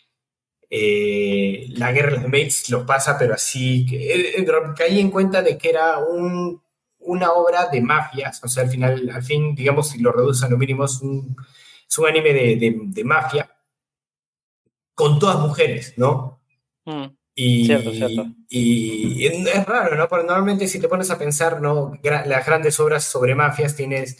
eh, 0.74 1.66
la 1.76 1.92
guerra 1.92 2.12
de 2.12 2.16
las 2.16 2.24
Mates 2.24 2.70
lo 2.70 2.86
pasa, 2.86 3.18
pero 3.18 3.34
así, 3.34 3.86
que, 3.86 4.38
eh, 4.38 4.46
caí 4.74 5.00
en 5.00 5.10
cuenta 5.10 5.42
de 5.42 5.58
que 5.58 5.68
era 5.68 5.98
un, 5.98 6.62
una 7.00 7.32
obra 7.32 7.66
de 7.66 7.80
mafias, 7.82 8.42
o 8.42 8.48
sea, 8.48 8.64
al 8.64 8.70
final, 8.70 9.10
al 9.10 9.22
fin, 9.22 9.54
digamos, 9.54 9.90
si 9.90 9.98
lo 9.98 10.12
reduce 10.12 10.46
a 10.46 10.48
lo 10.48 10.56
mínimo, 10.56 10.86
es 10.86 11.00
un, 11.02 11.36
es 11.86 11.98
un 11.98 12.06
anime 12.06 12.32
de, 12.32 12.56
de, 12.56 12.74
de, 12.86 13.04
mafia 13.04 13.50
con 14.94 15.18
todas 15.18 15.38
mujeres, 15.40 15.94
¿no? 15.98 16.40
Mm, 16.86 17.06
Y, 17.34 17.64
Cierto, 17.64 17.92
cierto. 17.92 18.26
y 18.48 19.26
es 19.26 19.66
raro, 19.66 19.96
¿no? 19.96 20.06
Porque 20.08 20.26
normalmente 20.26 20.68
si 20.68 20.78
te 20.78 20.88
pones 20.88 21.10
a 21.10 21.18
pensar, 21.18 21.62
¿no? 21.62 21.92
Gra- 22.02 22.26
las 22.26 22.44
grandes 22.44 22.78
obras 22.80 23.04
sobre 23.04 23.34
mafias 23.34 23.74
tienes 23.74 24.18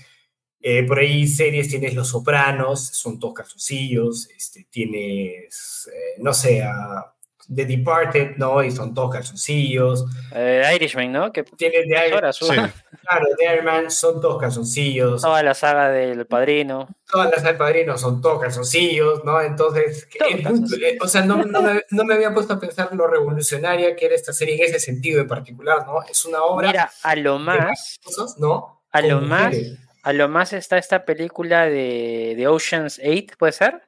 eh, 0.60 0.84
por 0.86 0.98
ahí 1.00 1.26
series, 1.26 1.68
tienes 1.68 1.94
Los 1.94 2.08
Sopranos, 2.08 2.80
son 2.88 3.18
todos 3.18 3.34
calzoncillos, 3.34 4.28
este, 4.30 4.66
tienes, 4.70 5.90
eh, 5.92 6.20
no 6.22 6.32
sé, 6.32 6.62
a 6.62 7.14
The 7.54 7.64
Departed, 7.66 8.36
¿no? 8.36 8.62
Y 8.62 8.70
son 8.70 8.94
todos 8.94 9.12
calzoncillos. 9.12 10.04
Eh, 10.34 10.62
Irishman, 10.76 11.12
¿no? 11.12 11.32
Que 11.32 11.44
Iron, 11.58 12.16
horas, 12.18 12.36
Sí. 12.36 12.46
claro, 12.46 13.26
The 13.38 13.52
Iron 13.52 13.64
Man, 13.64 13.90
son 13.90 14.20
todos 14.20 14.40
calzoncillos. 14.40 15.20
toda 15.22 15.42
la 15.42 15.54
saga 15.54 15.88
del 15.88 16.26
Padrino. 16.26 16.88
Todas 17.10 17.30
las 17.30 17.42
del 17.42 17.56
padrino 17.58 17.98
son 17.98 18.22
todos 18.22 18.40
calzoncillos, 18.40 19.22
¿no? 19.24 19.38
Entonces, 19.42 20.08
punto- 20.44 20.76
eh, 20.76 20.96
o 21.00 21.06
sea, 21.06 21.22
no, 21.26 21.44
no 21.44 21.60
me, 21.60 21.82
no 21.90 22.04
me 22.04 22.14
había 22.14 22.32
puesto 22.32 22.54
a 22.54 22.60
pensar 22.60 22.88
lo 22.94 23.06
revolucionaria 23.06 23.94
que 23.96 24.06
era 24.06 24.14
esta 24.14 24.32
serie 24.32 24.54
en 24.56 24.62
ese 24.64 24.78
sentido 24.80 25.20
en 25.20 25.28
particular, 25.28 25.86
¿no? 25.86 26.02
Es 26.04 26.24
una 26.24 26.42
obra 26.42 26.68
Mira, 26.68 26.90
a 27.02 27.16
lo 27.16 27.34
de 27.38 27.44
más, 27.44 27.98
cosas, 28.02 28.38
¿no? 28.38 28.82
a 28.92 29.00
Con 29.00 29.10
lo 29.10 29.20
más, 29.20 29.44
mujeres. 29.52 29.78
a 30.04 30.12
lo 30.14 30.28
más 30.28 30.52
está 30.54 30.78
esta 30.78 31.04
película 31.04 31.66
de, 31.66 32.34
de 32.36 32.46
Ocean's 32.48 32.98
8, 33.04 33.34
¿puede 33.38 33.52
ser? 33.52 33.82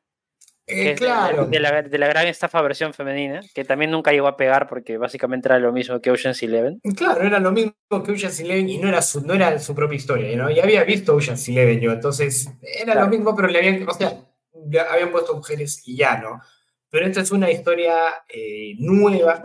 Eh, 0.67 0.95
claro. 0.97 1.45
de, 1.47 1.61
la, 1.61 1.83
de 1.83 1.99
la 1.99 2.07
gran 2.09 2.27
estafa 2.27 2.63
versión 2.63 2.95
femenina, 2.95 3.43
que 3.55 3.65
también 3.65 3.91
nunca 3.91 4.13
llegó 4.13 4.29
a 4.29 4.37
pegar 4.37 4.67
porque 4.67 4.97
básicamente 4.97 5.49
era 5.49 5.59
lo 5.59 5.73
mismo 5.73 6.01
que 6.01 6.11
Ocean's 6.11 6.43
11. 6.43 6.79
Claro, 6.97 7.23
era 7.23 7.39
lo 7.39 7.53
mismo 7.53 7.75
que 8.05 8.13
Ocean's 8.13 8.41
Eleven 8.41 8.69
y 8.71 8.79
no 8.79 8.89
era 8.89 9.03
su, 9.03 9.21
no 9.27 9.35
era 9.35 9.59
su 9.59 9.75
propia 9.75 9.97
historia, 9.97 10.35
¿no? 10.37 10.51
Ya 10.51 10.63
había 10.63 10.83
visto 10.85 11.15
Ocean's 11.15 11.47
Eleven 11.49 11.81
yo, 11.81 11.93
entonces 11.93 12.49
era 12.63 12.93
Claro. 12.95 13.01
lo 13.03 13.09
mismo, 13.09 13.37
pero 13.37 13.49
le 13.49 13.59
habían, 13.59 13.87
o 13.87 13.93
sea, 13.93 14.21
ya 14.67 14.85
habían 14.91 15.11
puesto 15.13 15.35
mujeres 15.35 15.83
y 15.87 15.97
ya, 15.99 16.17
¿no? 16.19 16.41
Pero 16.89 17.07
esta 17.07 17.21
es 17.21 17.31
una 17.31 17.51
historia 17.51 17.95
eh, 18.29 18.75
nueva 18.79 19.43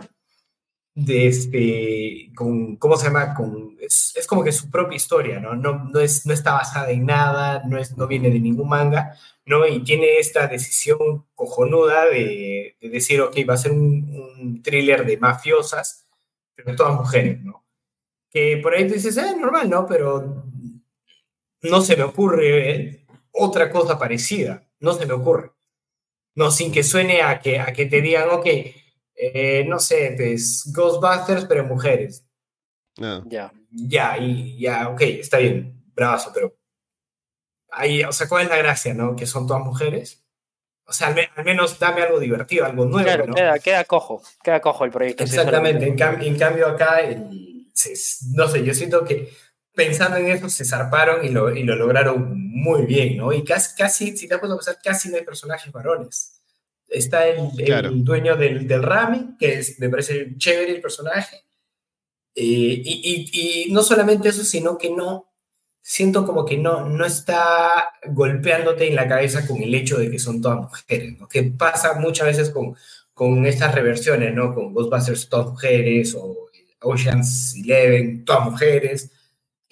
de 0.94 1.26
este, 1.28 2.32
con, 2.34 2.76
¿cómo 2.76 2.96
se 2.96 3.06
llama? 3.06 3.34
Con, 3.34 3.76
es, 3.80 4.12
es 4.16 4.26
como 4.26 4.42
que 4.44 4.52
su 4.52 4.70
propia 4.70 4.96
historia, 4.96 5.40
¿no? 5.40 5.54
No, 5.54 5.84
no, 5.84 6.00
es, 6.00 6.26
no 6.26 6.32
está 6.32 6.52
basada 6.52 6.90
en 6.90 7.06
nada, 7.06 7.62
no, 7.66 7.78
es, 7.78 7.96
no 7.96 8.06
viene 8.06 8.30
de 8.30 8.40
ningún 8.40 8.68
manga, 8.68 9.16
¿no? 9.46 9.66
Y 9.66 9.82
tiene 9.84 10.18
esta 10.18 10.46
decisión 10.46 11.26
cojonuda 11.34 12.06
de, 12.06 12.76
de 12.80 12.88
decir, 12.88 13.20
ok, 13.20 13.36
va 13.48 13.54
a 13.54 13.58
ser 13.58 13.72
un, 13.72 14.38
un 14.40 14.62
thriller 14.62 15.04
de 15.06 15.16
mafiosas, 15.16 16.06
pero 16.54 16.76
todas 16.76 16.96
mujeres, 16.96 17.40
¿no? 17.42 17.64
Que 18.30 18.58
por 18.62 18.74
ahí 18.74 18.86
tú 18.86 18.94
dices, 18.94 19.16
eh, 19.16 19.36
normal, 19.38 19.70
¿no? 19.70 19.86
Pero 19.86 20.44
no 21.62 21.80
se 21.80 21.96
me 21.96 22.02
ocurre 22.04 23.04
otra 23.32 23.70
cosa 23.70 23.98
parecida, 23.98 24.66
no 24.80 24.92
se 24.94 25.06
me 25.06 25.14
ocurre. 25.14 25.52
No, 26.34 26.50
sin 26.50 26.72
que 26.72 26.82
suene 26.82 27.22
a 27.22 27.40
que, 27.40 27.58
a 27.58 27.72
que 27.72 27.86
te 27.86 28.00
digan, 28.00 28.28
ok, 28.30 28.46
eh, 29.20 29.64
no 29.68 29.78
sé, 29.78 30.14
pues 30.16 30.70
Ghostbusters, 30.74 31.44
pero 31.44 31.64
mujeres. 31.64 32.24
No. 32.98 33.22
Ya. 33.28 33.52
Ya, 33.70 34.16
y 34.18 34.58
ya, 34.58 34.88
ok, 34.88 35.00
está 35.02 35.38
bien, 35.38 35.84
bravazo, 35.94 36.32
pero 36.34 36.56
ahí, 37.70 38.02
o 38.02 38.12
sea, 38.12 38.28
¿cuál 38.28 38.44
es 38.44 38.48
la 38.50 38.56
gracia, 38.56 38.94
no? 38.94 39.14
Que 39.14 39.26
son 39.26 39.46
todas 39.46 39.62
mujeres. 39.64 40.24
O 40.86 40.92
sea, 40.92 41.08
al, 41.08 41.14
me- 41.14 41.28
al 41.36 41.44
menos 41.44 41.78
dame 41.78 42.02
algo 42.02 42.18
divertido, 42.18 42.64
algo 42.66 42.84
nuevo, 42.84 43.04
Claro, 43.04 43.26
¿no? 43.26 43.34
queda, 43.34 43.58
queda 43.60 43.84
cojo, 43.84 44.22
queda 44.42 44.60
cojo 44.60 44.84
el 44.84 44.90
proyecto. 44.90 45.22
Exactamente, 45.22 45.86
en, 45.86 45.96
cam- 45.96 46.20
en 46.22 46.36
cambio 46.36 46.66
acá, 46.66 47.00
el- 47.00 47.68
se- 47.72 47.94
no 48.34 48.48
sé, 48.48 48.64
yo 48.64 48.74
siento 48.74 49.04
que 49.04 49.32
pensando 49.72 50.16
en 50.16 50.26
eso 50.26 50.48
se 50.48 50.64
zarparon 50.64 51.24
y 51.24 51.28
lo, 51.28 51.54
y 51.54 51.62
lo 51.62 51.76
lograron 51.76 52.34
muy 52.36 52.86
bien, 52.86 53.16
¿no? 53.18 53.32
Y 53.32 53.44
casi, 53.44 53.76
casi 53.76 54.16
si 54.16 54.26
te 54.26 54.34
has 54.34 54.40
puesto 54.40 54.54
a 54.54 54.58
pensar, 54.58 54.78
casi 54.82 55.08
no 55.10 55.16
hay 55.16 55.24
personajes 55.24 55.70
varones. 55.72 56.39
Está 56.90 57.28
el, 57.28 57.38
dueño 58.04 58.36
del, 58.36 58.66
del 58.66 58.82
ramen, 58.82 59.36
que 59.38 59.54
es, 59.60 59.78
me 59.78 59.88
parece 59.88 60.36
chévere 60.36 60.72
el 60.72 60.80
personaje. 60.80 61.36
Eh, 62.34 62.42
y, 62.84 63.28
y- 63.32 63.66
y 63.68 63.72
no 63.72 63.82
solamente 63.82 64.28
eso, 64.28 64.44
sino 64.44 64.76
que 64.76 64.90
no, 64.90 65.32
siento 65.80 66.26
como 66.26 66.44
que 66.44 66.56
no, 66.58 66.88
no 66.88 67.04
está 67.06 67.90
golpeándote 68.06 68.88
en 68.88 68.96
la 68.96 69.08
cabeza 69.08 69.46
con 69.46 69.62
el 69.62 69.74
hecho 69.74 69.98
de 69.98 70.10
que 70.10 70.18
son 70.18 70.40
todas 70.42 70.58
mujeres, 70.58 71.18
¿no? 71.18 71.28
Que 71.28 71.44
pasa 71.44 71.94
muchas 71.94 72.26
veces 72.26 72.50
con, 72.50 72.76
con 73.14 73.46
estas 73.46 73.74
reversiones, 73.74 74.34
¿no? 74.34 74.54
Con 74.54 74.72
Ghostbusters 74.74 75.28
todas 75.28 75.46
mujeres 75.48 76.14
o 76.14 76.48
Ocean's 76.82 77.54
Eleven 77.56 78.24
todas 78.24 78.50
mujeres. 78.50 79.10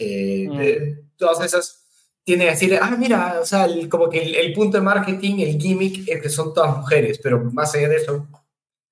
eh, 0.00 0.46
Mm. 0.48 0.58
de- 0.58 1.04
todas 1.16 1.44
esas 1.44 1.87
tienen 2.28 2.48
a 2.48 2.50
decir, 2.50 2.78
ah, 2.80 2.94
mira, 2.98 3.38
o 3.40 3.44
sea, 3.46 3.64
el- 3.64 3.88
como 3.88 4.10
que 4.10 4.22
el, 4.22 4.34
el 4.34 4.52
punto 4.52 4.76
de 4.76 4.82
marketing, 4.82 5.38
el 5.38 5.58
gimmick 5.58 6.06
es 6.06 6.20
que 6.20 6.28
son 6.28 6.52
todas 6.52 6.76
mujeres, 6.76 7.18
pero 7.22 7.42
más 7.52 7.74
allá 7.74 7.88
de 7.88 7.96
eso, 7.96 8.26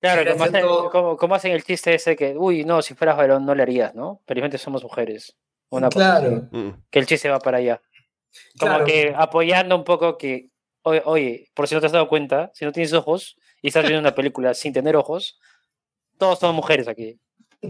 Claro, 0.01 0.31
como 0.31 0.43
hacen, 0.43 0.55
cierto- 0.55 0.89
como, 0.91 1.17
como 1.17 1.35
hacen 1.35 1.51
el 1.51 1.63
chiste 1.63 1.93
ese 1.93 2.15
que, 2.15 2.35
uy, 2.35 2.63
no, 2.65 2.81
si 2.81 2.95
fueras 2.95 3.15
varón 3.15 3.45
no 3.45 3.53
le 3.53 3.61
harías, 3.61 3.93
¿no? 3.93 4.21
Felizmente 4.25 4.57
somos 4.57 4.81
mujeres. 4.83 5.35
Una 5.69 5.89
claro, 5.89 6.47
Mm. 6.51 6.69
que 6.89 6.99
el 6.99 7.05
chiste 7.05 7.29
va 7.29 7.37
para 7.39 7.57
allá. 7.59 7.79
Como 8.59 8.71
claro. 8.71 8.85
que 8.85 9.13
apoyando 9.15 9.75
un 9.75 9.83
poco 9.83 10.17
que, 10.17 10.49
oye, 10.83 11.01
oye, 11.05 11.49
por 11.53 11.67
si 11.67 11.75
no 11.75 11.81
te 11.81 11.87
has 11.87 11.91
dado 11.93 12.07
cuenta, 12.07 12.49
si 12.55 12.65
no 12.65 12.71
tienes 12.71 12.93
ojos 12.93 13.37
y 13.61 13.67
estás 13.67 13.83
viendo 13.83 13.99
una 13.99 14.15
película 14.15 14.53
sin 14.55 14.73
tener 14.73 14.95
ojos, 14.95 15.39
todos 16.17 16.39
son 16.39 16.55
mujeres 16.55 16.87
aquí. 16.87 17.19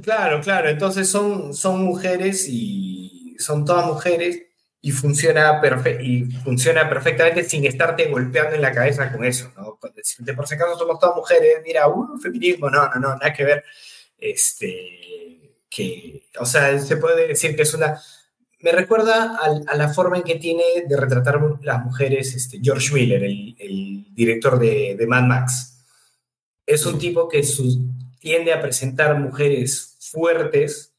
Claro, 0.01 0.39
claro. 0.41 0.69
Entonces 0.69 1.10
son, 1.10 1.53
son 1.53 1.84
mujeres 1.84 2.47
y 2.49 3.36
son 3.39 3.65
todas 3.65 3.86
mujeres 3.88 4.47
y 4.82 4.92
funciona, 4.92 5.62
perfe- 5.62 6.00
y 6.02 6.26
funciona 6.44 6.88
perfectamente 6.88 7.44
sin 7.44 7.66
estarte 7.66 8.06
golpeando 8.06 8.56
en 8.56 8.62
la 8.62 8.72
cabeza 8.72 9.12
con 9.12 9.26
eso, 9.26 9.52
¿no? 9.58 9.80
Decirte, 9.96 10.34
por 10.34 10.48
si 10.48 10.56
acaso 10.56 10.78
somos 10.78 11.00
todas 11.00 11.16
mujeres, 11.16 11.58
mira, 11.66 11.88
uh, 11.88 12.18
feminismo, 12.20 12.70
no, 12.70 12.88
no, 12.90 12.96
no, 12.96 13.10
nada 13.16 13.34
que 13.34 13.43
ver. 13.43 13.64
Este, 14.18 15.58
que, 15.70 16.24
o 16.39 16.45
sea, 16.45 16.78
se 16.80 16.97
puede 16.97 17.28
decir 17.28 17.56
que 17.56 17.64
es 17.64 17.74
una... 17.74 17.99
Me 18.60 18.72
recuerda 18.72 19.38
al- 19.38 19.64
a, 19.68 19.76
la 19.76 19.89
forma 19.89 20.18
en 20.18 20.24
que 20.24 20.36
tiene 20.36 20.64
de 20.88 20.97
retratar 20.97 21.39
las 21.62 21.84
mujeres 21.86 22.34
este, 22.36 22.60
George 22.62 22.93
Miller, 22.93 23.24
el, 23.24 23.56
el 23.60 24.14
director 24.16 24.58
de, 24.58 24.95
de 24.97 25.08
Mad 25.08 25.24
Max. 25.24 25.84
Es 26.66 26.86
un 26.86 26.97
tipo 26.97 27.28
que 27.30 27.43
sus, 27.43 27.78
tiende 28.20 28.54
a 28.54 28.62
presentar 28.62 29.18
mujeres 29.20 29.95
fuertes, 29.99 30.93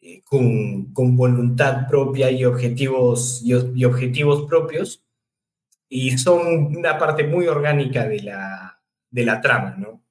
eh, 0.00 0.22
con, 0.24 0.92
con, 0.92 1.16
voluntad 1.16 1.86
propia 1.88 2.30
y 2.30 2.44
objetivos, 2.44 3.40
y, 3.42 3.52
y, 3.74 3.84
objetivos 3.84 4.46
propios, 4.48 5.02
y 5.88 6.16
son 6.18 6.76
una 6.76 6.98
parte 6.98 7.24
muy 7.24 7.46
orgánica 7.46 8.06
de 8.06 8.22
la, 8.22 8.80
de 9.10 9.24
la 9.24 9.40
trama, 9.40 9.76
¿no? 9.76 10.02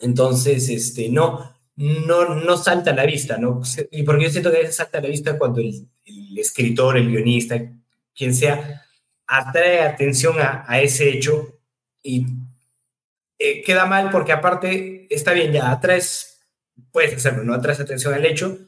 Entonces, 0.00 0.68
este, 0.68 1.08
no, 1.08 1.54
no, 1.76 2.34
no 2.34 2.56
salta 2.56 2.90
a 2.90 2.94
la 2.94 3.06
vista, 3.06 3.38
¿no? 3.38 3.62
Y 3.90 4.02
porque 4.02 4.24
yo 4.24 4.30
siento 4.30 4.50
que 4.50 4.58
a 4.58 4.60
veces 4.60 4.76
salta 4.76 4.98
a 4.98 5.02
la 5.02 5.08
vista 5.08 5.38
cuando 5.38 5.60
el, 5.60 5.88
el 6.04 6.38
escritor, 6.38 6.96
el 6.96 7.10
guionista, 7.10 7.56
quien 8.14 8.34
sea, 8.34 8.84
atrae 9.26 9.80
atención 9.80 10.38
a, 10.40 10.64
a 10.66 10.80
ese 10.80 11.08
hecho 11.08 11.58
y 12.02 12.26
eh, 13.38 13.62
queda 13.62 13.86
mal 13.86 14.10
porque 14.10 14.32
aparte, 14.32 15.06
está 15.10 15.32
bien, 15.32 15.52
ya 15.52 15.70
atraes, 15.70 16.40
puedes 16.90 17.14
hacerlo, 17.14 17.44
¿no? 17.44 17.54
Atraes 17.54 17.80
atención 17.80 18.14
al 18.14 18.24
hecho, 18.24 18.58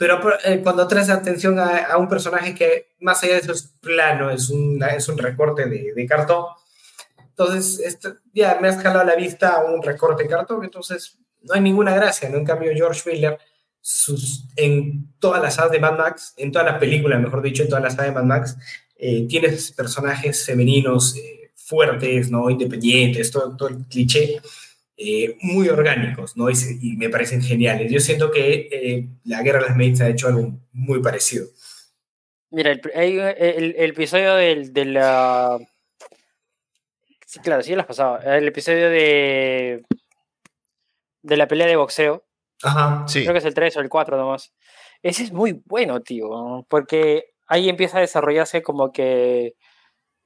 pero 0.00 0.18
eh, 0.46 0.60
cuando 0.62 0.84
atraes 0.84 1.10
atención 1.10 1.58
a, 1.58 1.84
a, 1.84 1.98
un 1.98 2.08
personaje 2.08 2.54
que 2.54 2.94
más 3.00 3.22
allá 3.22 3.34
de 3.34 3.40
eso 3.40 3.52
es 3.52 3.74
plano, 3.82 4.30
es 4.30 4.48
un, 4.48 4.82
es 4.82 5.06
un 5.10 5.18
recorte 5.18 5.66
de, 5.66 5.92
de 5.94 6.06
cartón, 6.06 6.46
entonces 7.28 7.78
esto, 7.80 8.16
ya 8.32 8.58
me 8.62 8.68
has 8.68 8.76
jalado 8.82 9.00
a 9.00 9.04
la 9.04 9.14
vista 9.14 9.62
un 9.62 9.82
recorte 9.82 10.22
de 10.22 10.30
cartón, 10.30 10.64
entonces 10.64 11.18
no 11.42 11.52
hay 11.52 11.60
ninguna 11.60 11.94
gracia, 11.94 12.30
¿no? 12.30 12.38
En 12.38 12.46
cambio, 12.46 12.72
George 12.74 13.10
Miller, 13.10 13.38
sus, 13.82 14.46
en 14.56 15.12
todas 15.18 15.42
las 15.42 15.56
sagas 15.56 15.72
de 15.72 15.80
Mad 15.80 15.98
Max, 15.98 16.32
en 16.38 16.50
todas 16.50 16.66
las 16.66 16.78
películas, 16.78 17.20
mejor 17.20 17.42
dicho, 17.42 17.62
en 17.62 17.68
todas 17.68 17.84
las 17.84 17.92
sagas 17.92 18.14
de 18.14 18.14
Mad 18.14 18.24
Max, 18.24 18.56
eh, 18.96 19.26
tienes 19.28 19.70
personajes 19.72 20.46
femeninos 20.46 21.14
eh, 21.14 21.50
fuertes, 21.54 22.30
¿no? 22.30 22.48
Independientes, 22.48 23.30
todo, 23.30 23.54
todo 23.54 23.68
el 23.68 23.84
cliché. 23.84 24.40
Eh, 25.02 25.38
muy 25.40 25.70
orgánicos, 25.70 26.36
¿no? 26.36 26.50
Y, 26.50 26.96
me 26.98 27.08
parecen 27.08 27.40
geniales. 27.40 27.90
Yo 27.90 28.00
siento 28.00 28.30
que 28.30 28.68
eh, 28.70 29.08
la 29.24 29.42
Guerra 29.42 29.60
de 29.60 29.66
las 29.68 29.76
Mates 29.76 30.02
ha 30.02 30.08
hecho 30.08 30.28
algo 30.28 30.52
muy 30.72 31.00
parecido. 31.00 31.46
Mira, 32.50 32.70
el, 32.70 32.80
el, 32.94 33.90
episodio 33.90 34.34
del, 34.34 34.74
de 34.74 34.84
la... 34.84 35.58
Sí, 37.24 37.40
claro, 37.40 37.62
sí 37.62 37.74
las 37.74 37.86
pasaba. 37.86 38.18
El 38.18 38.46
episodio 38.48 38.90
de... 38.90 39.86
De 41.22 41.36
la 41.38 41.48
pelea 41.48 41.66
de 41.66 41.76
boxeo. 41.76 42.26
Ajá, 42.62 43.08
sí. 43.08 43.22
Creo 43.22 43.32
que 43.32 43.38
es 43.38 43.44
el 43.46 43.54
3 43.54 43.78
o 43.78 43.80
el 43.80 43.88
4 43.88 44.18
nomás. 44.18 44.52
Ese 45.02 45.22
es 45.22 45.32
muy 45.32 45.62
bueno, 45.64 46.02
tío, 46.02 46.66
porque 46.68 47.32
ahí 47.46 47.70
empieza 47.70 47.96
a 47.96 48.02
desarrollarse 48.02 48.62
como 48.62 48.92
que 48.92 49.54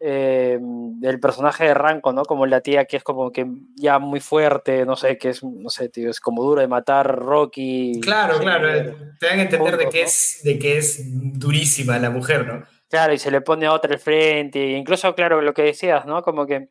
eh, 0.00 0.58
el 1.02 1.20
personaje 1.20 1.64
de 1.64 1.74
Ranco, 1.74 2.12
¿no? 2.12 2.24
Como 2.24 2.46
la 2.46 2.60
tía 2.60 2.84
que 2.84 2.96
es 2.96 3.02
como 3.02 3.30
que 3.30 3.46
ya 3.76 3.98
muy 3.98 4.20
fuerte, 4.20 4.84
no 4.84 4.96
sé, 4.96 5.18
que 5.18 5.30
es, 5.30 5.42
no 5.42 5.70
sé, 5.70 5.88
tío, 5.88 6.10
es 6.10 6.20
como 6.20 6.42
duro 6.42 6.60
de 6.60 6.68
matar 6.68 7.14
Rocky. 7.16 8.00
Claro, 8.02 8.38
claro, 8.38 8.72
eh, 8.72 8.94
te 9.18 9.26
dan 9.26 9.38
a 9.38 9.42
entender 9.42 9.76
de, 9.76 9.88
que 9.88 10.02
es, 10.02 10.40
de 10.44 10.58
que 10.58 10.78
es 10.78 11.02
durísima 11.38 11.98
la 11.98 12.10
mujer, 12.10 12.46
¿no? 12.46 12.64
Claro, 12.88 13.12
y 13.12 13.18
se 13.18 13.30
le 13.30 13.40
pone 13.40 13.66
a 13.66 13.72
otra 13.72 13.92
el 13.92 13.98
frente, 13.98 14.72
incluso, 14.72 15.14
claro, 15.14 15.40
lo 15.40 15.54
que 15.54 15.62
decías, 15.62 16.06
¿no? 16.06 16.22
Como 16.22 16.46
que 16.46 16.68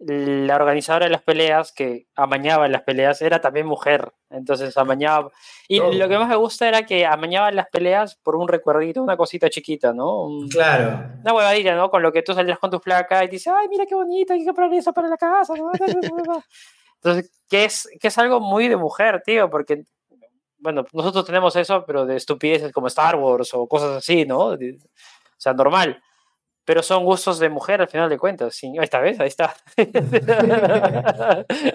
la 0.00 0.56
organizadora 0.56 1.04
de 1.04 1.10
las 1.10 1.22
peleas, 1.22 1.72
que 1.72 2.06
amañaba 2.14 2.66
las 2.68 2.82
peleas, 2.82 3.20
era 3.20 3.40
también 3.40 3.66
mujer. 3.66 4.12
Entonces 4.30 4.76
amañaba. 4.78 5.30
Y 5.68 5.78
lo 5.78 6.08
que 6.08 6.18
más 6.18 6.28
me 6.28 6.36
gusta 6.36 6.66
era 6.66 6.86
que 6.86 7.04
amañaba 7.04 7.50
las 7.50 7.68
peleas 7.68 8.16
por 8.16 8.36
un 8.36 8.48
recuerdito, 8.48 9.02
una 9.02 9.18
cosita 9.18 9.50
chiquita, 9.50 9.92
¿no? 9.92 10.28
claro. 10.50 11.06
Una 11.20 11.34
huevadilla, 11.34 11.74
¿no? 11.74 11.90
Con 11.90 12.02
lo 12.02 12.12
que 12.12 12.22
tú 12.22 12.32
salías 12.32 12.58
con 12.58 12.70
tu 12.70 12.80
placa 12.80 13.22
y 13.24 13.28
dices, 13.28 13.52
ay, 13.54 13.68
mira 13.68 13.84
qué 13.84 13.94
bonito, 13.94 14.32
hay 14.32 14.40
que 14.40 14.46
comprar 14.46 14.72
eso 14.72 14.92
para 14.94 15.08
la 15.08 15.18
casa. 15.18 15.52
Entonces, 17.02 17.30
que 17.48 17.64
es, 17.64 17.88
que 18.00 18.08
es 18.08 18.18
algo 18.18 18.40
muy 18.40 18.68
de 18.68 18.76
mujer, 18.76 19.22
tío, 19.24 19.50
porque, 19.50 19.84
bueno, 20.58 20.84
nosotros 20.92 21.26
tenemos 21.26 21.56
eso, 21.56 21.84
pero 21.86 22.06
de 22.06 22.16
estupideces 22.16 22.72
como 22.72 22.86
Star 22.86 23.16
Wars 23.16 23.52
o 23.52 23.66
cosas 23.66 23.98
así, 23.98 24.24
¿no? 24.24 24.48
o 24.48 24.58
sea, 25.36 25.52
normal 25.52 26.02
pero 26.64 26.82
son 26.82 27.04
gustos 27.04 27.38
de 27.38 27.48
mujer 27.48 27.80
al 27.80 27.88
final 27.88 28.08
de 28.08 28.18
cuentas. 28.18 28.54
Sí, 28.54 28.72
esta 28.80 29.00
vez, 29.00 29.18
ahí 29.20 29.28
está. 29.28 29.54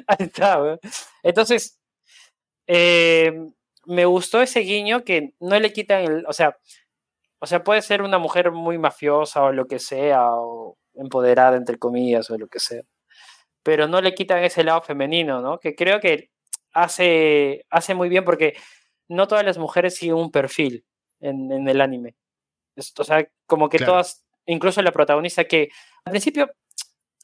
ahí 0.08 0.18
está. 0.20 0.80
Entonces, 1.24 1.80
eh, 2.68 3.34
me 3.86 4.06
gustó 4.06 4.42
ese 4.42 4.62
guiño 4.62 5.04
que 5.04 5.34
no 5.40 5.60
le 5.60 5.74
quitan 5.74 6.04
el, 6.04 6.26
o 6.28 6.34
sea, 6.34 6.58
o 7.40 7.48
sea, 7.48 7.64
puede 7.64 7.82
ser 7.82 8.02
una 8.02 8.18
mujer 8.18 8.52
muy 8.52 8.78
mafiosa 8.78 9.44
o 9.44 9.52
lo 9.52 9.68
que 9.68 9.80
sea, 9.80 10.32
o 10.34 10.78
empoderada 10.96 11.58
entre 11.58 11.78
comillas 11.78 12.30
o 12.30 12.38
lo 12.38 12.48
que 12.48 12.60
sea, 12.60 12.82
pero 13.64 13.88
no 13.88 14.02
le 14.02 14.16
quitan 14.16 14.44
ese 14.44 14.64
lado 14.64 14.82
femenino, 14.82 15.42
¿no? 15.42 15.60
Que 15.60 15.76
creo 15.76 16.00
que 16.00 16.32
hace, 16.74 17.66
hace 17.70 17.94
muy 17.94 18.10
bien 18.10 18.24
porque 18.26 18.56
no 19.08 19.28
todas 19.28 19.46
las 19.46 19.58
mujeres 19.58 19.96
siguen 19.96 20.16
un 20.16 20.32
perfil 20.32 20.86
en, 21.20 21.68
el 21.68 21.82
anime. 21.82 22.16
O 22.98 23.04
sea, 23.04 23.28
como 23.46 23.70
que 23.70 23.80
todas 23.80 24.25
incluso 24.46 24.82
la 24.82 24.92
protagonista 24.92 25.46
que 25.46 25.70
al 26.04 26.12
principio, 26.12 26.52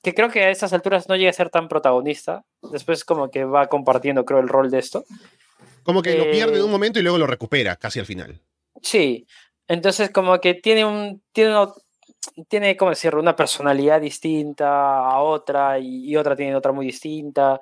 que 0.02 0.14
creo 0.14 0.30
que 0.30 0.44
a 0.44 0.50
estas 0.50 0.74
alturas 0.74 1.08
no 1.08 1.16
llega 1.16 1.30
a 1.30 1.34
ser 1.34 1.50
tan 1.50 1.68
protagonista, 1.68 2.44
después 2.72 3.06
como 3.06 3.30
que 3.30 3.46
va 3.46 3.68
compartiendo, 3.68 4.26
creo, 4.26 4.40
el 4.40 4.50
rol 4.50 4.72
de 4.72 4.80
esto. 4.80 5.06
Como 5.84 6.02
que 6.02 6.18
lo 6.18 6.30
pierde 6.32 6.58
en 6.58 6.64
un 6.64 6.70
eh, 6.70 6.72
momento 6.72 7.00
y 7.00 7.04
luego 7.04 7.18
lo 7.18 7.28
recupera 7.28 7.76
casi 7.76 8.00
al 8.00 8.06
final. 8.06 8.40
Sí, 8.82 9.28
entonces 9.68 10.10
como 10.10 10.40
que 10.40 10.56
tiene 10.56 10.86
un, 10.86 11.22
tiene, 11.32 11.56
tiene 12.48 12.78
como 12.78 12.92
decirlo, 12.92 13.20
una 13.20 13.36
personalidad 13.36 14.02
distinta 14.02 15.00
a 15.00 15.20
otra 15.22 15.80
y, 15.80 16.10
y 16.10 16.16
otra 16.16 16.36
tiene 16.36 16.56
otra 16.56 16.72
muy 16.72 16.88
distinta 16.88 17.60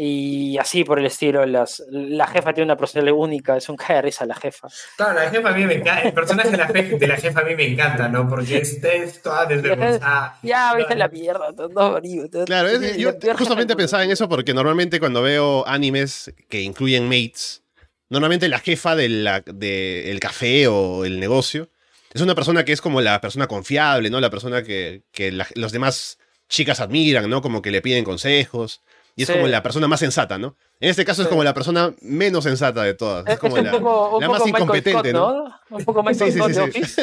y 0.00 0.56
así 0.58 0.84
por 0.84 1.00
el 1.00 1.06
estilo. 1.06 1.44
Las, 1.44 1.82
la 1.90 2.28
jefa 2.28 2.54
tiene 2.54 2.66
una 2.66 2.76
personalidad 2.76 3.16
única, 3.16 3.56
es 3.56 3.68
un 3.68 3.74
cae 3.74 3.96
de 3.96 4.02
risa 4.02 4.24
la 4.26 4.36
jefa. 4.36 4.68
Claro, 4.96 5.14
la 5.14 5.28
jefa 5.28 5.48
a 5.48 5.52
mí 5.52 5.66
me 5.66 5.74
encanta, 5.74 6.02
el 6.02 6.12
personaje 6.12 6.50
de 6.52 6.56
la, 6.56 6.66
de 6.66 7.06
la 7.08 7.16
jefa 7.16 7.40
a 7.40 7.42
mí 7.42 7.56
me 7.56 7.66
encanta, 7.66 8.08
¿no? 8.08 8.28
Porque 8.28 8.58
es, 8.58 8.78
es 8.80 9.20
toda 9.20 9.44
desvergonzada. 9.46 10.38
Ya, 10.44 10.72
viste 10.76 10.94
la 10.94 11.08
mierda, 11.08 11.52
todo, 11.52 12.00
Claro, 12.46 12.68
yo 12.96 13.12
justamente 13.36 13.74
pensaba 13.74 14.04
en 14.04 14.12
eso 14.12 14.28
porque 14.28 14.54
normalmente 14.54 15.00
cuando 15.00 15.20
veo 15.20 15.66
animes 15.66 16.32
que 16.48 16.62
incluyen 16.62 17.08
mates, 17.08 17.64
normalmente 18.08 18.46
la 18.48 18.60
jefa 18.60 18.94
del 18.94 19.28
de 19.46 20.12
el 20.12 20.20
café 20.20 20.68
o 20.68 21.04
el 21.06 21.18
negocio 21.18 21.70
es 22.14 22.20
una 22.20 22.36
persona 22.36 22.64
que 22.64 22.72
es 22.72 22.80
como 22.80 23.00
la 23.00 23.20
persona 23.20 23.48
confiable, 23.48 24.10
¿no? 24.10 24.20
La 24.20 24.30
persona 24.30 24.62
que, 24.62 25.02
que 25.10 25.32
los 25.32 25.72
demás 25.72 26.18
chicas 26.48 26.78
admiran, 26.78 27.28
¿no? 27.28 27.42
Como 27.42 27.62
que 27.62 27.72
le 27.72 27.82
piden 27.82 28.04
consejos. 28.04 28.82
Y 29.18 29.24
es 29.24 29.30
como 29.30 29.48
la 29.48 29.62
persona 29.64 29.88
más 29.88 29.98
sensata, 29.98 30.38
¿no? 30.38 30.56
En 30.80 30.90
este 30.90 31.04
caso 31.04 31.22
es 31.22 31.28
como 31.28 31.42
la 31.42 31.52
persona 31.52 31.92
menos 32.02 32.44
sensata 32.44 32.84
de 32.84 32.94
todas. 32.94 33.26
Es, 33.26 33.38
como 33.38 33.56
la, 33.56 34.28
más 34.28 34.46
incompetente, 34.46 35.12
¿no? 35.12 35.44
Un 35.70 35.84
poco 35.84 36.04
más 36.04 36.16
sí, 36.16 36.30
sí, 36.30 36.40
sí, 36.40 37.02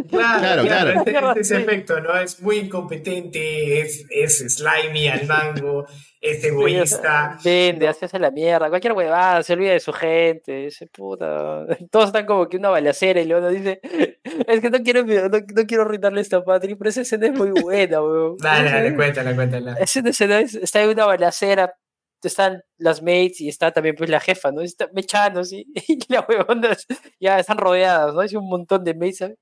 Claro, 0.08 0.62
claro. 0.62 1.04
claro. 1.04 1.34
ese 1.34 1.56
efecto, 1.58 1.98
¿no? 2.00 2.16
Es 2.16 2.40
muy 2.40 2.58
incompetente, 2.58 3.80
es, 3.80 4.06
es 4.08 4.54
slimy 4.54 5.08
al 5.08 5.26
mango, 5.26 5.84
es 6.20 6.44
egoísta. 6.44 7.38
Vende, 7.44 7.88
hace 7.88 8.18
la 8.20 8.30
mierda, 8.30 8.68
cualquier 8.68 8.92
huevada, 8.92 9.42
se 9.42 9.52
olvida 9.54 9.72
de 9.72 9.80
su 9.80 9.92
gente, 9.92 10.52
dice 10.52 10.86
puta. 10.86 11.66
Todos 11.90 12.06
están 12.06 12.24
como 12.24 12.48
que 12.48 12.56
una 12.56 12.70
balacera 12.70 13.20
y 13.20 13.24
luego 13.24 13.48
dice, 13.48 13.80
es 14.46 14.60
que 14.60 14.70
no 14.70 14.78
quiero, 14.84 15.04
no, 15.04 15.66
quiero 15.66 15.82
arruinarle 15.82 16.20
esta 16.20 16.42
patria, 16.44 16.76
pero 16.78 16.90
esa 16.90 17.00
escena 17.00 17.26
es 17.26 17.32
muy 17.32 17.50
buena, 17.50 18.00
weón. 18.00 18.36
Dale, 18.38 18.70
dale, 18.70 18.94
cuéntala, 18.94 19.34
cuéntala. 19.34 19.74
Esa 19.74 20.00
escena 20.00 20.38
está 20.40 20.82
en 20.82 20.90
una 20.90 21.06
balacera 21.06 21.74
están 22.22 22.62
las 22.78 23.02
mates 23.02 23.40
y 23.40 23.48
está 23.48 23.70
también 23.72 23.94
pues 23.94 24.10
la 24.10 24.18
jefa, 24.20 24.50
¿no? 24.50 24.62
Está 24.62 24.88
mechando, 24.92 25.44
¿sí? 25.44 25.66
Y 25.88 26.12
la 26.12 26.26
huevona 26.28 26.76
ya 27.20 27.38
están 27.38 27.58
rodeadas, 27.58 28.14
¿no? 28.14 28.20
Hay 28.20 28.34
un 28.34 28.48
montón 28.48 28.84
de 28.84 28.94
mates, 28.94 29.34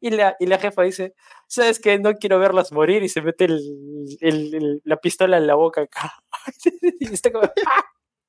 Y 0.00 0.10
la, 0.10 0.36
y 0.40 0.46
la 0.46 0.58
jefa 0.58 0.82
dice, 0.82 1.14
¿sabes 1.48 1.78
qué? 1.78 1.98
No 1.98 2.14
quiero 2.14 2.38
verlas 2.38 2.72
morir 2.72 3.02
y 3.02 3.08
se 3.08 3.22
mete 3.22 3.44
el, 3.44 4.80
la 4.84 4.96
pistola 4.96 5.36
en 5.36 5.46
la 5.46 5.54
boca 5.54 5.82
acá. 5.82 6.12
y 7.00 7.12
está 7.12 7.30
como, 7.30 7.44
¡Ah! 7.44 7.84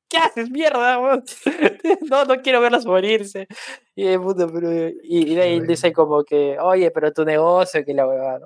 ¿qué 0.09 0.17
haces, 0.17 0.49
mierda? 0.49 0.99
no, 2.09 2.25
no 2.25 2.41
quiero 2.41 2.61
verlas 2.61 2.85
morirse. 2.85 3.47
Y, 3.95 4.07
y, 4.07 5.35
de 5.35 5.41
ahí 5.41 5.59
dice 5.61 5.93
como 5.93 6.23
que, 6.23 6.57
oye, 6.59 6.91
pero 6.91 7.11
tu 7.13 7.25
negocio, 7.25 7.83
que 7.85 7.93
la 7.93 8.07
huevada, 8.07 8.39
¿no? 8.39 8.45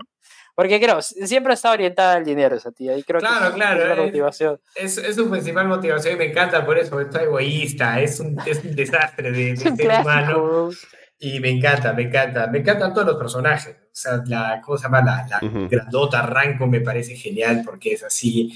Porque 0.60 0.78
creo, 0.78 1.02
siempre 1.02 1.54
está 1.54 1.72
orientada 1.72 2.16
al 2.16 2.26
dinero 2.26 2.58
esa 2.58 2.74
tía. 2.74 2.98
Y 2.98 3.04
creo 3.04 3.22
claro, 3.22 3.48
que 3.48 3.54
claro. 3.54 3.82
Es 3.82 3.98
la 3.98 4.04
motivación. 4.04 4.60
Es, 4.76 4.98
es, 4.98 5.16
su 5.16 5.30
principal 5.30 5.70
motivación 5.70 6.16
y 6.16 6.18
me 6.18 6.26
encanta 6.26 6.66
por 6.66 6.78
eso, 6.78 7.00
es 7.00 7.16
egoísta, 7.16 8.02
es 8.02 8.20
un, 8.20 8.38
es 8.46 8.62
un 8.62 8.76
desastre 8.76 9.32
de, 9.32 9.54
de 9.54 9.58
ser 9.78 10.02
humano. 10.02 10.70
Y 11.18 11.40
me 11.40 11.50
encanta, 11.50 11.94
me 11.94 12.02
encanta. 12.02 12.48
Me 12.48 12.60
encantan 12.60 12.94
todos 12.94 13.08
los 13.08 13.16
personajes. 13.16 13.74
O 13.74 13.88
sea, 13.94 14.22
la, 14.26 14.60
¿cómo 14.62 14.78
se 14.78 14.84
llama? 14.84 15.02
La, 15.02 15.26
la 15.30 15.40
grandota 15.70 16.24
Ranco 16.24 16.68
me 16.68 16.82
parece 16.82 17.16
genial 17.16 17.62
porque 17.64 17.94
es 17.94 18.04
así, 18.04 18.52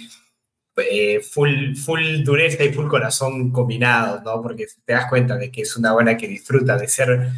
eh, 0.75 1.21
full, 1.21 1.73
full 1.73 2.21
dureza 2.21 2.65
y 2.65 2.73
full 2.73 2.89
corazón 2.89 3.49
combinados, 3.49 4.21
¿no? 4.23 4.41
Porque 4.41 4.67
te 4.83 4.91
das 4.91 5.05
cuenta 5.07 5.37
de 5.37 5.49
que 5.49 5.61
es 5.61 5.77
una 5.77 5.93
buena 5.93 6.17
que 6.17 6.27
disfruta 6.27 6.77
de 6.77 6.89
ser, 6.89 7.29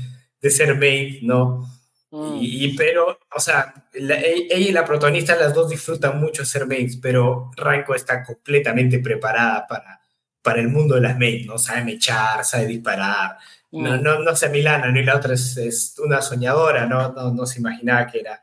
de 0.42 0.50
ser 0.50 0.74
Maeve, 0.74 1.20
¿no? 1.22 1.75
Mm. 2.16 2.38
Y, 2.40 2.78
pero, 2.78 3.20
o 3.36 3.40
sea, 3.42 3.74
e, 3.94 4.48
ella 4.50 4.70
y 4.70 4.72
la 4.72 4.86
protagonista, 4.86 5.36
las 5.36 5.54
dos 5.54 5.70
disfrutan 5.70 6.18
mucho 6.18 6.46
ser 6.46 6.66
maids, 6.66 6.96
pero 6.96 7.52
Ranko 7.58 7.94
está 7.94 8.24
completamente 8.24 9.00
preparada 9.00 9.68
para, 9.68 10.00
para 10.42 10.62
el 10.62 10.70
mundo 10.70 10.96
de 10.96 11.02
las 11.02 11.20
maids, 11.20 11.46
¿no? 11.46 11.58
Sabe 11.58 11.84
mechar, 11.84 12.46
sabe 12.46 12.68
disparar. 12.68 13.38
No, 13.74 13.98
mm. 13.98 14.02
no, 14.02 14.20
no 14.20 14.34
sé 14.34 14.48
Milana, 14.48 14.92
ni 14.92 15.04
la 15.04 15.18
otra 15.18 15.34
es, 15.34 15.58
es 15.58 16.00
una 16.00 16.22
soñadora, 16.22 16.86
¿no? 16.86 17.12
¿no? 17.12 17.34
No, 17.34 17.46
se 17.46 17.60
imaginaba 17.60 18.08
que 18.08 18.22
era, 18.22 18.42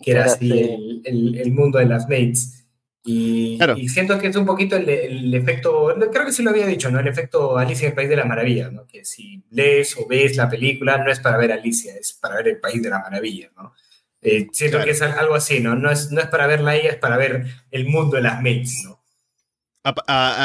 que 0.00 0.10
era 0.10 0.24
así 0.24 0.50
el, 0.50 1.02
el, 1.04 1.38
el, 1.38 1.52
mundo 1.52 1.78
de 1.78 1.86
las 1.86 2.08
maids. 2.08 2.61
Y, 3.04 3.58
siento 3.88 4.16
que 4.18 4.28
es 4.28 4.36
un 4.36 4.46
poquito 4.46 4.76
el, 4.76 5.34
efecto, 5.34 5.92
creo 6.12 6.24
que 6.24 6.32
sí 6.32 6.42
lo 6.42 6.50
había 6.50 6.66
dicho, 6.66 6.88
¿no? 6.90 7.00
El 7.00 7.08
efecto 7.08 7.58
Alicia 7.58 7.86
en 7.86 7.90
el 7.90 7.96
País 7.96 8.08
de 8.08 8.16
la 8.16 8.24
Maravilla, 8.24 8.70
¿no? 8.70 8.86
Que 8.86 9.04
si 9.04 9.42
lees 9.50 9.96
o 9.96 10.06
ves 10.06 10.36
la 10.36 10.48
película, 10.48 10.98
no 10.98 11.10
es 11.10 11.18
para 11.18 11.36
ver 11.36 11.50
Alicia, 11.50 11.94
es 11.96 12.12
para 12.12 12.36
ver 12.36 12.48
el 12.48 12.60
País 12.60 12.80
de 12.80 12.90
la 12.90 13.00
Maravilla, 13.00 13.50
¿no? 13.56 13.74
Eh, 14.20 14.46
siento 14.52 14.80
que 14.84 14.90
es 14.90 15.02
algo 15.02 15.34
así, 15.34 15.58
¿no? 15.58 15.74
No 15.74 15.90
es, 15.90 16.12
no 16.12 16.20
es 16.20 16.28
para 16.28 16.46
verla 16.46 16.76
ella, 16.76 16.90
es 16.90 16.96
para 16.98 17.16
ver 17.16 17.44
el 17.72 17.86
mundo 17.86 18.16
de 18.16 18.22
las 18.22 18.40
mates, 18.40 18.82
¿no? 18.84 19.02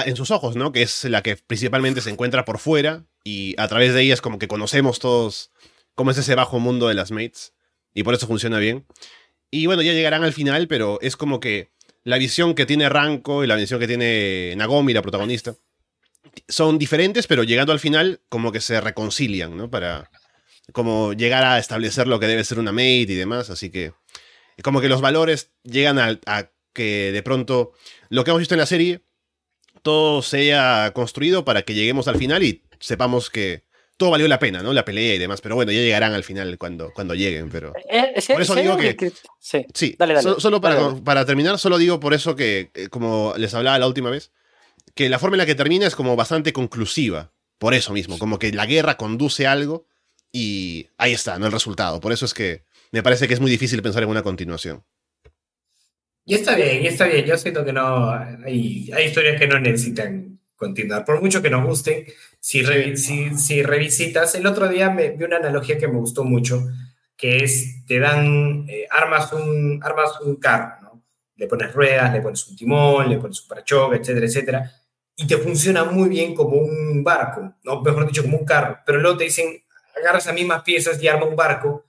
en 0.05 0.15
sus 0.15 0.31
ojos, 0.31 0.55
¿no? 0.55 0.71
Que 0.71 0.81
es 0.81 1.03
la 1.03 1.21
que 1.21 1.35
principalmente 1.35 2.01
se 2.01 2.09
encuentra 2.09 2.43
por 2.43 2.57
fuera 2.57 3.05
y 3.23 3.53
a 3.59 3.67
través 3.67 3.93
de 3.93 4.01
ella 4.01 4.15
es 4.15 4.21
como 4.21 4.39
que 4.39 4.47
conocemos 4.47 4.97
todos 4.97 5.51
cómo 5.93 6.09
es 6.09 6.17
ese 6.17 6.33
bajo 6.33 6.59
mundo 6.59 6.87
de 6.87 6.95
las 6.95 7.11
mates 7.11 7.53
y 7.93 8.01
por 8.01 8.15
eso 8.15 8.25
funciona 8.25 8.57
bien. 8.57 8.87
Y 9.51 9.67
bueno, 9.67 9.83
ya 9.83 9.93
llegarán 9.93 10.23
al 10.23 10.33
final, 10.33 10.67
pero 10.67 10.97
es 11.01 11.15
como 11.15 11.39
que 11.39 11.71
la 12.07 12.17
visión 12.17 12.55
que 12.55 12.65
tiene 12.65 12.87
Ranko 12.87 13.43
y 13.43 13.47
la 13.47 13.57
visión 13.57 13.81
que 13.81 13.87
tiene 13.87 14.53
Nagomi, 14.55 14.93
la 14.93 15.01
protagonista, 15.01 15.55
son 16.47 16.79
diferentes, 16.79 17.27
pero 17.27 17.43
llegando 17.43 17.73
al 17.73 17.81
final, 17.81 18.21
como 18.29 18.53
que 18.53 18.61
se 18.61 18.79
reconcilian, 18.79 19.57
¿no? 19.57 19.69
Para 19.69 20.09
como 20.71 21.11
llegar 21.11 21.43
a 21.43 21.59
establecer 21.59 22.07
lo 22.07 22.17
que 22.17 22.27
debe 22.27 22.45
ser 22.45 22.59
una 22.59 22.71
mate 22.71 23.01
y 23.01 23.15
demás. 23.15 23.49
Así 23.49 23.69
que, 23.69 23.91
como 24.63 24.79
que 24.79 24.87
los 24.87 25.01
valores 25.01 25.51
llegan 25.63 25.99
a, 25.99 26.49
que 26.71 27.11
de 27.11 27.23
pronto 27.23 27.73
lo 28.07 28.23
que 28.23 28.31
hemos 28.31 28.39
visto 28.39 28.55
en 28.55 28.61
la 28.61 28.67
serie, 28.67 29.01
todo 29.81 30.21
se 30.21 30.37
haya 30.37 30.93
construido 30.93 31.43
para 31.43 31.63
que 31.63 31.73
lleguemos 31.73 32.07
al 32.07 32.17
final 32.17 32.41
y 32.41 32.63
sepamos 32.79 33.29
que 33.29 33.65
todo 33.97 34.11
valió 34.11 34.27
la 34.27 34.39
pena, 34.39 34.61
¿no? 34.61 34.73
La 34.73 34.85
pelea 34.85 35.15
y 35.15 35.17
demás. 35.17 35.41
Pero 35.41 35.55
bueno, 35.55 35.71
ya 35.71 35.79
llegarán 35.81 36.13
al 36.13 36.23
final 36.23 36.57
cuando, 36.57 36.91
cuando 36.93 37.15
lleguen, 37.15 37.49
pero... 37.49 37.73
Eh, 37.89 38.13
eh, 38.15 38.23
Por 38.33 38.41
eso 38.41 38.55
digo 38.55 38.79
sí, 38.79 38.93
que- 38.95 39.11
Sí. 39.39 39.65
Sí, 39.73 39.95
Dale, 39.97 40.13
dale. 40.13 40.23
so- 40.23 40.39
solo 40.39 40.61
para, 40.61 40.75
Dale, 40.75 40.87
dale. 40.89 41.01
para 41.01 41.25
terminar, 41.25 41.57
solo 41.59 41.77
digo 41.77 41.99
por 41.99 42.13
eso 42.13 42.35
que, 42.35 42.69
eh, 42.75 42.87
como 42.89 43.33
les 43.37 43.53
hablaba 43.53 43.79
la 43.79 43.87
última 43.87 44.09
vez, 44.09 44.31
que 44.95 45.09
la 45.09 45.19
forma 45.19 45.35
en 45.35 45.39
la 45.39 45.45
que 45.45 45.55
termina 45.55 45.87
es 45.87 45.95
como 45.95 46.15
bastante 46.15 46.53
conclusiva. 46.53 47.31
Por 47.57 47.73
eso 47.73 47.91
mismo, 47.91 48.19
como 48.19 48.37
que 48.37 48.51
la 48.51 48.65
guerra 48.67 48.97
conduce 48.97 49.47
a 49.47 49.51
algo 49.51 49.87
y 50.31 50.87
ahí 50.97 51.13
está, 51.13 51.39
¿no? 51.39 51.47
El 51.47 51.51
resultado. 51.51 51.99
Por 51.99 52.11
eso 52.13 52.25
es 52.25 52.33
que 52.35 52.63
me 52.91 53.01
parece 53.01 53.27
que 53.27 53.33
es 53.33 53.39
muy 53.39 53.49
difícil 53.49 53.81
pensar 53.81 54.03
en 54.03 54.09
una 54.09 54.21
continuación. 54.21 54.83
Y 56.25 56.35
está 56.35 56.55
bien, 56.55 56.83
y 56.83 56.87
está 56.87 57.07
bien. 57.07 57.25
Yo 57.25 57.37
siento 57.37 57.63
que 57.65 57.73
no. 57.73 58.11
Hay, 58.11 58.91
hay 58.93 59.05
historias 59.05 59.39
que 59.39 59.47
no 59.47 59.59
necesitan 59.59 60.39
continuar. 60.55 61.05
Por 61.05 61.21
mucho 61.21 61.41
que 61.41 61.49
nos 61.49 61.65
gusten, 61.65 62.05
si, 62.47 62.63
si, 62.95 63.37
si 63.37 63.61
revisitas. 63.61 64.33
El 64.35 64.47
otro 64.47 64.69
día 64.69 64.89
me 64.89 65.09
vi 65.09 65.25
una 65.25 65.35
analogía 65.35 65.77
que 65.77 65.89
me 65.89 65.97
gustó 65.97 66.23
mucho, 66.23 66.65
que 67.17 67.43
es: 67.43 67.85
te 67.85 67.99
dan. 67.99 68.65
eh, 68.69 68.87
armas, 68.89 69.33
un, 69.33 69.81
armas 69.83 70.21
un 70.21 70.37
carro, 70.37 70.81
¿no? 70.81 71.03
Le 71.35 71.47
pones 71.47 71.73
ruedas, 71.73 72.13
le 72.13 72.21
pones 72.21 72.47
un 72.47 72.55
timón, 72.55 73.09
le 73.09 73.17
pones 73.17 73.41
un 73.41 73.47
parachoque, 73.49 73.97
etcétera, 73.97 74.25
etcétera. 74.25 74.71
Y 75.17 75.27
te 75.27 75.37
funciona 75.37 75.83
muy 75.83 76.07
bien 76.07 76.33
como 76.33 76.57
un 76.57 77.03
barco, 77.03 77.53
¿no? 77.63 77.81
Mejor 77.81 78.07
dicho, 78.07 78.23
como 78.23 78.37
un 78.37 78.45
carro. 78.45 78.79
Pero 78.85 78.99
luego 78.99 79.17
te 79.17 79.25
dicen: 79.25 79.47
agarras 79.97 80.25
las 80.25 80.35
mismas 80.35 80.63
piezas 80.63 81.03
y 81.03 81.07
arma 81.09 81.25
un 81.25 81.35
barco 81.35 81.83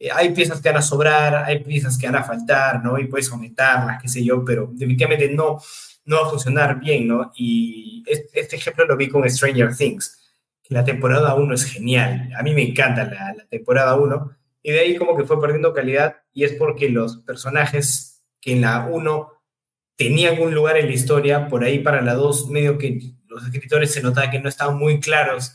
eh, 0.00 0.10
hay 0.12 0.30
piezas 0.30 0.60
que 0.60 0.68
van 0.68 0.78
a 0.78 0.82
sobrar, 0.82 1.44
hay 1.44 1.60
piezas 1.62 1.96
que 1.96 2.06
van 2.06 2.16
a 2.16 2.24
faltar, 2.24 2.82
¿no? 2.82 2.98
Y 2.98 3.06
puedes 3.06 3.30
aumentarlas, 3.30 4.02
qué 4.02 4.08
sé 4.08 4.24
yo, 4.24 4.44
pero 4.44 4.68
definitivamente 4.72 5.28
no, 5.30 5.60
no 6.06 6.16
va 6.22 6.26
a 6.26 6.30
funcionar 6.30 6.80
bien, 6.80 7.08
¿no? 7.08 7.32
Y 7.36 8.02
es- 8.06 8.26
este 8.32 8.56
ejemplo 8.56 8.86
lo 8.86 8.96
vi 8.96 9.08
con 9.08 9.28
Stranger 9.28 9.76
Things, 9.76 10.26
la 10.68 10.84
temporada 10.84 11.34
1 11.34 11.54
es 11.54 11.64
genial. 11.64 12.30
A 12.36 12.42
mí 12.42 12.54
me 12.54 12.62
encanta 12.62 13.04
la, 13.04 13.34
temporada 13.48 13.94
1, 13.96 14.36
y 14.62 14.72
de 14.72 14.80
ahí 14.80 14.96
como 14.96 15.16
que 15.16 15.24
fue 15.24 15.40
perdiendo 15.40 15.72
calidad, 15.72 16.16
y 16.32 16.44
es 16.44 16.52
porque 16.54 16.88
los 16.88 17.18
personajes 17.18 18.24
que 18.40 18.52
en 18.52 18.62
la 18.62 18.86
1 18.86 19.32
tenían 19.96 20.40
un 20.40 20.54
lugar 20.54 20.76
en 20.76 20.86
la 20.86 20.92
historia, 20.92 21.48
por 21.48 21.64
ahí 21.64 21.78
para 21.80 22.02
la 22.02 22.14
2, 22.14 22.48
medio 22.50 22.78
que 22.78 23.00
los 23.28 23.44
escritores 23.44 23.92
se 23.92 24.02
notaba 24.02 24.30
que 24.30 24.40
no 24.40 24.48
estaban 24.48 24.76
muy 24.78 25.00
claros 25.00 25.52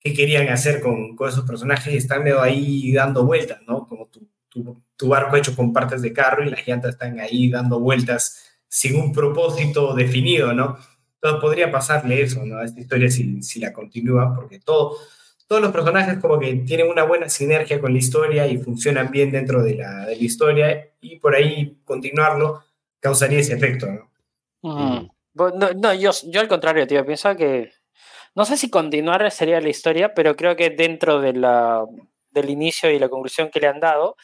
qué 0.00 0.14
querían 0.14 0.48
hacer 0.48 0.80
con, 0.80 1.16
esos 1.28 1.44
personajes 1.46 1.92
y 1.92 1.96
están 1.96 2.22
medio 2.22 2.40
ahí 2.40 2.92
dando 2.92 3.24
vueltas, 3.24 3.60
¿no? 3.66 3.86
Como 3.86 4.06
tu, 4.08 4.28
tu, 4.48 4.82
tu 4.96 5.08
barco 5.08 5.36
hecho 5.36 5.54
con 5.54 5.72
partes 5.72 6.02
de 6.02 6.12
carro 6.12 6.44
y 6.44 6.50
las 6.50 6.66
llantas 6.66 6.92
están 6.92 7.18
ahí 7.20 7.50
dando 7.50 7.80
vueltas 7.80 8.45
sin 8.68 8.96
un 8.96 9.12
propósito 9.12 9.94
definido, 9.94 10.52
¿no? 10.52 10.78
Entonces 11.14 11.40
podría 11.40 11.70
pasarle 11.70 12.22
eso, 12.22 12.44
¿no? 12.44 12.58
A 12.58 12.64
esta 12.64 12.80
historia 12.80 13.10
si, 13.10 13.42
si 13.42 13.60
la 13.60 13.72
continúa, 13.72 14.34
porque 14.34 14.60
todo, 14.60 14.96
todos 15.46 15.62
los 15.62 15.72
personajes 15.72 16.18
como 16.18 16.38
que 16.38 16.54
tienen 16.56 16.88
una 16.88 17.04
buena 17.04 17.28
sinergia 17.28 17.80
con 17.80 17.92
la 17.92 17.98
historia 17.98 18.46
y 18.46 18.58
funcionan 18.58 19.10
bien 19.10 19.30
dentro 19.30 19.62
de 19.62 19.74
la, 19.74 20.06
de 20.06 20.16
la 20.16 20.22
historia 20.22 20.88
y 21.00 21.16
por 21.16 21.34
ahí 21.34 21.78
continuarlo 21.84 22.62
causaría 23.00 23.38
ese 23.38 23.54
efecto, 23.54 23.86
¿no? 23.86 24.10
Mm. 24.62 25.08
No, 25.36 25.70
no, 25.74 25.94
yo, 25.94 26.10
yo 26.24 26.40
al 26.40 26.48
contrario, 26.48 26.86
tío, 26.86 27.04
pienso 27.04 27.36
que. 27.36 27.70
No 28.34 28.44
sé 28.44 28.56
si 28.56 28.70
continuar 28.70 29.30
sería 29.30 29.60
la 29.60 29.68
historia, 29.68 30.14
pero 30.14 30.36
creo 30.36 30.56
que 30.56 30.70
dentro 30.70 31.20
de 31.20 31.32
la, 31.32 31.84
del 32.30 32.50
inicio 32.50 32.90
y 32.90 32.98
la 32.98 33.08
conclusión 33.08 33.50
que 33.50 33.60
le 33.60 33.66
han 33.66 33.80
dado, 33.80 34.16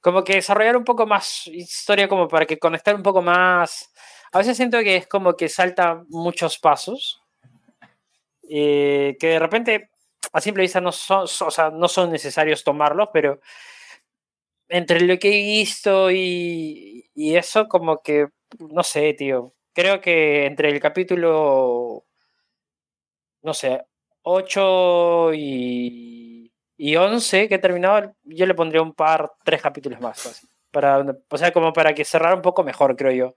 como 0.00 0.24
que 0.24 0.34
desarrollar 0.34 0.76
un 0.76 0.84
poco 0.84 1.06
más 1.06 1.46
historia, 1.48 2.08
como 2.08 2.28
para 2.28 2.46
que 2.46 2.58
conectar 2.58 2.94
un 2.94 3.02
poco 3.02 3.22
más. 3.22 3.92
A 4.32 4.38
veces 4.38 4.56
siento 4.56 4.78
que 4.80 4.96
es 4.96 5.06
como 5.06 5.34
que 5.34 5.48
salta 5.48 6.04
muchos 6.08 6.58
pasos, 6.58 7.22
eh, 8.48 9.16
que 9.20 9.28
de 9.28 9.38
repente 9.38 9.90
a 10.32 10.40
simple 10.40 10.62
vista 10.62 10.80
no 10.80 10.92
son, 10.92 11.24
o 11.24 11.50
sea, 11.50 11.70
no 11.70 11.88
son 11.88 12.10
necesarios 12.10 12.64
tomarlos, 12.64 13.08
pero 13.12 13.40
entre 14.68 15.00
lo 15.00 15.18
que 15.18 15.28
he 15.28 15.42
visto 15.60 16.10
y, 16.10 17.10
y 17.14 17.36
eso, 17.36 17.68
como 17.68 17.98
que, 18.02 18.28
no 18.58 18.82
sé, 18.82 19.14
tío. 19.14 19.54
Creo 19.72 20.00
que 20.00 20.46
entre 20.46 20.70
el 20.70 20.80
capítulo, 20.80 22.04
no 23.42 23.54
sé, 23.54 23.84
8 24.22 25.32
y, 25.34 26.27
y 26.78 26.96
11 26.96 27.48
que 27.48 27.56
he 27.56 27.58
terminado, 27.58 28.14
yo 28.24 28.46
le 28.46 28.54
pondría 28.54 28.80
un 28.80 28.94
par, 28.94 29.30
tres 29.44 29.60
capítulos 29.60 30.00
más. 30.00 30.40
Para, 30.70 31.04
o 31.28 31.36
sea, 31.38 31.52
como 31.52 31.72
para 31.74 31.92
que 31.94 32.04
cerrara 32.04 32.34
un 32.34 32.42
poco 32.42 32.62
mejor, 32.64 32.96
creo 32.96 33.12
yo. 33.12 33.34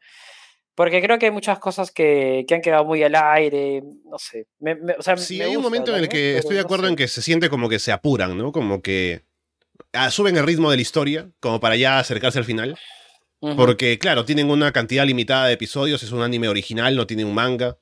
Porque 0.76 1.02
creo 1.02 1.20
que 1.20 1.26
hay 1.26 1.32
muchas 1.32 1.60
cosas 1.60 1.92
que, 1.92 2.46
que 2.48 2.56
han 2.56 2.62
quedado 2.62 2.86
muy 2.86 3.04
al 3.04 3.14
aire, 3.16 3.84
no 4.06 4.18
sé. 4.18 4.48
Me- 4.60 4.76
me- 4.76 4.94
o 4.94 5.02
sea, 5.02 5.18
Sí, 5.18 5.38
me 5.40 5.44
hay 5.46 5.56
un 5.58 5.62
momento 5.62 5.92
en 5.96 6.02
el 6.04 6.08
que 6.10 6.30
pero 6.36 6.40
estoy 6.40 6.56
de 6.56 6.62
no 6.62 6.66
acuerdo 6.66 6.86
sé. 6.86 6.90
en 6.92 6.96
que 6.96 7.08
se 7.10 7.22
siente 7.22 7.50
como 7.50 7.68
que 7.68 7.80
se 7.80 7.92
apuran, 7.92 8.38
¿no? 8.38 8.52
Como 8.54 8.82
que 8.82 9.24
ah, 9.92 10.10
suben 10.12 10.38
el 10.38 10.46
ritmo 10.46 10.70
de 10.72 10.78
la 10.78 10.82
historia, 10.82 11.30
como 11.42 11.60
para 11.60 11.76
ya 11.76 12.00
acercarse 12.00 12.40
al 12.40 12.46
final. 12.46 12.78
Porque, 13.58 13.98
claro, 13.98 14.24
tienen 14.24 14.52
una 14.52 14.72
cantidad 14.72 15.04
limitada 15.04 15.48
de 15.48 15.54
episodios, 15.54 16.04
es 16.04 16.12
un 16.12 16.22
anime 16.22 16.48
original, 16.48 16.96
no 16.96 17.08
tiene 17.08 17.26
un 17.26 17.34
manga. 17.34 17.78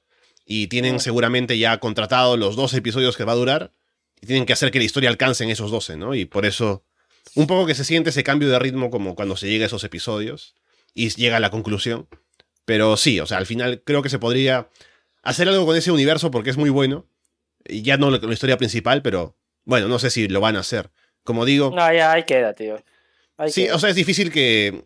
Y 0.46 0.68
tienen 0.68 1.00
seguramente 1.02 1.58
ya 1.60 1.78
contratado 1.80 2.38
los 2.38 2.56
12 2.56 2.78
episodios 2.78 3.18
que 3.18 3.26
va 3.26 3.34
a 3.34 3.36
durar. 3.36 3.74
Y 4.22 4.28
tienen 4.28 4.46
que 4.46 4.54
hacer 4.54 4.72
que 4.72 4.80
la 4.80 4.86
historia 4.86 5.10
alcance 5.10 5.44
en 5.44 5.50
esos 5.50 5.72
12, 5.72 5.98
¿no? 5.98 6.14
Y 6.16 6.26
por 6.26 6.46
eso, 6.46 6.84
un 7.36 7.48
poco 7.48 7.66
que 7.66 7.76
se 7.76 7.84
siente 7.86 8.10
ese 8.10 8.24
cambio 8.24 8.50
de 8.50 8.60
ritmo 8.60 8.90
como 8.90 9.16
cuando 9.16 9.38
se 9.38 9.48
llega 9.48 9.66
a 9.66 9.68
esos 9.68 9.84
episodios 9.84 10.56
y 10.94 11.10
llega 11.10 11.38
a 11.38 11.40
la 11.40 11.50
conclusión. 11.52 12.08
Pero 12.66 12.98
sí, 12.98 13.20
o 13.20 13.26
sea, 13.26 13.38
al 13.38 13.46
final 13.46 13.82
creo 13.86 14.02
que 14.02 14.10
se 14.10 14.20
podría 14.20 14.70
hacer 15.24 15.48
algo 15.50 15.66
con 15.66 15.76
ese 15.76 15.92
universo 15.92 16.32
porque 16.32 16.50
es 16.50 16.58
muy 16.58 16.70
bueno. 16.70 17.08
Y 17.66 17.82
ya 17.82 17.98
no 17.98 18.10
la 18.12 18.18
la 18.20 18.34
historia 18.34 18.58
principal, 18.58 19.02
pero 19.02 19.36
bueno, 19.66 19.88
no 19.88 20.00
sé 20.00 20.10
si 20.10 20.28
lo 20.28 20.40
van 20.42 20.56
a 20.56 20.60
hacer. 20.60 20.92
Como 21.24 21.46
digo, 21.46 21.72
No, 21.76 21.94
ya 21.94 22.12
ahí 22.12 22.24
queda, 22.24 22.54
tío. 22.54 22.82
Ahí 23.38 23.52
Sí, 23.52 23.66
queda. 23.66 23.76
o 23.76 23.80
sea, 23.80 23.90
es 23.90 23.96
difícil 23.96 24.32
que, 24.32 24.86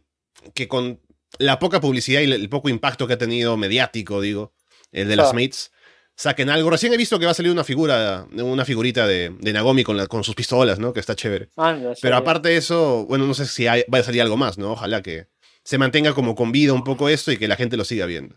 que 0.53 0.67
con 0.67 0.99
la 1.39 1.59
poca 1.59 1.81
publicidad 1.81 2.21
y 2.21 2.31
el 2.31 2.49
poco 2.49 2.69
impacto 2.69 3.07
que 3.07 3.13
ha 3.13 3.17
tenido 3.17 3.57
mediático, 3.57 4.21
digo, 4.21 4.53
el 4.91 5.07
de 5.07 5.15
las 5.15 5.29
Ah. 5.31 5.33
mates, 5.33 5.71
saquen 6.15 6.49
algo. 6.49 6.69
Recién 6.69 6.93
he 6.93 6.97
visto 6.97 7.17
que 7.19 7.25
va 7.25 7.31
a 7.31 7.35
salir 7.35 7.51
una 7.51 7.63
figura, 7.63 8.25
una 8.31 8.65
figurita 8.65 9.07
de, 9.07 9.35
de 9.39 9.53
Nagomi 9.53 9.83
con, 9.83 9.97
la- 9.97 10.07
con 10.07 10.23
sus 10.23 10.35
pistolas, 10.35 10.79
¿no? 10.79 10.93
Que 10.93 10.99
está 10.99 11.15
chévere. 11.15 11.47
Sí. 11.47 11.99
Pero 12.01 12.17
aparte 12.17 12.49
de 12.49 12.57
eso, 12.57 13.05
bueno, 13.07 13.25
no 13.25 13.33
sé 13.33 13.45
si 13.45 13.67
hay- 13.67 13.85
va 13.93 13.99
a 13.99 14.03
salir 14.03 14.21
algo 14.21 14.37
más, 14.37 14.57
¿no? 14.57 14.71
Ojalá 14.73 15.01
que 15.01 15.27
se 15.63 15.77
mantenga 15.77 16.13
como 16.13 16.35
con 16.35 16.51
vida 16.51 16.73
un 16.73 16.83
poco 16.83 17.09
esto 17.09 17.31
y 17.31 17.37
que 17.37 17.47
la 17.47 17.55
gente 17.55 17.77
lo 17.77 17.83
siga 17.85 18.05
viendo. 18.05 18.35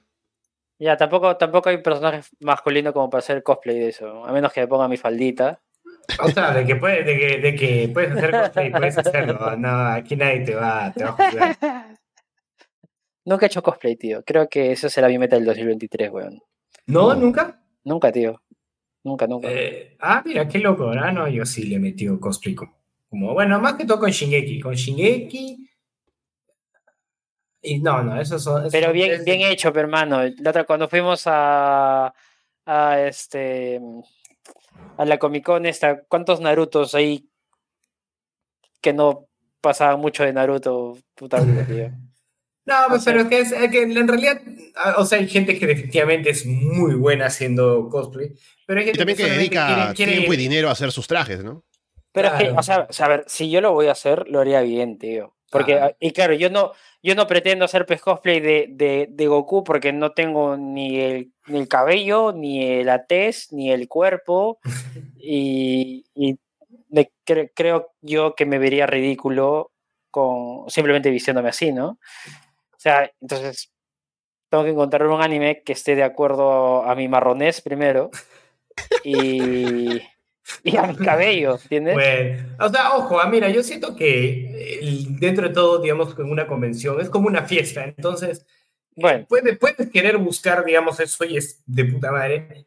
Ya, 0.79 0.97
tampoco, 0.97 1.37
tampoco 1.37 1.71
hay 1.71 1.79
personaje 1.79 2.21
masculino 2.41 2.93
como 2.93 3.09
para 3.09 3.21
hacer 3.21 3.43
cosplay 3.43 3.79
de 3.79 3.89
eso. 3.89 4.25
A 4.27 4.33
menos 4.33 4.53
que 4.53 4.61
me 4.61 4.67
ponga 4.69 4.89
mi 4.89 4.97
faldita. 4.99 5.61
O 6.23 6.29
sea, 6.29 6.53
de 6.53 6.65
que, 6.67 6.77
puedes, 6.77 7.05
de 7.05 7.17
que, 7.19 7.39
de 7.41 7.55
que 7.57 7.91
puedes 7.93 8.13
hacer 8.13 8.31
cosplay, 8.31 8.71
puedes 8.71 8.99
hacerlo. 8.99 9.39
No, 9.59 9.87
aquí 9.89 10.17
nadie 10.17 10.41
te 10.41 10.55
va, 10.55 10.93
te 10.95 11.03
va 11.03 11.11
a 11.11 11.13
juzgar. 11.13 11.97
Nunca 13.25 13.47
he 13.47 13.49
hecho 13.49 13.63
cosplay, 13.63 13.97
tío. 13.97 14.23
Creo 14.25 14.49
que 14.49 14.71
eso 14.73 14.89
será 14.89 15.09
mi 15.09 15.19
meta 15.19 15.37
del 15.37 15.45
2023, 15.47 16.11
weón. 16.11 16.41
¿No? 16.87 17.15
¿Nunca? 17.15 17.61
Nunca, 17.87 18.11
tío. 18.11 18.43
Nunca, 19.05 19.29
nunca. 19.29 19.49
Eh, 19.49 19.97
ah, 20.01 20.21
mira, 20.27 20.49
qué 20.49 20.59
loco. 20.59 20.91
Ah, 20.91 21.13
no, 21.13 21.29
yo 21.29 21.47
sí 21.47 21.63
le 21.69 21.77
he 21.77 21.79
metido 21.79 22.19
cosplay 22.19 22.57
como, 22.57 22.77
como- 23.09 23.33
Bueno, 23.33 23.61
más 23.61 23.75
que 23.75 23.85
todo 23.87 24.01
con 24.01 24.11
Shingeki. 24.11 24.59
Con 24.61 24.75
Shingeki. 24.75 25.71
Y 27.63 27.79
no, 27.79 28.03
no, 28.03 28.21
eso 28.21 28.41
son. 28.41 28.63
eso 28.67 28.73
Pero 28.73 28.93
bien, 28.93 29.13
es- 29.13 29.25
bien 29.25 29.41
hecho, 29.43 29.73
pero 29.73 29.87
hermano. 29.87 30.21
La 30.39 30.51
otra, 30.51 30.65
cuando 30.65 30.89
fuimos 30.89 31.23
a, 31.27 32.13
a 32.67 33.01
este 33.03 33.81
a 34.99 35.05
la 35.05 35.19
Comic 35.19 35.45
Con 35.45 35.65
esta, 35.67 36.03
¿cuántos 36.09 36.41
Narutos 36.41 36.95
ahí 36.97 37.29
que 38.81 38.93
no 38.93 39.29
pasaban 39.61 40.01
mucho 40.01 40.25
de 40.25 40.33
Naruto? 40.33 40.99
Puta 41.15 41.41
vida, 41.41 41.65
tío. 41.65 41.91
No, 42.67 42.75
pues, 42.89 43.01
O 43.01 43.05
sea- 43.05 43.13
pero 43.13 43.23
es 43.25 43.29
que, 43.31 43.39
es, 43.41 43.53
es 43.53 43.71
que 43.71 43.83
en 43.83 44.09
realidad, 44.09 44.41
ah, 44.77 44.97
o 44.99 45.05
sea, 45.07 45.19
hay 45.19 45.29
gente 45.29 45.59
que 45.59 45.67
definitivamente 45.67 46.31
es 46.31 46.45
muy 46.47 46.95
buena 46.95 47.27
haciendo 47.27 47.89
cosplay. 47.89 48.33
Pero 48.67 48.81
hay 48.81 48.85
Y 48.85 48.87
gente 48.89 48.99
también 48.99 49.17
que 49.17 49.23
solamente 49.23 49.41
dedica 49.49 49.67
quiere- 49.67 49.95
quiere- 49.95 50.13
tiempo 50.13 50.35
y 50.35 50.37
dinero 50.37 50.69
a 50.69 50.73
hacer 50.73 50.91
sus 50.93 51.07
trajes, 51.07 51.45
¿no? 51.45 51.65
Pero 52.13 52.29
es 52.29 52.35
que, 52.35 52.45
Claro. 52.45 52.59
o 52.59 52.63
sea, 52.63 52.87
o 52.89 52.93
sea, 52.93 53.07
a 53.07 53.09
ver, 53.11 53.25
si 53.29 53.51
yo 53.51 53.61
lo 53.61 53.73
voy 53.73 53.87
a 53.87 53.93
hacer, 53.93 54.27
lo 54.29 54.41
haría 54.41 54.61
bien, 54.63 54.99
tío. 54.99 55.35
Porque, 55.51 55.73
Claro. 55.75 55.93
ah, 55.93 55.97
y 56.01 56.11
claro, 56.11 56.35
yo 56.35 56.51
no, 56.51 56.73
yo 57.05 57.15
no 57.15 57.29
pretendo 57.29 57.65
hacer 57.65 57.87
pues, 57.87 58.01
cosplay 58.01 58.41
de, 58.41 58.67
de, 58.71 59.07
de 59.11 59.27
Goku 59.29 59.63
porque 59.63 59.93
no 59.93 60.11
tengo 60.13 60.57
ni 60.57 60.99
el, 60.99 61.33
ni 61.47 61.59
el 61.61 61.69
cabello, 61.69 62.33
ni 62.33 62.83
la 62.83 63.07
tez, 63.07 63.53
ni 63.53 63.71
el 63.71 63.87
cuerpo. 63.87 64.59
y 65.21 66.05
y 66.15 66.37
cre- 67.27 67.53
creo 67.55 67.93
yo 68.01 68.35
que 68.35 68.47
me 68.47 68.59
vería 68.59 68.87
ridículo 68.87 69.73
con 70.11 70.69
simplemente 70.69 71.11
vistiéndome 71.11 71.51
así, 71.51 71.73
¿no? 71.73 71.99
Sea, 72.87 73.11
entonces 73.21 73.73
tengo 74.49 74.63
que 74.63 74.71
encontrar 74.71 75.09
un 75.09 75.21
anime 75.21 75.61
que 75.65 75.73
esté 75.73 75.97
de 75.97 76.05
acuerdo 76.05 76.85
a 76.85 76.95
mi 76.95 77.09
marronés 77.09 77.61
primero 77.61 78.13
y, 79.03 80.01
y 80.63 80.77
a 80.77 80.83
mi 80.87 80.95
cabello, 81.05 81.59
¿entiendes? 81.61 81.95
Bueno, 81.95 82.57
o 82.61 82.69
sea, 82.69 82.95
ojo, 82.95 83.19
ah, 83.19 83.29
mira, 83.29 83.49
yo 83.49 83.65
siento 83.65 83.97
que 83.97 84.79
el- 84.81 85.19
dentro 85.19 85.49
de 85.49 85.53
todo, 85.55 85.81
digamos, 85.83 86.15
con 86.15 86.31
una 86.31 86.47
convención 86.47 87.01
es 87.01 87.11
como 87.11 87.27
una 87.27 87.43
fiesta, 87.43 87.83
entonces 87.85 88.47
Bueno. 88.95 89.27
Puedes, 89.29 89.59
puedes 89.59 89.91
querer 89.91 90.17
buscar, 90.19 90.65
digamos, 90.65 91.01
eso 91.01 91.25
y 91.25 91.39
es 91.39 91.65
de 91.67 91.87
puta 91.87 92.13
madre. 92.13 92.67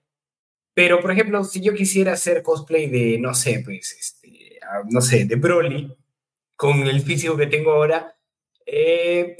Pero, 0.73 0.99
por 0.99 1.11
ejemplo, 1.11 1.45
si 1.45 1.61
yo 1.61 1.73
quisiera 1.73 2.11
hacer 2.11 2.43
cosplay 2.43 2.87
de, 2.89 3.17
no 3.19 3.33
sé, 3.33 3.61
pues, 3.63 3.95
este, 3.97 4.59
ah, 4.69 4.81
no 4.89 4.99
sé, 4.99 5.23
de 5.23 5.37
Broly, 5.37 5.95
con 6.57 6.81
el 6.87 6.99
físico 7.03 7.37
que 7.37 7.47
tengo 7.47 7.71
ahora, 7.71 8.17
eh, 8.65 9.37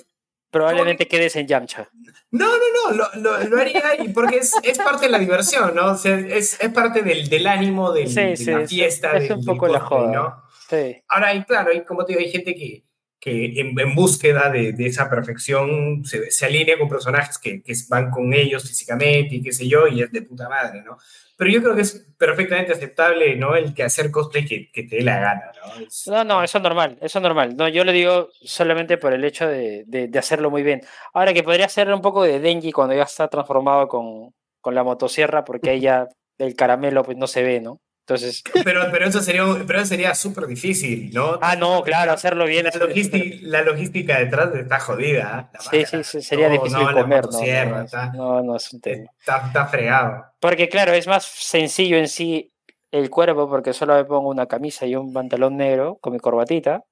Probablemente 0.52 1.08
quedes 1.08 1.36
en 1.36 1.48
Yamcha. 1.48 1.90
no, 2.32 2.48
no, 2.48 2.92
no, 2.92 2.96
lo, 2.96 3.10
lo- 3.22 3.44
lo 3.50 3.58
haría 3.62 3.84
y 4.04 4.10
porque 4.10 4.38
es, 4.38 4.54
es 4.64 4.78
parte 4.80 5.06
de 5.06 5.12
la 5.12 5.20
diversión, 5.20 5.76
¿no? 5.76 5.92
O 5.92 5.96
sea, 5.96 6.18
es, 6.18 6.60
es 6.60 6.70
parte 6.72 7.02
del, 7.04 7.30
del 7.30 7.46
ánimo, 7.48 7.92
del, 7.92 8.08
Sí, 8.10 8.16
de 8.22 8.36
sí, 8.38 8.46
la 8.52 8.68
fiesta. 8.68 9.14
Es 9.18 9.24
del- 9.30 9.34
un 9.34 9.38
del 9.40 9.46
poco 9.46 9.68
la 9.68 9.80
joda. 9.80 10.12
¿no? 10.12 10.44
Sí. 10.70 11.02
Ahora, 11.08 11.34
y 11.34 11.44
claro, 11.44 11.72
y 11.74 11.84
como 11.86 12.04
te 12.06 12.14
digo, 12.14 12.22
hay 12.26 12.32
gente 12.32 12.56
que, 12.56 12.84
que 13.20 13.60
en, 13.60 13.78
en 13.80 13.96
búsqueda 13.96 14.50
de, 14.50 14.74
de 14.74 14.86
esa 14.88 15.10
perfección 15.10 16.04
se, 16.06 16.32
se 16.32 16.46
alinea 16.46 16.78
con 16.80 16.88
personajes 16.90 17.38
que, 17.38 17.62
que 17.62 17.74
van 17.90 18.10
con 18.12 18.34
ellos 18.34 18.68
físicamente 18.68 19.36
y 19.36 19.42
qué 19.44 19.52
sé 19.52 19.68
yo, 19.68 19.88
y 19.88 20.02
es 20.02 20.12
de 20.12 20.22
puta 20.22 20.48
madre, 20.50 20.82
¿no? 20.84 20.98
Pero 21.36 21.52
yo 21.52 21.62
creo 21.62 21.76
que 21.76 21.82
es 21.84 22.06
perfectamente 22.18 22.74
aceptable, 22.74 23.36
¿no? 23.38 23.56
El 23.56 23.74
que 23.74 23.84
hacer 23.84 24.12
cosplay 24.12 24.46
que, 24.46 24.70
que 24.72 24.84
te 24.84 24.98
dé 24.98 25.04
la 25.04 25.20
gana, 25.20 25.52
¿no? 25.56 25.86
Es- 25.86 26.06
No, 26.08 26.24
no, 26.26 26.44
eso 26.44 26.58
es 26.58 26.64
normal, 26.64 26.98
eso 27.02 27.20
es 27.20 27.24
normal. 27.24 27.56
No, 27.56 27.68
yo 27.70 27.84
lo 27.86 27.92
digo 27.94 28.30
solamente 28.42 28.98
por 28.98 29.14
el 29.14 29.24
hecho 29.24 29.48
de, 29.48 29.84
de- 29.88 30.08
de 30.10 30.20
hacerlo 30.20 30.50
muy 30.52 30.64
bien. 30.64 30.82
Ahora 31.14 31.34
que 31.34 31.44
podría 31.44 31.70
ser 31.70 31.94
un 31.94 32.02
poco 32.02 32.24
de 32.24 32.40
Denji 32.40 32.72
cuando 32.74 32.94
ya 32.96 33.04
está 33.04 33.28
transformado 33.30 33.88
con, 33.88 34.34
con 34.62 34.76
la 34.76 34.84
motosierra, 34.84 35.46
porque 35.46 35.70
ahí 35.72 35.80
ya 35.82 36.08
el 36.38 36.56
caramelo 36.56 37.04
pues 37.04 37.18
no 37.18 37.28
se 37.28 37.44
ve, 37.44 37.62
¿no? 37.62 37.80
Entonces, 38.10 38.44
Pero, 38.64 38.88
pero 38.92 39.06
eso 39.06 39.22
sería, 39.22 39.44
pero 39.68 39.80
eso 39.80 39.90
sería 39.90 40.16
súper 40.16 40.48
difícil, 40.48 41.12
¿no? 41.14 41.38
ah, 41.44 41.56
no, 41.56 41.84
claro, 41.84 42.12
hacerlo 42.12 42.46
bien. 42.46 42.66
La, 42.66 42.72
logística, 42.72 43.38
la 43.44 43.62
logística 43.62 44.18
detrás 44.18 44.56
está 44.56 44.80
jodida. 44.80 45.52
¿eh? 45.54 45.58
Sí, 45.70 45.86
sí, 45.86 46.04
sí, 46.04 46.22
sería 46.24 46.50
difícil 46.50 46.80
no, 46.80 46.92
comer, 46.92 47.26
¿no? 47.26 47.40
No, 47.40 47.82
está, 47.84 48.12
no, 48.12 48.42
no 48.42 48.56
es 48.56 48.74
un 48.74 48.82
tema. 48.82 49.12
está, 49.20 49.46
está 49.46 49.68
fregado. 49.68 50.26
Porque 50.40 50.68
claro, 50.70 50.94
es 50.94 51.06
más 51.06 51.24
sencillo 51.24 51.98
en 51.98 52.08
sí 52.08 52.52
el 52.90 53.12
cuerpo, 53.12 53.48
porque 53.48 53.74
solo 53.74 53.94
me 53.96 54.06
pongo 54.06 54.30
una 54.30 54.48
camisa 54.48 54.88
y 54.88 54.96
un 54.96 55.14
pantalón 55.14 55.58
negro 55.58 56.00
con 56.02 56.14
mi 56.14 56.20
corbatita, 56.20 56.86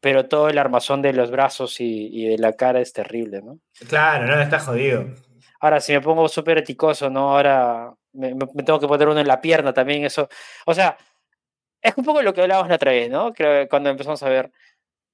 pero 0.00 0.28
todo 0.28 0.50
el 0.50 0.58
armazón 0.58 1.00
de 1.00 1.14
los 1.14 1.30
brazos 1.30 1.80
y, 1.80 2.08
y 2.12 2.28
de 2.28 2.36
la 2.36 2.52
cara 2.52 2.80
es 2.80 2.92
terrible, 2.92 3.40
¿no? 3.40 3.58
Claro, 3.88 4.26
no, 4.26 4.38
está 4.38 4.58
jodido. 4.60 5.06
Ahora, 5.60 5.80
si 5.80 5.92
me 5.94 6.02
pongo 6.02 6.28
súper 6.28 6.58
eticoso, 6.58 7.08
¿no? 7.08 7.30
Ahora 7.30 7.94
me- 8.12 8.34
me 8.34 8.62
tengo 8.64 8.80
que 8.80 8.88
poner 8.88 9.08
uno 9.08 9.20
en 9.20 9.28
la 9.28 9.40
pierna 9.40 9.72
también, 9.72 10.04
eso. 10.04 10.28
O 10.66 10.74
sea, 10.74 10.96
es 11.82 11.94
un 11.96 12.04
poco 12.04 12.22
lo 12.22 12.34
que 12.34 12.42
hablábamos 12.42 12.68
la 12.70 12.76
otra 12.76 12.92
vez, 12.92 13.10
¿no? 13.10 13.32
Creo 13.34 13.64
que 13.64 13.68
cuando 13.68 13.90
empezamos 13.90 14.22
a 14.22 14.28
ver. 14.28 14.52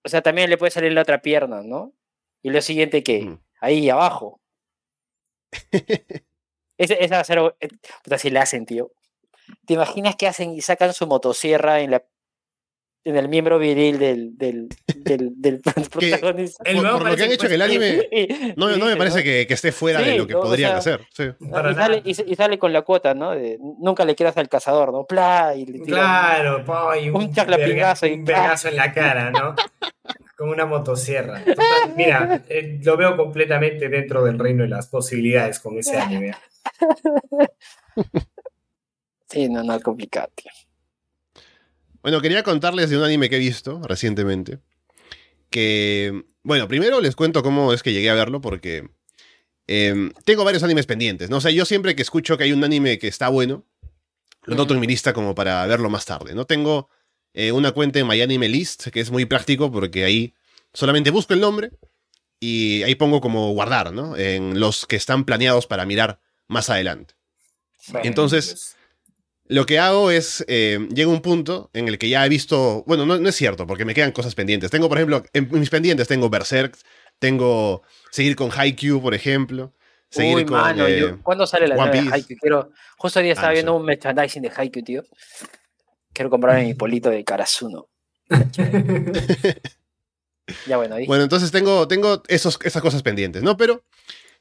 O 0.05 0.09
sea, 0.11 0.23
también 0.23 0.51
le 0.51 0.59
puede 0.59 0.71
salir 0.73 0.93
la 0.93 1.03
otra 1.03 1.23
pierna, 1.23 1.63
¿no? 1.63 1.93
Y 2.43 2.51
lo 2.51 2.61
siguiente 2.63 3.03
que, 3.03 3.23
Mm. 3.23 3.41
ahí 3.61 3.91
abajo. 3.91 4.41
Ese, 6.79 7.03
esa 7.05 7.17
va 7.17 7.21
a 7.23 7.25
ser. 7.25 7.39
eh, 7.61 7.69
Puta, 8.05 8.19
si 8.19 8.31
le 8.31 8.39
hacen, 8.39 8.67
tío. 8.67 8.93
¿Te 9.67 9.75
imaginas 9.75 10.17
que 10.17 10.27
hacen 10.29 10.53
y 10.53 10.61
sacan 10.63 10.93
su 10.95 11.07
motosierra 11.07 11.81
en 11.81 11.93
la 11.93 12.05
en 13.09 13.17
el 13.17 13.29
miembro 13.29 13.59
viril 13.59 13.99
del, 13.99 14.37
del, 14.37 14.69
del, 14.97 15.31
del 15.37 15.61
protagonista? 15.91 16.63
El 16.65 16.77
Por, 16.83 17.09
lo 17.09 17.17
que 17.17 17.23
han 17.25 17.33
hecho 17.33 17.47
en 17.47 17.53
el 17.53 17.63
anime, 17.63 18.09
no, 18.57 18.77
no 18.77 18.87
me 18.87 18.97
parece 18.97 19.25
que, 19.25 19.47
que 19.47 19.55
esté 19.55 19.73
fuera 19.73 20.01
de 20.01 20.17
lo 20.19 20.27
que 20.27 20.35
no, 20.35 20.41
o 20.41 20.43
podrían 20.43 20.81
sea, 20.83 20.97
hacer. 20.97 21.07
sí. 21.13 21.25
¿no? 21.41 21.51
Para 21.51 21.73
y, 21.73 21.75
sale, 21.75 22.03
y, 22.05 22.35
sale 22.35 22.59
con 22.59 22.73
la 22.73 22.83
cuota, 22.83 23.15
¿no? 23.15 23.31
De 23.33 23.59
nunca 23.61 24.05
le 24.05 24.15
quieras 24.15 24.37
al 24.37 24.49
cazador, 24.49 24.93
¿no? 24.93 25.05
Pla, 25.07 25.55
y 25.57 25.65
le 25.67 25.79
tira- 25.81 25.97
Claro, 25.99 26.65
po, 26.65 26.95
y 26.95 27.09
Un 27.11 27.33
chaclapingazo 27.33 28.07
y 28.07 28.13
un 28.13 28.25
vergazo 28.25 28.69
en 28.69 28.77
la 28.77 28.93
cara, 28.93 29.31
¿no? 29.31 29.55
Con 30.37 30.51
una 30.51 30.67
motosierra. 30.67 31.43
Total, 31.45 31.95
mira, 31.97 32.43
eh, 32.49 32.79
lo 32.83 32.97
veo 32.97 33.17
completamente 33.17 33.89
dentro 33.89 34.23
del 34.25 34.39
reino 34.39 34.63
de 34.65 34.69
las 34.69 34.87
posibilidades 34.89 35.59
con 35.61 35.79
ese 35.79 35.99
anime. 35.99 36.35
Sí, 39.31 39.47
no, 39.49 39.63
no 39.63 39.75
es 39.75 39.83
complicado, 39.83 40.31
tío. 40.35 40.51
Bueno, 42.09 42.23
quería 42.23 42.43
contarles 42.43 42.89
de 42.89 42.97
un 42.97 43.05
anime 43.05 43.29
que 43.29 43.37
he 43.37 43.39
visto 43.39 43.83
recientemente. 43.83 44.61
Que, 45.51 46.25
bueno, 46.43 46.67
primero 46.67 47.03
les 47.03 47.15
cuento 47.15 47.43
cómo 47.43 47.75
es 47.75 47.83
que 47.83 47.93
llegué 47.93 48.09
a 48.09 48.15
verlo, 48.15 48.41
porque 48.41 48.89
eh, 49.67 50.11
tengo 50.25 50.43
varios 50.43 50.63
animes 50.63 50.87
pendientes. 50.87 51.29
¿no? 51.29 51.37
O 51.37 51.41
sea, 51.43 51.51
yo 51.51 51.67
siempre 51.67 51.95
que 51.95 52.01
escucho 52.01 52.39
que 52.39 52.45
hay 52.45 52.53
un 52.53 52.65
anime 52.65 52.99
que 52.99 53.09
está 53.09 53.29
bueno, 53.29 53.67
lo 54.45 54.57
noto 54.57 54.73
en 54.73 54.81
mi 54.81 54.87
lista 54.87 55.13
como 55.13 55.35
para 55.35 55.67
verlo 55.67 55.91
más 55.91 56.07
tarde. 56.07 56.35
No 56.35 56.47
tengo 56.47 56.89
eh, 57.35 57.53
una 57.53 57.73
cuenta 57.73 57.99
en 57.99 58.07
MyAnimeList, 58.07 58.85
List, 58.85 58.95
que 58.95 59.01
es 59.01 59.11
muy 59.11 59.27
práctico 59.27 59.71
porque 59.71 60.05
ahí 60.05 60.33
solamente 60.73 61.11
busco 61.11 61.35
el 61.35 61.41
nombre 61.41 61.73
y 62.41 62.85
ahí 62.85 62.95
pongo 62.95 63.21
como 63.21 63.53
guardar, 63.53 63.93
¿no? 63.93 64.17
En 64.17 64.59
los 64.59 64.87
que 64.87 64.97
están 64.97 65.27
planeados 65.27 65.67
para 65.67 65.85
mirar 65.85 66.23
más 66.47 66.71
adelante. 66.71 67.17
Entonces, 68.03 68.78
lo 69.49 69.67
que 69.67 69.79
hago 69.79 70.11
es, 70.11 70.45
eh, 70.49 70.87
llega 70.95 71.11
un 71.11 71.21
punto 71.23 71.71
en 71.73 71.89
el 71.89 71.99
que 71.99 72.09
ya 72.09 72.25
he 72.25 72.29
visto, 72.29 72.85
bueno, 72.87 73.05
no, 73.07 73.19
no 73.19 73.29
es 73.29 73.35
cierto, 73.35 73.67
porque 73.67 73.85
me 73.85 73.95
quedan 73.95 74.13
cosas 74.13 74.35
pendientes. 74.35 74.71
Tengo, 74.71 74.89
por 74.89 74.99
ejemplo, 74.99 75.23
en 75.33 75.49
mis 75.59 75.71
pendientes 75.71 76.07
tengo 76.09 76.29
Berserk, 76.31 76.77
tengo 77.19 77.83
seguir 78.11 78.37
con 78.37 78.51
Haikyuu, 78.57 79.01
por 79.03 79.15
ejemplo, 79.15 79.73
seguir 80.11 80.37
Uy, 80.37 80.45
con... 80.45 80.59
mano, 80.61 80.87
eh, 80.87 81.01
yo- 81.01 81.23
¿cuándo 81.23 81.47
sale 81.47 81.67
la 81.67 81.77
One 81.77 81.91
nueva 81.91 82.05
de. 82.05 82.13
Haikyuu? 82.15 82.39
Quiero, 82.39 82.71
justo 82.97 83.19
hoy 83.19 83.25
día 83.25 83.33
Ah, 83.33 83.35
estaba 83.35 83.49
no 83.49 83.55
viendo 83.55 83.73
sé. 83.73 83.77
un 83.79 83.85
merchandising 83.87 84.43
de 84.43 84.53
Haikyuu, 84.55 84.85
tío. 84.85 85.03
Quiero 86.13 86.31
comprarme 86.31 86.65
mi 86.65 86.75
polito 86.75 87.11
de 87.11 87.25
Karasuno. 87.25 87.89
Ya 90.67 90.79
bueno, 90.79 90.95
ahí. 90.95 91.07
Bueno, 91.07 91.25
entonces 91.25 91.51
tengo, 91.51 91.87
tengo 91.89 92.23
esos, 92.29 92.59
esas 92.65 92.81
cosas 92.81 93.03
pendientes, 93.03 93.43
¿no? 93.43 93.57
Pero 93.59 93.85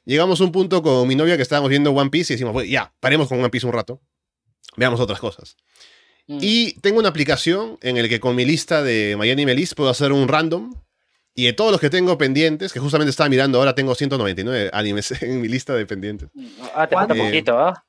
llegamos 0.06 0.40
a 0.40 0.44
un 0.44 0.52
punto 0.52 0.82
con 0.82 1.06
mi 1.06 1.14
novia 1.14 1.36
que 1.36 1.42
estábamos 1.42 1.68
viendo 1.68 1.90
One 1.92 2.08
Piece 2.08 2.32
y 2.32 2.36
decimos, 2.36 2.54
"Bueno, 2.54 2.68
ya, 2.70 2.94
paremos 3.00 3.28
con 3.28 3.38
One 3.38 3.50
Piece 3.50 3.66
un 3.66 3.74
rato, 3.74 4.00
veamos 4.78 5.00
otras 5.00 5.18
cosas. 5.20 5.56
Mm. 6.26 6.38
Y 6.40 6.72
tengo 6.80 6.98
una 6.98 7.08
aplicación 7.08 7.78
en 7.82 8.00
la 8.00 8.08
que 8.08 8.20
con 8.20 8.36
mi 8.36 8.44
lista 8.44 8.82
de 8.82 9.16
MyAnimeList 9.18 9.58
List 9.58 9.74
puedo 9.74 9.90
hacer 9.90 10.12
un 10.12 10.28
random. 10.28 10.74
Y 11.34 11.44
de 11.46 11.52
todos 11.52 11.70
los 11.70 11.80
que 11.80 11.88
tengo 11.88 12.18
pendientes, 12.18 12.72
que 12.72 12.80
justamente 12.80 13.10
estaba 13.10 13.28
mirando 13.28 13.58
ahora, 13.58 13.74
tengo 13.74 13.94
199 13.94 14.70
animes 14.72 15.12
en 15.22 15.40
mi 15.40 15.48
lista 15.48 15.74
de 15.74 15.86
pendientes. 15.86 16.30
Ah, 16.74 16.86
te 16.88 16.96
falta 16.96 17.14
¿Cuánto? 17.14 17.24
poquito, 17.24 17.58
¿ah? 17.58 17.84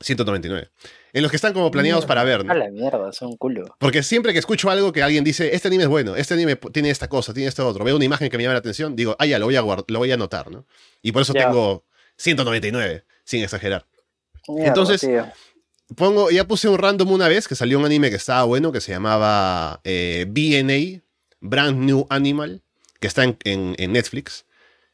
199. 0.00 0.70
En 1.12 1.22
los 1.22 1.30
que 1.30 1.36
están 1.36 1.52
como 1.52 1.70
planeados 1.70 2.06
para 2.06 2.24
ver, 2.24 2.44
¿no? 2.44 2.52
A 2.52 2.56
la 2.56 2.70
mierda, 2.70 3.12
son 3.12 3.36
culo. 3.36 3.76
Porque 3.78 4.02
siempre 4.02 4.32
que 4.32 4.38
escucho 4.38 4.70
algo 4.70 4.92
que 4.92 5.02
alguien 5.02 5.22
dice, 5.24 5.54
este 5.54 5.68
anime 5.68 5.84
es 5.84 5.88
bueno, 5.88 6.16
este 6.16 6.34
anime 6.34 6.56
tiene 6.72 6.90
esta 6.90 7.08
cosa, 7.08 7.34
tiene 7.34 7.48
esto 7.48 7.66
otro, 7.66 7.84
veo 7.84 7.96
una 7.96 8.04
imagen 8.04 8.28
que 8.30 8.36
me 8.36 8.42
llama 8.44 8.54
la 8.54 8.60
atención, 8.60 8.96
digo, 8.96 9.14
ah, 9.18 9.26
ya, 9.26 9.38
lo 9.38 9.46
voy 9.46 9.56
a, 9.56 9.62
lo 9.62 9.98
voy 9.98 10.10
a 10.10 10.14
anotar, 10.14 10.50
¿no? 10.50 10.66
Y 11.02 11.12
por 11.12 11.22
eso 11.22 11.32
Ya. 11.34 11.46
tengo 11.46 11.84
199, 12.16 13.04
sin 13.24 13.42
exagerar. 13.42 13.86
Mierda, 14.48 14.68
Entonces, 14.68 15.00
tío. 15.00 15.26
Pongo, 15.96 16.30
ya 16.30 16.46
puse 16.46 16.68
un 16.68 16.78
random 16.78 17.10
una 17.10 17.28
vez 17.28 17.48
que 17.48 17.54
salió 17.56 17.78
un 17.78 17.84
anime 17.84 18.10
que 18.10 18.16
estaba 18.16 18.44
bueno, 18.44 18.70
que 18.72 18.80
se 18.80 18.92
llamaba 18.92 19.80
eh, 19.84 20.24
BNA, 20.28 21.02
Brand 21.40 21.78
New 21.78 22.06
Animal, 22.10 22.62
que 23.00 23.08
está 23.08 23.24
en, 23.24 23.36
en- 23.44 23.74
en 23.78 23.92
Netflix. 23.92 24.44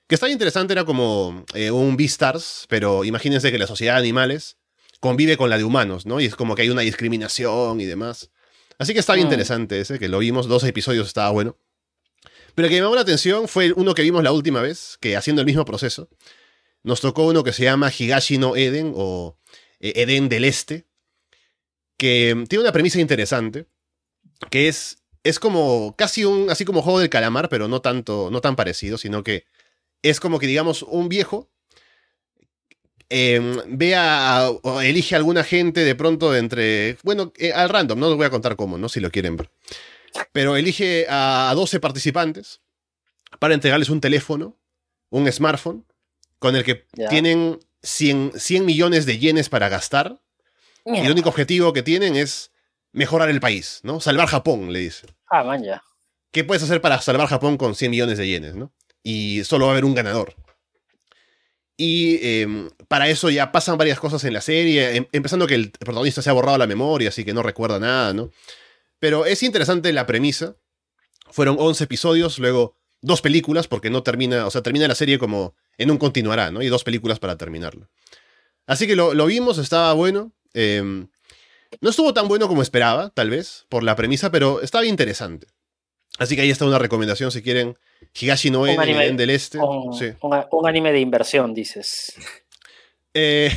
Que 0.08 0.14
estaba 0.14 0.30
interesante, 0.32 0.72
era 0.72 0.84
como 0.84 1.44
eh, 1.54 1.70
un 1.70 1.96
Beastars, 1.96 2.66
pero 2.68 3.04
imagínense 3.04 3.50
que 3.50 3.58
la 3.58 3.66
sociedad 3.66 3.94
de 3.94 4.00
animales 4.00 4.56
convive 5.00 5.36
con 5.36 5.50
la 5.50 5.58
de 5.58 5.64
humanos, 5.64 6.06
¿no? 6.06 6.20
Y 6.20 6.26
es 6.26 6.36
como 6.36 6.54
que 6.54 6.62
hay 6.62 6.70
una 6.70 6.82
discriminación 6.82 7.80
y 7.80 7.84
demás. 7.84 8.30
Así 8.78 8.92
que 8.94 9.00
estaba 9.00 9.18
Mm. 9.18 9.22
interesante 9.22 9.80
ese, 9.80 9.98
que 9.98 10.08
lo 10.08 10.18
vimos, 10.18 10.46
dos 10.46 10.64
episodios 10.64 11.06
estaba 11.08 11.30
bueno. 11.30 11.56
Pero 12.54 12.66
el 12.66 12.70
que 12.70 12.76
me 12.76 12.82
llamó 12.84 12.94
la 12.94 13.02
atención 13.02 13.48
fue 13.48 13.72
uno 13.72 13.94
que 13.94 14.02
vimos 14.02 14.22
la 14.22 14.32
última 14.32 14.62
vez, 14.62 14.96
que 15.00 15.16
haciendo 15.16 15.42
el 15.42 15.46
mismo 15.46 15.64
proceso, 15.66 16.08
nos 16.82 17.00
tocó 17.00 17.24
uno 17.26 17.42
que 17.44 17.52
se 17.52 17.64
llama 17.64 17.90
Higashi 17.96 18.38
no 18.38 18.54
Eden 18.56 18.92
o 18.94 19.36
eh, 19.80 19.92
Eden 19.96 20.28
del 20.28 20.44
Este, 20.44 20.86
que 21.96 22.34
mm, 22.34 22.44
tiene 22.44 22.62
una 22.62 22.72
premisa 22.72 23.00
interesante, 23.00 23.66
que 24.50 24.68
es, 24.68 25.02
es 25.24 25.38
como 25.38 25.94
casi 25.96 26.24
un, 26.24 26.50
así 26.50 26.64
como 26.64 26.82
juego 26.82 27.00
del 27.00 27.10
calamar, 27.10 27.48
pero 27.48 27.68
no 27.68 27.80
tanto, 27.80 28.28
no 28.30 28.40
tan 28.40 28.56
parecido, 28.56 28.98
sino 28.98 29.22
que 29.22 29.44
es 30.02 30.20
como 30.20 30.38
que 30.38 30.46
digamos 30.46 30.82
un 30.82 31.08
viejo 31.08 31.50
eh, 33.08 33.62
ve 33.68 33.94
a, 33.94 34.50
o 34.50 34.80
elige 34.80 35.14
a 35.14 35.18
alguna 35.18 35.44
gente 35.44 35.84
de 35.84 35.94
pronto 35.94 36.32
de 36.32 36.40
entre, 36.40 36.98
bueno, 37.04 37.32
eh, 37.36 37.52
al 37.52 37.68
random, 37.68 37.98
no 37.98 38.08
les 38.08 38.16
voy 38.16 38.26
a 38.26 38.30
contar 38.30 38.56
cómo, 38.56 38.78
¿no? 38.78 38.88
Si 38.88 39.00
lo 39.00 39.10
quieren 39.10 39.36
ver. 39.36 39.50
Pero 40.32 40.56
elige 40.56 41.06
a 41.08 41.52
12 41.54 41.78
participantes 41.78 42.60
para 43.38 43.54
entregarles 43.54 43.90
un 43.90 44.00
teléfono, 44.00 44.56
un 45.10 45.30
smartphone, 45.30 45.84
con 46.38 46.56
el 46.56 46.64
que 46.64 46.86
tienen 47.08 47.58
100, 47.86 48.32
100 48.36 48.64
millones 48.66 49.06
de 49.06 49.18
yenes 49.18 49.48
para 49.48 49.68
gastar 49.68 50.20
y 50.84 50.98
el 50.98 51.10
único 51.10 51.28
objetivo 51.30 51.72
que 51.72 51.82
tienen 51.82 52.14
es 52.16 52.52
mejorar 52.92 53.28
el 53.28 53.40
país, 53.40 53.80
¿no? 53.82 54.00
Salvar 54.00 54.28
Japón, 54.28 54.72
le 54.72 54.78
dice. 54.80 55.06
Ah, 55.28 55.42
man, 55.42 55.62
ya. 55.64 55.82
¿Qué 56.30 56.44
puedes 56.44 56.62
hacer 56.62 56.80
para 56.80 57.00
salvar 57.00 57.26
Japón 57.28 57.56
con 57.56 57.74
100 57.74 57.90
millones 57.90 58.18
de 58.18 58.28
yenes, 58.28 58.54
¿no? 58.54 58.72
Y 59.02 59.42
solo 59.44 59.66
va 59.66 59.72
a 59.72 59.74
haber 59.74 59.84
un 59.84 59.94
ganador. 59.94 60.34
Y 61.76 62.18
eh, 62.22 62.68
para 62.88 63.08
eso 63.08 63.28
ya 63.30 63.52
pasan 63.52 63.76
varias 63.76 64.00
cosas 64.00 64.24
en 64.24 64.32
la 64.32 64.40
serie, 64.40 64.96
em- 64.96 65.06
empezando 65.12 65.46
que 65.46 65.54
el 65.54 65.70
protagonista 65.72 66.22
se 66.22 66.30
ha 66.30 66.32
borrado 66.32 66.56
la 66.58 66.66
memoria, 66.66 67.10
así 67.10 67.24
que 67.24 67.34
no 67.34 67.42
recuerda 67.42 67.78
nada, 67.78 68.12
¿no? 68.14 68.30
Pero 68.98 69.26
es 69.26 69.42
interesante 69.42 69.92
la 69.92 70.06
premisa. 70.06 70.56
Fueron 71.30 71.56
11 71.58 71.84
episodios, 71.84 72.38
luego 72.38 72.76
dos 73.02 73.20
películas, 73.20 73.68
porque 73.68 73.90
no 73.90 74.02
termina, 74.02 74.46
o 74.46 74.50
sea, 74.50 74.62
termina 74.62 74.88
la 74.88 74.94
serie 74.94 75.18
como 75.18 75.54
en 75.78 75.90
un 75.90 75.98
continuará, 75.98 76.50
¿no? 76.50 76.62
Y 76.62 76.68
dos 76.68 76.84
películas 76.84 77.18
para 77.18 77.36
terminarlo. 77.36 77.88
Así 78.66 78.86
que 78.86 78.96
lo, 78.96 79.14
lo 79.14 79.26
vimos, 79.26 79.58
estaba 79.58 79.92
bueno. 79.92 80.32
em, 80.54 81.08
no 81.80 81.90
estuvo 81.90 82.14
tan 82.14 82.28
bueno 82.28 82.48
como 82.48 82.62
esperaba, 82.62 83.10
tal 83.10 83.28
vez, 83.30 83.66
por 83.68 83.82
la 83.82 83.96
premisa, 83.96 84.30
pero 84.30 84.60
estaba 84.62 84.84
interesante. 84.86 85.46
Así 86.18 86.34
que 86.34 86.42
ahí 86.42 86.50
está 86.50 86.64
una 86.64 86.78
recomendación 86.78 87.30
si 87.30 87.42
quieren. 87.42 87.76
Higashi 88.18 88.50
no 88.50 88.60
Un 88.62 88.70
en 88.70 88.80
anime 88.80 89.12
del 89.12 89.30
Este. 89.30 89.58
Un, 89.58 89.92
Sí. 89.98 90.06
un- 90.22 90.44
un 90.50 90.66
anime 90.68 90.92
de 90.92 91.00
inversión, 91.00 91.52
dices. 91.54 92.14
Eh, 93.18 93.50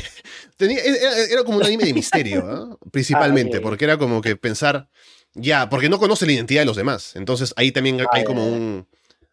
tenía- 0.55 0.79
era, 0.81 1.17
era 1.25 1.43
como 1.43 1.57
un 1.57 1.65
anime 1.65 1.83
de 1.83 1.93
misterio, 1.93 2.45
¿ah? 2.47 2.77
principalmente, 2.91 3.57
Ah, 3.57 3.59
ok. 3.59 3.63
porque 3.63 3.83
era 3.83 3.97
como 3.97 4.21
que 4.21 4.37
pensar, 4.37 4.87
ya, 5.33 5.67
porque 5.69 5.89
no 5.89 5.99
conoce 5.99 6.25
la 6.25 6.31
identidad 6.31 6.61
de 6.61 6.65
los 6.65 6.77
demás. 6.77 7.17
Entonces 7.17 7.53
ahí 7.57 7.73
también 7.73 7.99
Ah, 7.99 8.05
hay 8.13 8.21
ya, 8.21 8.25
como 8.25 8.47
un, 8.47 8.87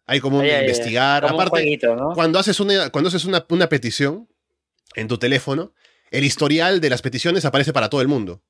hay 0.07 0.19
como 0.19 0.39
un 0.39 0.45
investigar. 0.47 1.21
Como 1.23 1.35
un 1.35 1.41
Aparte, 1.41 1.49
jueguito, 1.51 1.95
¿no? 1.95 2.13
cuando 2.13 2.39
haces 2.39 2.59
una, 2.59 2.89
cuando 2.89 3.09
haces 3.09 3.25
una, 3.25 3.45
una 3.49 3.69
petición 3.69 4.27
en 4.95 5.07
tu 5.07 5.17
teléfono, 5.19 5.73
el 6.09 6.23
historial 6.23 6.81
de 6.81 6.89
las 6.89 7.01
peticiones 7.01 7.45
aparece 7.45 7.73
para 7.73 7.89
todo 7.89 8.01
el 8.01 8.07
mundo. 8.07 8.41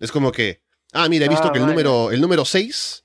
Es 0.00 0.10
como 0.10 0.32
que, 0.32 0.62
ah, 0.92 1.08
mira, 1.08 1.26
he 1.26 1.28
visto 1.28 1.48
Ah, 1.48 1.52
que 1.52 1.58
el 1.58 1.64
vaya. 1.64 1.72
número, 1.74 2.10
el 2.10 2.20
número 2.20 2.44
6 2.44 3.04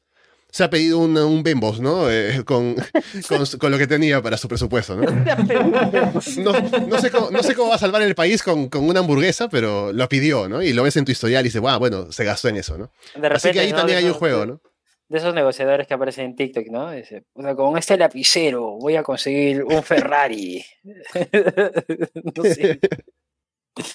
se 0.49 0.64
ha 0.64 0.70
pedido 0.70 0.97
un, 0.99 1.16
un 1.18 1.43
Bembos, 1.43 1.82
¿no? 1.82 2.10
Eh, 2.10 2.43
con, 2.45 2.76
con, 3.28 3.45
con 3.60 3.72
lo 3.72 3.78
que 3.78 3.86
tenía 3.86 4.22
para 4.22 4.38
su 4.38 4.47
presupuesto, 4.47 4.95
¿no? 4.95 5.03
No, 6.38 6.53
no 6.88 6.99
sé 7.01 7.12
cómo, 7.12 7.30
no 7.32 7.43
sé 7.43 7.53
cómo 7.53 7.70
va 7.70 7.76
a 7.76 7.80
salvar 7.80 8.01
el 8.01 8.16
país 8.16 8.41
con, 8.41 8.70
con 8.70 8.88
una 8.88 9.01
hamburguesa, 9.01 9.49
pero 9.49 9.91
lo 9.91 10.08
pidió, 10.10 10.47
¿no? 10.47 10.64
Y 10.64 10.72
lo 10.74 10.84
ves 10.84 10.95
en 10.97 11.05
tu 11.05 11.12
historial 11.12 11.43
y 11.45 11.49
dices, 11.49 11.62
wow, 11.62 11.78
bueno, 11.78 12.12
se 12.12 12.24
gastó 12.24 12.47
en 12.47 12.55
eso, 12.58 12.78
¿no? 12.78 12.91
De 13.20 13.28
Así 13.28 13.51
que 13.51 13.60
ahí 13.60 13.72
¿no? 13.72 13.78
también 13.78 13.97
hay 13.99 14.05
un 14.05 14.14
juego, 14.14 14.45
¿no? 14.45 14.62
De 15.10 15.20
esos 15.20 15.34
negociadores 15.34 15.88
que 15.88 15.93
aparecen 15.93 16.26
en 16.26 16.36
TikTok, 16.36 16.66
¿no? 16.70 16.91
Dice, 16.91 17.24
o 17.34 17.41
sea, 17.41 17.55
con 17.55 17.78
este 17.78 17.97
lapicero 17.97 18.78
voy 18.78 18.97
a 18.97 19.03
conseguir 19.03 19.64
un 19.64 19.82
Ferrari. 19.84 20.66
no 22.36 22.43
sé. 22.43 22.80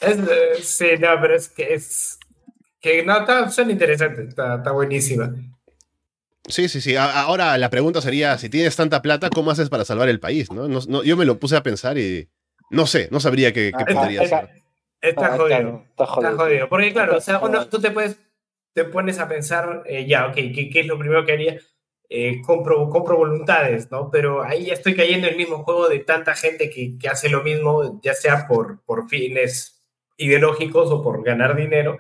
Es, 0.01 0.67
sí, 0.67 0.87
no, 0.99 1.09
pero 1.21 1.35
es 1.37 1.49
que 1.49 1.75
es. 1.75 2.19
Que 2.81 3.05
no, 3.05 3.19
está, 3.21 3.49
son 3.51 3.71
interesantes, 3.71 4.29
está, 4.29 4.57
está 4.57 4.73
buenísima. 4.73 5.35
Sí, 6.49 6.69
sí, 6.69 6.81
sí. 6.81 6.97
A- 6.97 7.21
ahora 7.23 7.57
la 7.59 7.71
pregunta 7.71 8.01
sería, 8.01 8.37
si 8.39 8.49
tienes 8.49 8.75
tanta 8.75 9.03
plata, 9.03 9.29
¿cómo 9.31 9.51
haces 9.51 9.69
para 9.69 9.85
salvar 9.85 10.09
el 10.09 10.19
país, 10.19 10.51
no? 10.51 10.67
No- 10.67 10.81
no- 10.89 11.05
yo 11.05 11.17
me 11.17 11.25
lo 11.25 11.39
puse 11.39 11.57
a 11.57 11.63
pensar 11.63 11.99
y 11.99 12.29
no 12.71 12.87
sé, 12.87 13.09
no 13.13 13.21
sabría 13.21 13.53
qué, 13.53 13.71
qué 13.77 13.85
Ah, 13.87 13.95
podría 13.95 14.23
está- 14.23 14.39
hacer. 14.39 14.63
Está 15.01 15.27
Ah, 15.27 15.31
jodido. 15.37 15.47
claro, 15.47 15.85
está 15.91 16.07
jodido. 16.07 16.31
Está 16.33 16.43
jodido. 16.45 16.69
Porque, 16.69 16.93
claro, 16.93 17.17
o 17.17 17.21
sea, 17.21 17.35
Está 17.37 17.47
uno- 17.47 17.67
tú 17.69 17.81
te 17.81 17.91
puedes. 17.91 18.17
Te 18.73 18.85
pones 18.85 19.19
a 19.19 19.29
pensar, 19.29 19.83
eh, 19.87 20.07
ya, 20.07 20.27
ok, 20.29 20.35
¿qué, 20.35 20.71
qué 20.73 20.81
es 20.81 20.87
lo 20.87 20.99
primero 20.99 21.25
que 21.25 21.33
haría? 21.33 21.61
Eh, 22.09 22.43
compro, 22.45 22.89
compro 22.91 23.17
voluntades, 23.17 23.91
¿no? 23.91 24.11
Pero 24.11 24.43
ahí 24.43 24.67
ya 24.67 24.75
estoy 24.75 24.95
cayendo 24.95 25.27
en 25.27 25.33
el 25.33 25.39
mismo 25.39 25.63
juego 25.65 25.89
de 25.89 26.01
tanta 26.01 26.35
gente 26.35 26.69
que, 26.69 26.99
que 26.99 27.09
hace 27.09 27.29
lo 27.31 27.43
mismo, 27.43 28.01
ya 28.03 28.13
sea 28.15 28.47
por, 28.47 28.83
por 28.85 29.09
fines 29.09 29.83
ideológicos 30.19 30.91
o 30.91 31.03
por 31.03 31.23
ganar 31.25 31.57
dinero. 31.57 31.99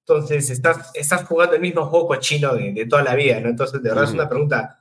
Entonces, 0.00 0.50
estás, 0.50 0.90
estás 0.94 1.24
jugando 1.24 1.54
el 1.54 1.60
mismo 1.62 1.86
juego 1.86 2.08
cochino 2.08 2.54
de, 2.54 2.72
de 2.72 2.86
toda 2.86 3.02
la 3.02 3.14
vida, 3.14 3.38
¿no? 3.40 3.48
Entonces, 3.50 3.80
de 3.82 3.88
verdad 3.88 4.04
es 4.04 4.12
una 4.12 4.28
pregunta 4.28 4.80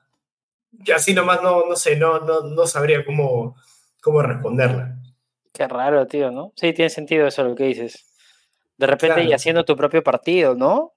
que 0.84 0.94
así 0.94 1.14
nomás 1.14 1.44
no, 1.44 1.66
no 1.68 1.76
sé, 1.76 1.96
no, 1.96 2.20
no, 2.22 2.42
no 2.42 2.66
sabría 2.66 3.06
cómo, 3.06 3.56
cómo 4.02 4.22
responderla. 4.24 4.98
Qué 5.54 5.68
raro, 5.68 6.08
tío, 6.08 6.32
¿no? 6.32 6.54
Sí, 6.56 6.74
tiene 6.74 6.90
sentido 6.90 7.28
eso 7.28 7.44
lo 7.44 7.54
que 7.56 7.66
dices. 7.66 8.08
De 8.78 8.88
repente 8.88 9.16
Claro. 9.16 9.30
y 9.30 9.34
haciendo 9.34 9.64
tu 9.64 9.76
propio 9.76 10.02
partido, 10.02 10.56
¿no? 10.56 10.94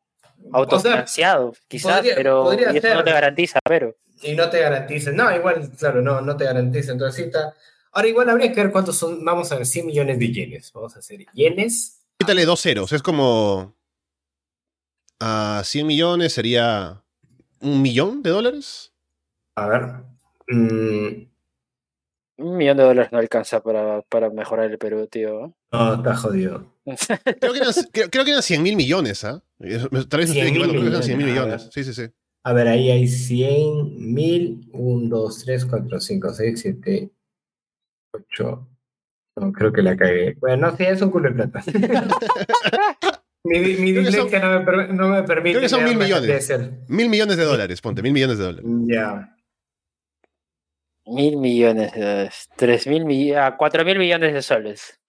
Autofinanciado, 0.52 1.52
quizás, 1.68 1.96
podría- 1.96 2.14
pero 2.14 2.42
podría 2.44 2.72
y 2.72 2.76
eso 2.78 2.94
no 2.94 3.04
te 3.04 3.10
garantiza, 3.12 3.60
pero. 3.64 3.96
Y 4.22 4.34
no 4.34 4.48
te 4.50 4.60
garantiza. 4.60 5.10
No, 5.12 5.34
igual, 5.34 5.70
claro, 5.78 6.00
no, 6.02 6.20
no 6.20 6.36
te 6.36 6.44
garantiza. 6.44 6.92
Entonces, 6.92 7.16
sí 7.16 7.22
está. 7.28 7.54
Ahora, 7.92 8.08
igual 8.08 8.28
habría 8.30 8.52
que 8.52 8.62
ver 8.62 8.72
cuántos 8.72 8.96
son. 8.96 9.24
Vamos 9.24 9.50
a 9.52 9.56
ver, 9.56 9.66
100 9.66 9.86
millones 9.86 10.18
de 10.18 10.32
yenes. 10.32 10.72
Vamos 10.72 10.96
a 10.96 10.98
hacer 11.00 11.24
yenes. 11.32 12.00
Quítale 12.18 12.44
dos 12.44 12.60
ceros, 12.62 12.92
es 12.92 13.02
como... 13.02 13.74
A 15.20 15.62
100 15.64 15.86
millones 15.86 16.32
sería 16.32 17.02
un 17.60 17.80
millón 17.82 18.22
de 18.22 18.30
dólares. 18.30 18.92
A 19.56 19.66
ver. 19.68 19.82
Mm, 20.48 21.26
Un 22.38 22.56
millón 22.56 22.76
de 22.76 22.82
dólares 22.82 23.12
no 23.12 23.18
alcanza 23.18 23.62
para, 23.62 24.02
para 24.02 24.28
mejorar 24.30 24.70
el 24.70 24.78
Perú, 24.78 25.06
tío. 25.06 25.54
no, 25.72 25.94
está 25.94 26.14
jodido. 26.16 26.66
Creo 26.84 27.52
que 27.52 27.58
eran, 27.60 27.72
creo, 27.92 28.10
creo 28.10 28.24
que 28.24 28.30
eran 28.30 28.42
100 28.42 28.62
mil 28.62 28.76
millones, 28.76 29.24
¿ah? 29.24 29.42
Eh, 29.60 29.78
Tal 30.08 30.20
vez 30.20 30.28
me 30.30 30.36
estoy 30.36 30.40
100.000 30.42 30.48
equivocando, 30.48 30.72
creo 30.72 30.82
que 30.82 30.88
eran 30.88 31.02
100 31.02 31.18
mil 31.18 31.26
millones, 31.26 31.54
millones. 31.54 31.70
Sí, 31.72 31.84
sí, 31.84 31.94
sí. 31.94 32.10
A 32.46 32.52
ver, 32.52 32.68
ahí 32.68 32.90
hay 32.90 33.08
100 33.08 34.12
mil. 34.14 34.68
1, 34.72 35.08
2, 35.08 35.44
3, 35.44 35.64
4, 35.66 36.00
5, 36.00 36.34
6, 36.34 36.60
7, 36.60 37.10
8. 38.12 38.68
No, 39.36 39.52
creo 39.52 39.72
que 39.72 39.82
la 39.82 39.96
cagué. 39.96 40.34
Bueno, 40.40 40.70
no, 40.70 40.76
sí, 40.76 40.84
es 40.84 41.00
un 41.02 41.10
culo 41.10 41.30
de 41.30 41.34
plata. 41.34 41.62
mi 43.44 43.58
mi 43.58 43.92
Creo 43.92 44.04
que 44.04 44.12
son- 44.12 44.24
dislexia 44.26 44.40
no, 44.40 44.58
me 44.60 44.64
per- 44.64 44.94
no 44.94 45.08
me 45.08 45.22
permite. 45.22 45.50
creo 45.52 45.62
que 45.62 45.68
son 45.68 45.84
mil 45.84 45.96
millones. 45.96 46.52
Mil 46.88 47.08
millones 47.08 47.36
de 47.36 47.44
dólares, 47.44 47.80
ponte, 47.80 48.02
mil 48.02 48.12
millones 48.12 48.38
de 48.38 48.44
dólares. 48.44 48.66
Ya. 48.86 49.34
Mil 51.06 51.36
millones 51.38 51.92
de 51.94 52.00
dólares. 52.00 52.48
Tres 52.56 52.86
mil 52.86 53.04
millones. 53.04 53.54
Cuatro 53.58 53.84
mil 53.84 53.98
millones 53.98 54.32
de 54.34 54.42
soles. 54.42 55.00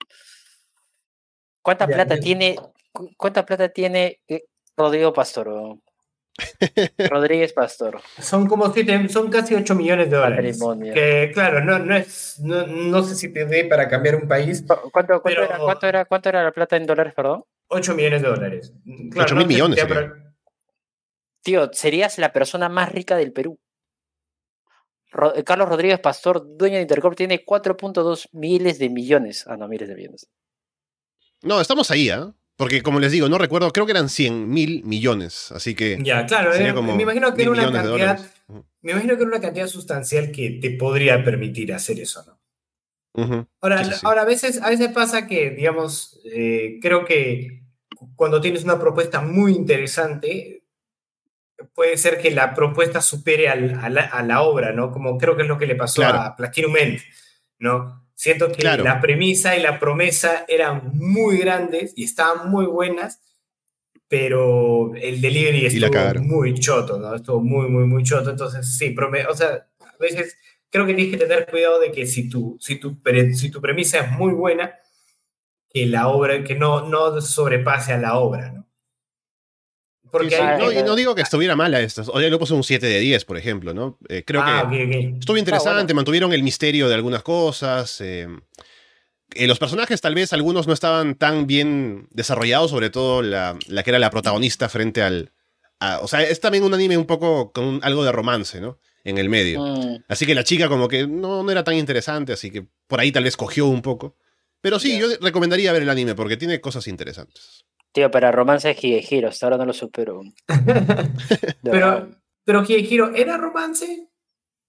¿Cuánta 1.65 1.87
Ya, 1.89 1.95
plata 1.95 2.15
ya. 2.15 2.21
tiene? 2.21 2.55
cu- 2.91 3.09
¿Cuánta 3.17 3.43
plata 3.43 3.69
tiene 3.69 4.21
Rodrigo 4.77 5.11
Pastor? 5.13 5.79
Rodríguez 7.09 7.53
Pastor. 7.53 7.99
Son 8.19 8.45
como 8.45 8.71
siete, 8.71 9.09
son 9.09 9.31
casi 9.31 9.55
8 9.55 9.73
millones 9.73 10.11
de 10.11 10.17
dólares. 10.17 10.57
Patrimonio. 10.59 10.93
Que 10.93 11.31
claro, 11.33 11.63
no, 11.63 11.79
no 11.79 11.95
es, 11.95 12.39
no, 12.41 12.67
no 12.67 13.01
sé 13.03 13.15
si 13.15 13.33
te 13.33 13.45
dé 13.45 13.65
para 13.65 13.87
cambiar 13.87 14.15
un 14.17 14.27
país, 14.27 14.61
¿Cu- 14.61 14.91
¿Cuánto, 14.91 15.19
cuánto, 15.21 15.23
Pero- 15.23 15.43
era, 15.45 15.57
cuánto, 15.57 15.87
era, 15.87 16.05
¿Cuánto 16.05 16.29
era 16.29 16.43
la 16.43 16.51
plata 16.51 16.75
en 16.77 16.85
dólares, 16.85 17.13
perdón? 17.15 17.43
8 17.69 17.95
millones 17.95 18.21
de 18.21 18.27
dólares. 18.27 18.73
Claro, 19.11 19.25
8 19.25 19.33
no 19.33 19.39
mil 19.39 19.47
millones 19.47 19.79
sería. 19.79 19.95
para- 19.95 20.33
Tío, 21.41 21.69
serías 21.73 22.17
la 22.19 22.31
persona 22.31 22.69
más 22.69 22.91
rica 22.91 23.15
del 23.17 23.31
Perú. 23.33 23.57
Ro- 25.11 25.35
eh, 25.35 25.43
Carlos 25.43 25.69
Rodríguez 25.69 25.99
Pastor, 25.99 26.43
dueño 26.57 26.75
de 26.75 26.81
Intercorp, 26.81 27.15
tiene 27.15 27.43
4.2 27.45 28.27
miles 28.33 28.77
de 28.77 28.89
millones. 28.89 29.45
Ah, 29.47 29.55
no, 29.57 29.67
miles 29.67 29.87
de 29.87 29.95
millones. 29.95 30.27
No, 31.45 31.61
estamos 31.61 31.89
ahí, 31.91 32.09
¿ah? 32.09 32.33
Porque 32.57 32.81
como 32.81 32.99
les 32.99 33.11
digo, 33.11 33.29
no 33.29 33.37
recuerdo, 33.37 33.71
creo 33.71 33.85
que 33.85 33.91
eran 33.91 34.09
100 34.09 34.49
mil 34.49 34.83
millones. 34.83 35.51
Así 35.51 35.75
que 35.75 35.97
Ya, 36.01 36.25
claro, 36.25 36.51
sería 36.53 36.71
eh, 36.71 36.73
como 36.73 36.95
me 36.95 37.03
imagino 37.03 37.33
que 37.33 37.41
era 37.43 37.51
una 37.51 37.71
cantidad, 37.71 38.19
me 38.81 38.91
imagino 38.91 39.15
que 39.15 39.21
era 39.21 39.29
una 39.29 39.41
cantidad 39.41 39.67
sustancial 39.67 40.31
que 40.31 40.51
te 40.61 40.71
podría 40.71 41.23
permitir 41.23 41.73
hacer 41.73 41.99
eso, 41.99 42.23
¿no? 42.25 43.47
Ahora, 43.61 43.83
Sí, 43.83 43.91
sí, 43.91 43.91
sí. 43.93 44.01
ahora 44.03 44.23
a 44.23 44.25
veces, 44.25 44.61
a 44.61 44.69
veces 44.69 44.89
pasa 44.91 45.25
que, 45.27 45.51
digamos, 45.51 46.19
eh, 46.25 46.79
creo 46.81 47.05
que 47.05 47.63
cuando 48.15 48.41
tienes 48.41 48.63
una 48.63 48.77
propuesta 48.79 49.21
muy 49.21 49.53
interesante, 49.53 50.63
puede 51.73 51.97
ser 51.97 52.19
que 52.19 52.31
la 52.31 52.53
propuesta 52.53 53.01
supere 53.01 53.47
al- 53.49 53.79
a, 53.79 53.89
la, 53.89 54.01
a 54.03 54.23
la 54.23 54.41
obra, 54.41 54.71
¿no? 54.73 54.91
Como 54.91 55.17
creo 55.17 55.35
que 55.35 55.43
es 55.43 55.47
lo 55.47 55.57
que 55.57 55.65
le 55.67 55.75
pasó 55.75 56.01
Claro. 56.01 56.19
a 56.19 56.35
Platinum 56.35 56.75
End, 56.77 56.99
¿no? 57.59 58.04
Siento 58.15 58.47
que 58.51 58.61
Claro. 58.61 58.83
la 58.85 59.01
premisa 59.01 59.55
y 59.57 59.61
la 59.61 59.77
promesa 59.79 60.45
eran 60.47 60.91
muy 60.97 61.37
grandes 61.37 61.93
y 61.95 62.05
estaban 62.05 62.49
muy 62.49 62.65
buenas, 62.65 63.19
pero 64.07 64.93
el 64.95 65.19
delivery 65.21 65.65
estuvo 65.65 65.89
muy 66.21 66.53
choto, 66.53 66.97
¿no? 66.99 67.15
Estuvo 67.15 67.41
muy, 67.41 67.67
muy, 67.67 67.85
muy 67.85 68.03
choto. 68.03 68.29
Entonces, 68.29 68.77
sí, 68.77 68.95
prome- 68.95 69.25
o 69.27 69.33
sea, 69.35 69.67
a 69.79 69.97
veces 69.99 70.37
creo 70.69 70.85
que 70.85 70.93
tienes 70.93 71.17
que 71.17 71.25
tener 71.25 71.47
cuidado 71.47 71.79
de 71.79 71.91
que 71.91 72.05
si 72.05 72.29
tu, 72.29 72.57
si 72.59 72.77
tu, 72.79 73.01
pre- 73.01 73.33
si 73.33 73.49
tu 73.51 73.61
premisa 73.61 73.99
es 73.99 74.11
muy 74.11 74.33
buena, 74.33 74.75
que 75.69 75.85
la 75.85 76.07
obra, 76.07 76.43
que 76.43 76.55
no, 76.55 76.87
no 76.87 77.19
sobrepase 77.19 77.93
a 77.93 77.97
la 77.97 78.17
obra, 78.17 78.51
¿no? 78.51 78.64
Sí, 80.19 80.29
Porque 80.29 80.35
sí. 80.35 80.41
hay- 80.41 80.59
No, 80.59 80.71
y 80.71 80.83
no 80.83 80.95
digo 80.95 81.13
que 81.15 81.21
estuviera 81.21 81.55
mala 81.55 81.79
esto. 81.81 82.03
O 82.07 82.19
sea, 82.19 82.29
le 82.29 82.37
puse 82.37 82.53
un 82.53 82.63
7 82.63 82.85
de 82.87 82.99
10, 82.99 83.25
por 83.25 83.37
ejemplo, 83.37 83.73
¿no? 83.73 83.97
Eh, 84.09 84.23
creo 84.25 84.41
Ah, 84.43 84.67
que 84.69 85.15
estuvo 85.19 85.37
interesante, 85.37 85.83
bueno. 85.83 85.95
mantuvieron 85.95 86.33
el 86.33 86.43
misterio 86.43 86.87
de 86.89 86.95
algunas 86.95 87.23
cosas. 87.23 87.99
eh, 88.01 88.27
eh, 89.33 89.47
los 89.47 89.59
personajes, 89.59 89.99
tal 90.01 90.15
vez, 90.15 90.33
algunos 90.33 90.67
no 90.67 90.73
estaban 90.73 91.15
tan 91.15 91.47
bien 91.47 92.07
desarrollados, 92.11 92.71
sobre 92.71 92.89
todo 92.89 93.21
la, 93.21 93.57
la 93.67 93.83
que 93.83 93.89
era 93.89 93.99
la 93.99 94.09
protagonista 94.09 94.69
frente 94.69 95.01
al. 95.01 95.31
a- 95.79 95.99
o 95.99 96.07
sea, 96.07 96.21
es 96.21 96.39
también 96.39 96.63
un 96.63 96.73
anime 96.73 96.97
un 96.97 97.05
poco 97.05 97.51
con 97.51 97.65
un- 97.65 97.79
algo 97.83 98.03
de 98.05 98.11
romance, 98.13 98.61
¿no? 98.61 98.79
En 99.03 99.17
el 99.17 99.27
medio. 99.29 99.61
Mm, 99.61 100.03
Así 100.07 100.25
que 100.25 100.33
la 100.33 100.43
chica 100.45 100.69
como 100.69 100.87
que 100.87 101.05
no, 101.05 101.43
no 101.43 101.51
era 101.51 101.63
tan 101.65 101.75
interesante, 101.75 102.31
así 102.33 102.49
que 102.49 102.65
por 102.87 102.99
ahí 103.01 103.11
tal 103.11 103.23
vez 103.25 103.35
cogió 103.35 103.65
un 103.67 103.81
poco. 103.81 104.15
Pero 104.61 104.79
sí, 104.79 104.97
yo 104.97 105.07
recomendaría 105.21 105.71
ver 105.73 105.81
el 105.83 105.89
anime 105.89 106.15
porque 106.15 106.37
tiene 106.37 106.59
cosas 106.61 106.87
interesantes. 106.87 107.65
Tío, 107.95 108.11
para 108.11 108.29
romance 108.29 108.69
es 108.69 108.83
Higehiro, 108.83 109.29
hasta 109.29 109.45
ahora 109.45 109.57
no 109.57 109.65
lo 109.65 109.73
supero. 109.73 110.21
Pero, 111.63 112.11
pero 112.43 112.63
¿era 113.15 113.37
romance? 113.37 114.09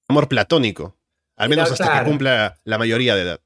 Amor 0.09 0.29
platónico. 0.29 0.97
Al 1.37 1.49
menos 1.51 1.71
hasta 1.73 1.85
claro. 1.85 2.05
que 2.05 2.11
cumpla 2.11 2.61
la 2.65 2.79
mayoría 2.79 3.15
de 3.15 3.23
edad. 3.23 3.41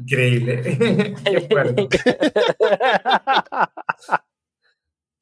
Increíble. 0.00 1.14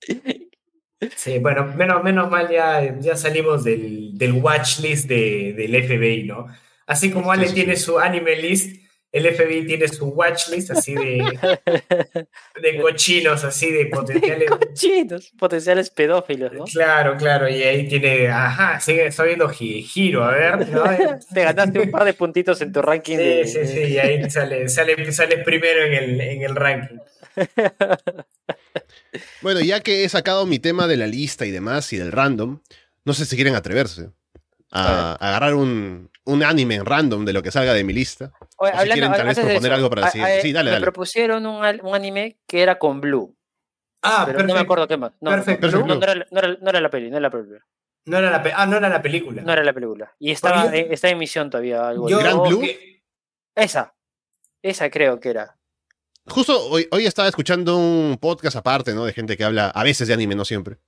Sí, 1.15 1.39
bueno, 1.41 1.67
menos, 1.77 2.03
menos 2.03 2.31
mal 2.31 2.49
ya, 2.51 2.99
ya 3.01 3.17
salimos 3.17 3.65
del, 3.65 4.17
del 4.17 4.33
watch 4.33 4.79
list 4.81 5.07
de, 5.07 5.53
del 5.53 5.85
FBI, 5.85 6.23
¿no? 6.23 6.47
Así 6.87 7.11
como 7.11 7.31
Ale 7.31 7.51
tiene 7.51 7.77
su 7.77 7.99
anime 7.99 8.35
list, 8.37 8.86
el 9.13 9.35
FBI 9.35 9.67
tiene 9.67 9.89
su 9.89 10.07
watchlist 10.09 10.73
así 10.73 10.95
de, 10.95 11.25
de 12.63 12.81
cochinos, 12.81 13.45
así 13.45 13.71
de 13.73 13.87
potenciales. 13.87 14.51
cochinos, 14.51 15.33
potenciales 15.39 15.91
pedófilos, 15.91 16.53
¿no? 16.53 16.65
Claro, 16.65 17.17
claro, 17.17 17.49
y 17.49 17.63
ahí 17.63 17.89
tiene, 17.89 18.29
ajá, 18.29 18.81
sigue, 18.81 19.07
está 19.07 19.25
viendo 19.25 19.49
giro, 19.49 20.25
a 20.25 20.33
ver. 20.33 20.69
¿no? 20.69 20.85
Te 21.35 21.43
ganaste 21.43 21.81
un 21.81 21.91
par 21.91 22.05
de 22.05 22.15
puntitos 22.15 22.61
en 22.61 22.73
tu 22.73 22.83
ranking. 22.83 23.17
Sí, 23.17 23.25
de... 23.25 23.47
sí, 23.47 23.67
sí, 23.67 23.81
y 23.95 23.99
ahí 23.99 24.31
sale, 24.31 24.69
sale, 24.69 25.13
sale 25.13 25.39
primero 25.39 25.85
en 25.85 25.95
el, 25.95 26.21
en 26.21 26.43
el 26.43 26.55
ranking. 26.55 26.99
Bueno, 29.41 29.61
ya 29.61 29.81
que 29.81 30.05
he 30.05 30.09
sacado 30.09 30.47
mi 30.47 30.59
tema 30.59 30.87
de 30.87 30.97
la 30.97 31.07
lista 31.07 31.47
y 31.47 31.51
demás 31.51 31.93
y 31.93 31.97
del 31.97 32.13
random, 32.13 32.61
no 33.05 33.15
sé 33.15 33.25
si 33.25 33.37
quieren 33.37 33.55
atreverse 33.55 34.11
a, 34.71 35.13
a 35.13 35.29
agarrar 35.29 35.55
un, 35.55 36.11
un 36.27 36.43
anime 36.45 36.81
random 36.85 37.25
de 37.25 37.33
lo 37.33 37.43
que 37.43 37.51
salga 37.51 37.73
de 37.75 37.83
mi 37.85 37.93
lista. 37.93 38.33
Oye, 38.59 38.73
O 38.73 38.75
si 38.75 38.81
hablando, 38.81 38.93
quieren 38.93 39.13
tal 39.13 39.27
vez 39.27 39.39
antes 39.39 39.45
de 39.45 39.51
proponer 39.55 39.73
eso, 39.73 39.77
algo 39.77 39.91
para 39.91 40.03
a- 40.03 40.07
el 40.07 40.13
siguiente. 40.13 40.39
a- 40.39 40.43
Sí, 40.43 40.53
dale, 40.53 40.71
me 40.73 40.81
propusieron 40.81 41.47
un, 41.47 41.65
un 41.83 41.95
anime 41.95 42.39
que 42.47 42.63
era 42.63 42.79
con 42.79 43.01
Blue. 43.01 43.35
Ah, 44.03 44.23
pero 44.27 44.39
perfecto. 44.39 44.47
no 44.49 44.55
me 44.55 44.61
acuerdo 44.61 44.87
qué 44.89 44.97
más. 44.97 45.13
No, 45.21 45.31
Perfect 45.31 45.63
no, 45.65 45.71
no, 45.71 45.87
no 45.87 46.03
era, 46.03 46.15
no 46.31 46.39
era- 46.39 46.57
no 46.61 46.71
era 46.71 46.81
la 46.81 46.91
peli, 46.91 47.11
no 47.11 47.17
era 47.17 47.23
la 47.23 47.31
película. 47.31 47.61
No 48.05 48.19
era 48.19 48.31
la, 48.31 48.43
pe- 48.43 48.53
ah, 48.55 48.67
no 48.67 48.77
era 48.77 48.89
la 48.89 49.03
película. 49.03 49.43
No 49.43 49.53
era 49.53 49.65
la 49.65 49.73
película. 49.73 50.15
Y 50.21 50.31
estaba, 50.31 50.67
en, 50.67 50.93
está 50.93 51.09
en 51.09 51.17
emisión 51.17 51.51
todavía 51.51 51.89
algo. 51.89 52.09
Yo- 52.09 52.19
Grand 52.19 52.41
Blue. 52.47 52.61
que- 52.61 53.03
Esa. 53.57 53.95
Esa 54.63 54.91
creo 54.91 55.19
que 55.19 55.31
era. 55.31 55.57
Justo 56.29 56.61
hoy, 56.71 56.87
hoy 56.91 57.07
estaba 57.07 57.29
escuchando 57.29 57.77
un 57.77 58.19
podcast 58.21 58.57
aparte, 58.57 58.95
¿no? 58.95 59.05
De 59.05 59.13
gente 59.13 59.37
que 59.37 59.45
habla 59.45 59.71
a 59.71 59.83
veces 59.85 60.07
de 60.09 60.15
anime, 60.15 60.35
no 60.35 60.45
siempre. 60.45 60.79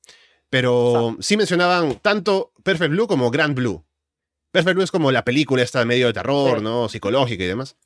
Pero 0.51 1.17
sí 1.21 1.37
mencionaban 1.37 1.97
tanto 2.01 2.53
Perfect 2.63 2.91
Blue 2.91 3.07
como 3.07 3.31
Grand 3.31 3.55
Blue. 3.55 3.85
Perfect 4.51 4.75
Blue 4.75 4.85
es 4.85 4.91
como 4.91 5.13
la 5.13 5.25
película 5.25 5.63
esta 5.63 5.85
medio 5.85 6.07
de 6.07 6.13
terror, 6.13 6.59
Sí. 6.59 6.65
¿no? 6.65 6.89
Psicológica 6.89 7.45
y 7.45 7.47
demás. 7.49 7.77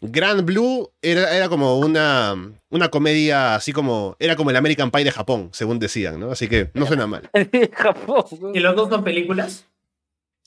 Grand 0.00 0.44
Blue 0.44 0.90
era, 1.00 1.34
era 1.36 1.48
como 1.48 1.78
una, 1.78 2.34
una 2.70 2.88
comedia 2.88 3.54
así 3.54 3.72
como... 3.72 4.16
Era 4.18 4.34
como 4.34 4.50
el 4.50 4.56
American 4.56 4.90
Pie 4.90 5.04
de 5.04 5.12
Japón, 5.12 5.50
según 5.52 5.78
decían, 5.78 6.18
¿no? 6.18 6.32
Así 6.32 6.48
que 6.48 6.70
no 6.74 6.86
suena 6.86 7.06
mal. 7.06 7.30
Japón. 7.72 8.24
¿Y 8.52 8.58
los 8.60 8.74
dos 8.74 8.88
son 8.88 9.04
películas? 9.04 9.64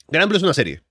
Grand 0.09 0.27
Blue 0.27 0.37
es 0.37 0.43
una 0.43 0.53
serie. 0.53 0.81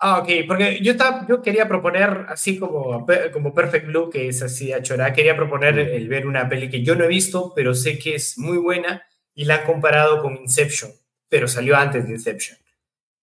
Ah, 0.00 0.20
ok, 0.20 0.28
porque 0.46 0.78
yo, 0.80 0.92
estaba, 0.92 1.26
yo 1.28 1.42
quería 1.42 1.68
proponer, 1.68 2.26
así 2.28 2.58
como, 2.58 3.04
como 3.32 3.52
Perfect 3.52 3.86
Blue, 3.88 4.08
que 4.10 4.28
es 4.28 4.40
así 4.42 4.72
a 4.72 4.80
chorar, 4.80 5.12
quería 5.12 5.36
proponer 5.36 5.74
Mm. 5.74 5.78
el 5.96 6.08
ver 6.08 6.26
una 6.26 6.48
peli 6.48 6.70
que 6.70 6.82
yo 6.84 6.94
no 6.94 7.04
he 7.04 7.08
visto, 7.08 7.52
pero 7.54 7.74
sé 7.74 7.98
que 7.98 8.14
es 8.14 8.38
muy 8.38 8.58
buena 8.58 9.02
y 9.34 9.44
la 9.44 9.56
han 9.56 9.64
comparado 9.66 10.22
con 10.22 10.36
Inception, 10.36 10.92
pero 11.28 11.46
salió 11.48 11.76
antes 11.76 12.06
de 12.06 12.12
Inception, 12.14 12.58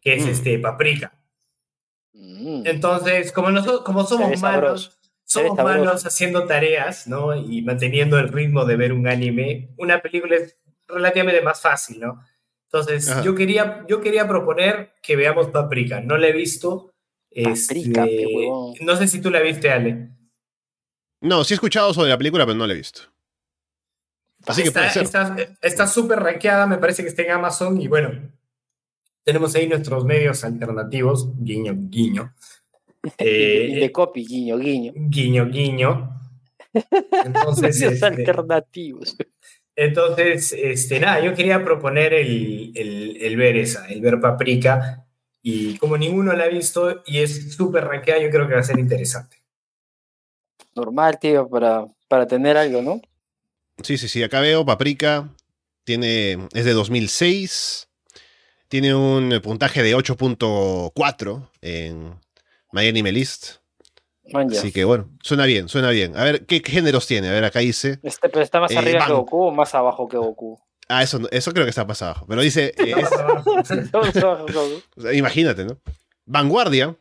que 0.05 0.13
es 0.13 0.25
Mm. 0.25 0.29
este 0.29 0.59
Paprika. 0.59 1.11
Mm. 2.13 2.61
Entonces, 2.65 3.31
como, 3.31 3.49
nosotros, 3.49 3.81
como 3.81 4.05
somos 4.05 4.39
malos, 4.39 4.99
somos 5.23 5.57
malos 5.57 6.05
haciendo 6.05 6.45
tareas, 6.45 7.07
¿no? 7.07 7.35
Y 7.35 7.63
manteniendo 7.63 8.19
el 8.19 8.29
ritmo 8.29 8.65
de 8.65 8.75
ver 8.75 8.93
un 8.93 9.07
anime, 9.07 9.71
una 9.77 9.99
película 10.01 10.35
es 10.35 10.55
relativamente 10.87 11.41
más 11.41 11.59
fácil, 11.59 11.99
¿no? 11.99 12.23
Entonces, 12.71 13.09
Ajá. 13.09 13.23
yo 13.23 13.33
quería, 13.33 13.83
yo 13.89 13.99
quería 13.99 14.27
proponer 14.27 14.93
que 15.01 15.15
veamos 15.15 15.47
Paprika. 15.47 16.01
No 16.01 16.17
la 16.17 16.27
he 16.27 16.33
visto. 16.33 16.93
Paprika, 17.31 18.05
este, 18.05 18.37
no 18.81 18.95
sé 18.95 19.07
si 19.07 19.19
tú 19.21 19.31
la 19.31 19.39
viste, 19.41 19.71
Ale. 19.71 20.09
No, 21.21 21.43
sí 21.43 21.53
he 21.53 21.55
escuchado 21.55 21.93
sobre 21.95 22.09
la 22.11 22.17
película, 22.17 22.45
pero 22.45 22.57
no 22.57 22.67
la 22.67 22.73
he 22.73 22.77
visto. 22.77 23.01
Así 24.45 24.61
que 24.61 24.67
está, 24.67 24.81
puede 24.81 24.91
ser. 24.93 25.03
Está 25.03 25.35
está 25.61 25.87
súper 25.87 26.19
rankeada, 26.19 26.67
me 26.67 26.77
parece 26.77 27.01
que 27.01 27.09
está 27.09 27.23
en 27.23 27.31
Amazon 27.31 27.81
y 27.81 27.87
bueno, 27.87 28.11
tenemos 29.25 29.55
ahí 29.55 29.67
nuestros 29.67 30.05
medios 30.05 30.43
alternativos, 30.45 31.29
guiño, 31.37 31.73
guiño. 31.75 32.33
Eh, 33.19 33.77
de 33.81 33.91
copy, 33.91 34.25
guiño, 34.25 34.57
guiño. 34.57 34.91
guiño, 34.95 35.45
guiño. 35.45 36.19
Entonces, 36.73 37.79
Medios 37.79 37.93
este, 37.93 38.05
alternativos. 38.07 39.15
entonces, 39.75 40.51
este, 40.53 40.99
nada, 40.99 41.23
yo 41.23 41.35
quería 41.35 41.63
proponer 41.63 42.15
el, 42.15 42.71
el, 42.73 43.17
el 43.21 43.37
ver 43.37 43.57
esa, 43.57 43.85
el 43.89 44.01
ver 44.01 44.19
Paprika, 44.19 45.05
y 45.47 45.77
como 45.77 45.95
ninguno 45.99 46.33
la 46.33 46.45
ha 46.45 46.47
visto 46.47 47.03
y 47.05 47.19
es 47.19 47.53
súper 47.53 47.85
rankeada, 47.85 48.19
yo 48.19 48.31
creo 48.31 48.47
que 48.47 48.55
va 48.55 48.61
a 48.61 48.63
ser 48.63 48.79
interesante. 48.79 49.37
Normal, 50.73 51.19
tío, 51.19 51.47
para, 51.47 51.85
para 52.07 52.25
tener 52.25 52.57
algo, 52.57 52.81
¿no? 52.81 52.99
Sí, 53.83 53.99
sí, 53.99 54.07
sí. 54.07 54.23
Acá 54.23 54.39
veo 54.39 54.65
Paprika. 54.65 55.29
Tiene, 55.83 56.47
es 56.51 56.65
de 56.65 56.73
2006. 56.73 57.84
Tiene 58.67 58.95
un 58.95 59.39
puntaje 59.43 59.83
de 59.83 59.95
8.4 59.95 61.49
en 61.61 62.15
My 62.71 62.87
Anime 62.87 63.11
List. 63.11 63.57
Man, 64.33 64.49
ya. 64.49 64.59
Así 64.59 64.71
que 64.71 64.83
bueno, 64.85 65.09
suena 65.21 65.45
bien, 65.45 65.69
suena 65.69 65.91
bien. 65.91 66.17
A 66.17 66.23
ver, 66.23 66.45
¿qué 66.47 66.61
géneros 66.65 67.05
tiene? 67.05 67.29
A 67.29 67.31
ver, 67.31 67.43
acá 67.45 67.59
dice. 67.59 67.99
Este, 68.01 68.27
pero 68.29 68.41
está 68.41 68.59
más 68.59 68.71
Eh, 68.71 68.77
arriba 68.77 69.05
que. 69.05 69.13
Goku 69.13 69.43
o 69.45 69.51
más 69.51 69.75
abajo 69.75 70.07
que 70.07 70.17
Goku. 70.17 70.59
Ah, 70.87 71.03
eso, 71.03 71.19
eso 71.31 71.51
creo 71.51 71.65
que 71.65 71.69
está 71.69 71.85
pasado 71.85 72.11
abajo. 72.11 72.25
Pero 72.27 72.41
dice, 72.41 72.73
eh, 72.77 72.95
es- 72.97 73.93
más 73.93 75.13
imagínate, 75.13 75.65
¿no? 75.65 75.77
Vanguardia. 76.25 76.95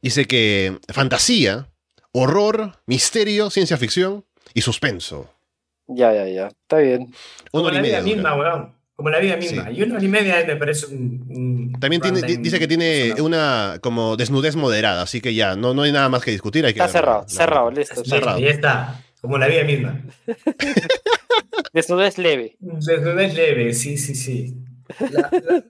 Dice 0.00 0.26
que 0.26 0.78
fantasía, 0.92 1.68
horror, 2.12 2.78
misterio, 2.86 3.50
ciencia 3.50 3.76
ficción 3.76 4.24
y 4.54 4.60
suspenso. 4.60 5.28
Ya, 5.88 6.12
ya, 6.14 6.26
ya. 6.28 6.46
Está 6.48 6.78
bien. 6.78 7.12
Una 7.52 7.64
hora 7.68 7.78
y 7.78 7.82
media. 7.82 8.00
misma, 8.00 8.36
weón. 8.36 8.77
Como 8.98 9.10
la 9.10 9.20
vida 9.20 9.36
misma. 9.36 9.66
Sí. 9.68 9.76
Y 9.76 9.82
una 9.84 9.94
hora 9.94 10.04
y 10.04 10.08
media 10.08 10.44
me 10.44 10.56
parece 10.56 10.86
un. 10.86 11.24
un 11.30 11.72
También 11.78 12.02
tiene, 12.02 12.20
dice 12.20 12.58
que 12.58 12.66
tiene 12.66 13.14
una 13.22 13.78
como 13.80 14.16
desnudez 14.16 14.56
moderada, 14.56 15.02
así 15.02 15.20
que 15.20 15.32
ya, 15.34 15.54
no, 15.54 15.72
no 15.72 15.82
hay 15.82 15.92
nada 15.92 16.08
más 16.08 16.24
que 16.24 16.32
discutir. 16.32 16.66
Hay 16.66 16.74
que 16.74 16.80
Está 16.80 16.90
cerrado, 16.90 17.20
La- 17.22 17.28
cerrado, 17.28 17.70
listo. 17.70 18.04
Cerrado. 18.04 18.40
Ya 18.40 18.48
está. 18.48 19.00
Como 19.20 19.38
la 19.38 19.46
vida 19.46 19.62
misma. 19.62 20.00
Desnudez 21.72 22.18
leve. 22.18 22.56
Desnudez 22.58 23.34
leve, 23.34 23.72
sí, 23.72 23.96
sí, 23.98 24.16
sí. 24.16 24.56
La, 24.98 25.30
la- 25.30 25.64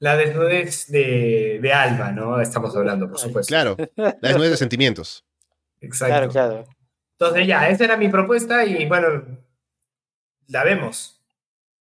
la 0.00 0.16
desnudez 0.16 0.88
de, 0.88 1.60
de 1.62 1.72
alma, 1.72 2.10
¿no? 2.10 2.40
Estamos 2.40 2.74
hablando, 2.74 3.08
por 3.08 3.20
supuesto. 3.20 3.50
Claro, 3.50 3.76
la 3.94 4.16
desnudez 4.20 4.50
de 4.50 4.56
sentimientos. 4.56 5.24
Exacto. 5.80 6.12
Claro, 6.12 6.28
claro. 6.32 6.64
Entonces 7.20 7.46
ya, 7.46 7.68
esa 7.68 7.84
era 7.84 7.96
mi 7.96 8.08
propuesta 8.08 8.64
y 8.64 8.84
bueno, 8.86 9.24
la 10.48 10.64
vemos. 10.64 11.17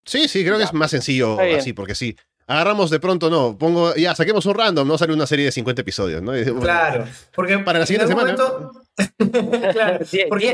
Sí, 0.07 0.27
sí, 0.27 0.43
creo 0.43 0.57
que 0.57 0.63
es 0.63 0.73
más 0.73 0.89
sencillo 0.89 1.37
así, 1.39 1.73
porque 1.73 1.93
sí. 1.93 2.15
Agarramos 2.49 2.89
de 2.89 2.99
pronto, 3.01 3.29
no, 3.29 3.57
pongo, 3.57 3.93
ya, 3.95 4.15
saquemos 4.15 4.45
un 4.45 4.55
random, 4.55 4.87
no 4.87 4.97
sale 4.97 5.11
una 5.13 5.27
serie 5.27 5.45
de 5.45 5.51
50 5.51 5.81
episodios, 5.81 6.21
¿no? 6.21 6.31
Bueno, 6.31 6.61
Claro. 6.61 7.05
Porque 7.35 7.59
Para 7.59 7.79
la 7.79 7.85
siguiente 7.85 8.07
semana. 8.07 8.35
momento- 8.37 8.71
claro, 9.73 9.99
porque 10.29 10.53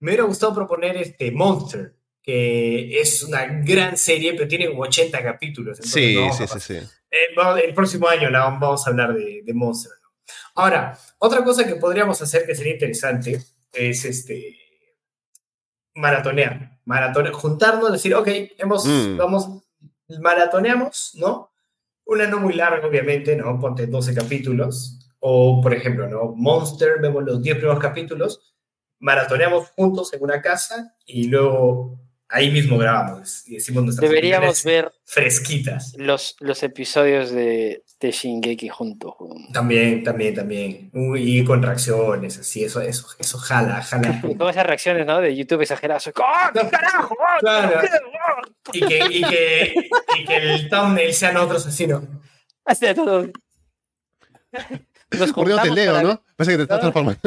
me 0.00 0.08
hubiera 0.10 0.24
gustado 0.24 0.54
proponer 0.54 0.96
este 0.96 1.30
Monster, 1.30 1.94
que 2.22 2.98
es 3.00 3.22
una 3.22 3.44
gran 3.44 3.98
serie, 3.98 4.32
pero 4.32 4.48
tiene 4.48 4.68
como 4.70 4.82
80 4.82 5.22
capítulos. 5.22 5.78
Sí, 5.82 6.14
no 6.14 6.32
sí, 6.32 6.44
sí. 6.58 6.74
Eh, 6.74 7.64
el 7.64 7.74
próximo 7.74 8.08
año 8.08 8.30
la, 8.30 8.40
vamos 8.40 8.86
a 8.86 8.90
hablar 8.90 9.12
de, 9.14 9.42
de 9.44 9.52
Monster. 9.54 9.92
¿no? 10.02 10.08
Ahora, 10.54 10.98
otra 11.18 11.44
cosa 11.44 11.66
que 11.66 11.74
podríamos 11.74 12.20
hacer 12.22 12.46
que 12.46 12.54
sería 12.54 12.72
interesante 12.72 13.42
es 13.74 14.04
este 14.06 14.56
maratonear. 16.00 16.78
Maratonear, 16.84 17.32
juntarnos, 17.34 17.92
decir, 17.92 18.14
ok, 18.14 18.28
hemos, 18.58 18.84
Mm. 18.86 19.16
vamos, 19.16 19.48
maratoneamos, 20.20 21.12
¿no? 21.14 21.50
Una 22.04 22.26
no 22.26 22.40
muy 22.40 22.54
larga, 22.54 22.86
obviamente, 22.86 23.36
¿no? 23.36 23.58
Ponte 23.60 23.86
12 23.86 24.14
capítulos. 24.14 24.96
O, 25.20 25.60
por 25.62 25.74
ejemplo, 25.74 26.08
¿no? 26.08 26.32
Monster, 26.34 26.98
vemos 27.00 27.22
los 27.24 27.42
10 27.42 27.56
primeros 27.56 27.78
capítulos, 27.78 28.54
maratoneamos 28.98 29.68
juntos 29.76 30.12
en 30.14 30.22
una 30.22 30.40
casa 30.40 30.94
y 31.04 31.28
luego 31.28 32.00
ahí 32.30 32.50
mismo 32.50 32.78
grabamos 32.78 33.46
y 33.48 33.54
decimos 33.56 33.84
nuestras 33.84 34.08
Deberíamos 34.08 34.62
ver 34.64 34.92
fresquitas. 35.04 35.92
los, 35.96 36.36
los 36.40 36.62
episodios 36.62 37.30
de, 37.30 37.82
de 38.00 38.10
Shingeki 38.12 38.68
juntos. 38.68 39.14
También, 39.52 40.02
también, 40.04 40.34
también. 40.34 40.90
Uy, 40.94 41.40
y 41.40 41.44
con 41.44 41.62
reacciones, 41.62 42.38
así, 42.38 42.64
eso, 42.64 42.80
eso, 42.80 43.06
eso 43.18 43.38
jala, 43.38 43.82
jala. 43.82 44.20
Y 44.28 44.36
con 44.36 44.48
esas 44.48 44.66
reacciones, 44.66 45.06
¿no? 45.06 45.20
De 45.20 45.34
YouTube 45.36 45.62
exageradas. 45.62 46.10
¡Ah, 46.22 46.50
qué 46.54 46.68
carajo! 46.68 47.16
¡Ah, 47.20 47.36
Claro. 47.40 47.80
Y 48.72 48.80
que, 48.80 48.98
y 49.10 49.22
que, 49.24 49.74
y 50.18 50.24
que 50.24 50.36
el 50.36 50.68
thumbnail 50.68 51.12
sean 51.12 51.36
otros 51.36 51.66
así, 51.66 51.86
¿no? 51.86 52.02
Así 52.64 52.86
de 52.86 52.94
todo. 52.94 53.26
Nos 55.18 55.32
Por 55.32 55.46
Dios 55.46 55.62
te 55.62 55.70
leo, 55.70 55.94
para- 55.94 56.08
¿no? 56.08 56.22
Parece 56.36 56.52
que 56.52 56.56
te 56.58 56.62
estás 56.62 56.80
transformando. 56.80 57.20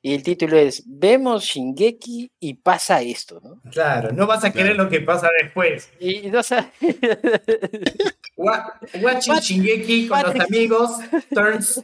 Y 0.00 0.14
el 0.14 0.22
título 0.22 0.56
es 0.58 0.82
Vemos 0.86 1.44
Shingeki 1.44 2.30
y 2.40 2.54
pasa 2.54 3.00
esto, 3.02 3.40
¿no? 3.42 3.60
Claro, 3.70 4.12
no 4.12 4.26
vas 4.26 4.44
a 4.44 4.52
querer 4.52 4.76
lo 4.76 4.88
que 4.88 5.00
pasa 5.00 5.28
después. 5.42 5.90
Y 6.00 6.28
no 6.30 6.42
sé. 6.42 6.64
Wa- 8.36 8.78
Watching 9.00 9.34
Pat- 9.34 9.42
Shingeki 9.42 10.08
con 10.08 10.22
los 10.22 10.40
amigos 10.40 10.90
turns, 11.34 11.82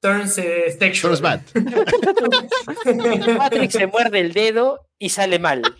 turns 0.00 0.38
eh, 0.38 0.76
sexual. 0.78 1.18
Turns 1.18 1.20
bad. 1.22 1.40
Patrick 3.38 3.70
se 3.70 3.86
muerde 3.86 4.20
el 4.20 4.32
dedo 4.32 4.86
y 4.98 5.08
sale 5.10 5.38
mal. 5.38 5.62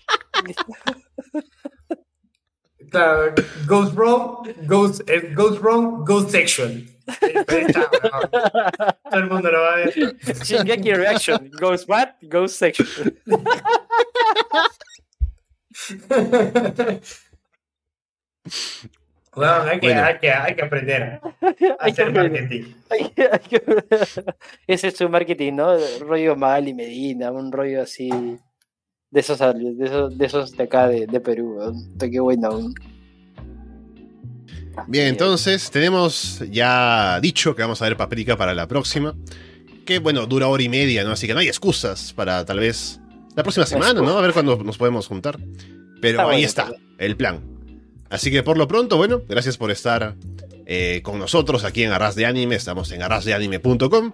Claro, 2.94 3.34
goes 3.66 3.92
wrong, 3.92 4.46
goes, 4.66 5.02
eh, 5.08 5.32
goes 5.34 5.58
wrong, 5.60 6.04
goes. 6.04 6.32
Está, 6.34 7.90
weón. 7.90 8.20
Todo 9.10 9.20
el 9.20 9.26
mundo 9.28 9.50
lo 9.50 9.60
va 9.60 9.72
a 9.72 9.76
ver. 9.76 9.92
Shingeki 10.44 10.94
Reaction. 10.94 11.50
Goes 11.60 11.86
what? 11.88 12.10
Goes 12.22 12.54
section. 12.54 13.18
Weón, 19.36 19.68
hay, 19.68 19.80
que, 19.80 19.86
Bueno. 19.88 20.04
hay, 20.04 20.18
que, 20.18 20.30
hay 20.30 20.54
que 20.54 20.62
aprender 20.62 21.02
a 21.02 21.20
Hay 21.80 21.92
que 21.92 22.02
hacer 22.02 22.08
aprender. 22.10 22.42
marketing. 22.48 22.74
Ese 24.68 24.88
es 24.88 24.96
su 24.96 25.08
marketing, 25.08 25.54
¿no? 25.54 25.76
Rollo 26.00 26.36
Magali 26.36 26.72
Medina, 26.72 27.32
un 27.32 27.50
rollo 27.50 27.82
así. 27.82 28.10
De 29.14 29.20
esos, 29.20 29.38
de 29.38 29.84
esos, 29.86 30.18
de, 30.18 30.26
esos 30.26 30.52
de 30.56 30.64
acá 30.64 30.88
de, 30.88 31.06
de 31.06 31.20
Perú. 31.20 31.56
Qué 32.00 32.18
bueno. 32.18 32.48
weón. 32.50 32.74
Bien, 34.88 35.06
entonces 35.06 35.70
tenemos 35.70 36.42
ya 36.50 37.20
dicho 37.20 37.54
que 37.54 37.62
vamos 37.62 37.80
a 37.80 37.84
ver 37.84 37.96
Paprika 37.96 38.36
para 38.36 38.54
la 38.54 38.66
próxima. 38.66 39.14
Que 39.86 40.00
bueno, 40.00 40.26
dura 40.26 40.48
hora 40.48 40.64
y 40.64 40.68
media, 40.68 41.04
¿no? 41.04 41.12
Así 41.12 41.28
que 41.28 41.34
no 41.34 41.38
hay 41.38 41.46
excusas 41.46 42.12
para 42.12 42.44
tal 42.44 42.58
vez 42.58 43.00
la 43.36 43.44
próxima 43.44 43.66
semana, 43.66 44.00
¿no? 44.00 44.18
A 44.18 44.20
ver 44.20 44.32
cuándo 44.32 44.56
nos 44.64 44.78
podemos 44.78 45.06
juntar. 45.06 45.38
Pero 46.00 46.18
Está 46.18 46.22
ahí 46.22 46.28
bueno, 46.28 46.46
está 46.46 46.72
el 46.98 47.16
plan. 47.16 47.40
Así 48.10 48.32
que 48.32 48.42
por 48.42 48.58
lo 48.58 48.66
pronto, 48.66 48.96
bueno, 48.96 49.22
gracias 49.28 49.56
por 49.56 49.70
estar 49.70 50.16
eh, 50.66 51.02
con 51.04 51.20
nosotros 51.20 51.62
aquí 51.62 51.84
en 51.84 51.92
Arras 51.92 52.16
de 52.16 52.26
Anime. 52.26 52.56
Estamos 52.56 52.90
en 52.90 53.00
arrasdeanime.com. 53.00 54.12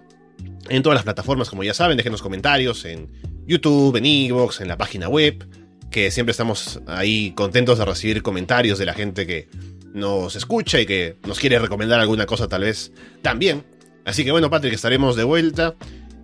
En 0.69 0.83
todas 0.83 0.95
las 0.95 1.03
plataformas, 1.03 1.49
como 1.49 1.63
ya 1.63 1.73
saben, 1.73 1.97
déjenos 1.97 2.21
comentarios 2.21 2.85
en 2.85 3.09
YouTube, 3.47 3.95
en 3.97 4.05
Evox, 4.05 4.61
en 4.61 4.67
la 4.67 4.77
página 4.77 5.09
web. 5.09 5.45
Que 5.89 6.09
siempre 6.09 6.31
estamos 6.31 6.81
ahí 6.87 7.31
contentos 7.31 7.77
de 7.77 7.83
recibir 7.85 8.21
comentarios 8.21 8.79
de 8.79 8.85
la 8.85 8.93
gente 8.93 9.27
que 9.27 9.47
nos 9.93 10.37
escucha 10.37 10.79
y 10.79 10.85
que 10.85 11.17
nos 11.27 11.37
quiere 11.37 11.59
recomendar 11.59 11.99
alguna 11.99 12.25
cosa 12.25 12.47
tal 12.47 12.61
vez 12.61 12.93
también. 13.21 13.63
Así 14.05 14.23
que 14.23 14.31
bueno, 14.31 14.49
Patrick, 14.49 14.73
estaremos 14.73 15.17
de 15.17 15.25
vuelta 15.25 15.75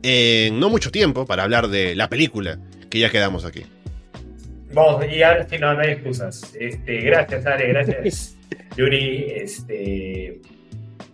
en 0.03 0.57
no 0.59 0.69
mucho 0.69 0.89
tiempo 0.89 1.25
para 1.25 1.43
hablar 1.43 1.67
de 1.67 1.95
la 1.95 2.07
película 2.09 2.59
que 2.89 2.99
ya 2.99 3.09
quedamos 3.09 3.43
aquí. 3.43 3.63
Vamos, 4.73 5.03
y 5.11 5.21
ahora 5.21 5.45
sí, 5.49 5.57
no, 5.59 5.73
no 5.73 5.79
hay 5.81 5.91
excusas. 5.91 6.53
Este, 6.57 7.01
gracias, 7.01 7.45
Ale, 7.45 7.67
gracias, 7.67 8.37
Yuri. 8.77 9.25
Este, 9.35 10.41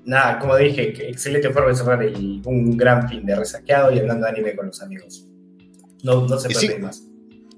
nada, 0.05 0.37
como 0.37 0.55
dije, 0.57 1.09
excelente 1.09 1.49
forma 1.49 1.69
de 1.69 1.75
cerrar 1.75 2.03
el- 2.03 2.41
un 2.45 2.77
gran 2.77 3.09
fin 3.09 3.25
de 3.25 3.35
resaqueado 3.35 3.91
y 3.91 3.99
hablando 3.99 4.25
de 4.25 4.31
anime 4.31 4.55
con 4.55 4.67
los 4.67 4.81
amigos. 4.81 5.25
No, 6.03 6.27
no 6.27 6.37
se 6.37 6.49
puede 6.49 6.67
sí. 6.75 6.79
más. 6.79 7.03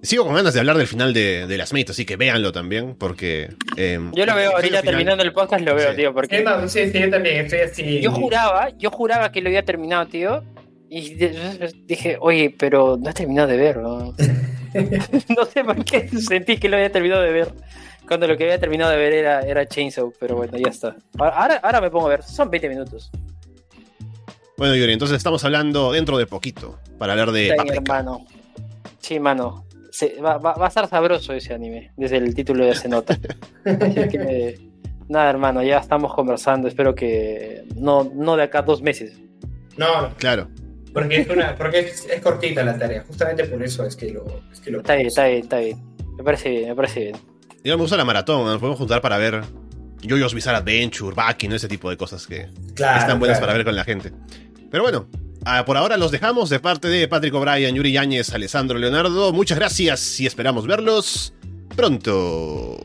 Sigo 0.01 0.23
con 0.23 0.35
ganas 0.35 0.53
de 0.53 0.59
hablar 0.59 0.77
del 0.77 0.85
final 0.87 1.13
de, 1.13 1.47
de 1.47 1.57
las 1.57 1.73
Mate, 1.73 1.91
así 1.91 2.05
que 2.05 2.15
véanlo 2.15 2.51
también, 2.51 2.95
porque... 2.95 3.49
eh, 3.75 3.99
Yo 4.13 4.25
lo 4.27 4.35
veo, 4.35 4.51
ahorita 4.51 4.79
final- 4.81 4.83
terminando 4.83 5.23
el 5.23 5.33
podcast 5.33 5.63
lo 5.65 5.73
veo, 5.73 5.89
Sí. 5.91 5.95
tío, 5.97 6.09
Sí, 6.09 6.13
porque 6.13 6.41
no, 6.43 6.67
sí, 6.69 6.91
sí, 6.91 6.99
yo 6.99 7.09
también 7.09 7.37
estoy 7.45 7.59
así. 7.61 8.01
yo 8.01 8.11
juraba, 8.11 8.69
yo 8.77 8.91
juraba 8.91 9.31
que 9.31 9.41
lo 9.41 9.49
había 9.49 9.63
terminado, 9.65 10.05
tío. 10.07 10.43
Y 10.89 11.15
dije, 11.87 12.17
oye, 12.19 12.53
pero 12.57 12.97
no 13.01 13.09
he 13.09 13.13
terminado 13.13 13.47
de 13.47 13.57
ver, 13.57 13.77
¿no? 13.77 14.13
no 14.75 15.45
sé 15.45 15.63
por 15.63 15.83
qué 15.83 16.07
sentí 16.09 16.57
que 16.57 16.69
lo 16.69 16.75
había 16.77 16.91
terminado 16.91 17.23
de 17.23 17.31
ver. 17.31 17.47
Cuando 18.07 18.27
lo 18.27 18.37
que 18.37 18.43
había 18.43 18.59
terminado 18.59 18.91
de 18.91 18.97
ver 18.97 19.13
era, 19.13 19.41
era 19.41 19.65
Chainsaw, 19.65 20.13
pero 20.19 20.35
bueno, 20.35 20.55
ya 20.59 20.69
está. 20.69 20.95
Ahora, 21.17 21.55
ahora 21.63 21.81
me 21.81 21.89
pongo 21.89 22.05
a 22.05 22.09
ver, 22.11 22.21
son 22.23 22.51
20 22.51 22.69
minutos. 22.69 23.09
Bueno, 24.57 24.75
Yuri, 24.75 24.93
entonces 24.93 25.17
estamos 25.17 25.43
hablando 25.43 25.91
dentro 25.91 26.17
de 26.17 26.27
poquito, 26.27 26.79
para 26.97 27.13
hablar 27.13 27.31
de 27.31 27.53
Paprika. 27.55 27.75
hermano. 27.77 28.25
Sí, 28.99 29.19
mano. 29.19 29.65
Se- 29.91 30.19
va, 30.21 30.37
va- 30.37 30.53
va 30.55 30.65
a 30.65 30.67
estar 30.69 30.87
sabroso 30.89 31.33
ese 31.33 31.53
anime, 31.53 31.91
desde 31.97 32.17
el 32.17 32.33
título 32.35 32.65
ya 32.65 32.75
se 32.75 32.87
nota. 32.89 33.17
Así 33.65 34.07
que, 34.09 34.59
nada, 35.07 35.29
hermano, 35.29 35.61
ya 35.63 35.77
estamos 35.79 36.13
conversando. 36.13 36.67
Espero 36.67 36.95
que 36.95 37.63
no, 37.75 38.11
no 38.13 38.35
de 38.35 38.43
acá 38.43 38.61
dos 38.61 38.81
meses. 38.81 39.17
No, 39.77 40.13
Claro. 40.17 40.49
porque, 40.93 41.21
es, 41.21 41.29
una, 41.29 41.55
porque 41.55 41.79
es, 41.79 42.05
es 42.09 42.21
cortita 42.21 42.63
la 42.63 42.77
tarea. 42.77 43.03
Justamente 43.07 43.45
por 43.45 43.61
eso 43.63 43.85
es 43.85 43.95
que 43.95 44.11
lo. 44.11 44.25
Es 44.51 44.59
que 44.61 44.71
lo 44.71 44.79
Está 44.79 44.95
bien, 44.95 45.07
está 45.07 45.25
bien, 45.27 45.39
está 45.43 45.57
bien. 45.59 45.83
Me 46.17 46.23
parece 46.23 46.49
bien, 46.49 46.69
me 46.69 46.75
parece 46.75 46.99
bien. 47.01 47.15
Yo 47.63 47.75
me 47.75 47.81
gusta 47.81 47.97
la 47.97 48.05
maratón, 48.05 48.45
nos 48.45 48.57
podemos 48.59 48.77
juntar 48.77 49.01
para 49.01 49.17
ver 49.17 49.41
Jojo's 50.07 50.33
Bizarre 50.33 50.57
Adventure, 50.57 51.13
Baki, 51.15 51.47
¿no? 51.47 51.55
Ese 51.55 51.67
tipo 51.67 51.89
de 51.89 51.97
cosas 51.97 52.25
que 52.27 52.47
Claro, 52.73 52.99
están 52.99 53.17
buenas 53.19 53.37
claro. 53.37 53.47
para 53.51 53.57
ver 53.57 53.65
con 53.65 53.75
la 53.75 53.83
gente. 53.83 54.11
Pero 54.69 54.83
bueno, 54.83 55.07
ah, 55.45 55.65
por 55.65 55.77
ahora 55.77 55.97
los 55.97 56.11
dejamos 56.11 56.49
de 56.49 56.59
parte 56.59 56.87
de 56.87 57.07
Patrick 57.07 57.33
O'Brien, 57.33 57.75
Yuri 57.75 57.91
Yáñez, 57.91 58.33
Alessandro 58.33 58.77
Leonardo. 58.77 59.33
Muchas 59.33 59.57
gracias 59.57 60.19
y 60.19 60.25
esperamos 60.25 60.67
verlos 60.67 61.33
pronto. 61.75 62.77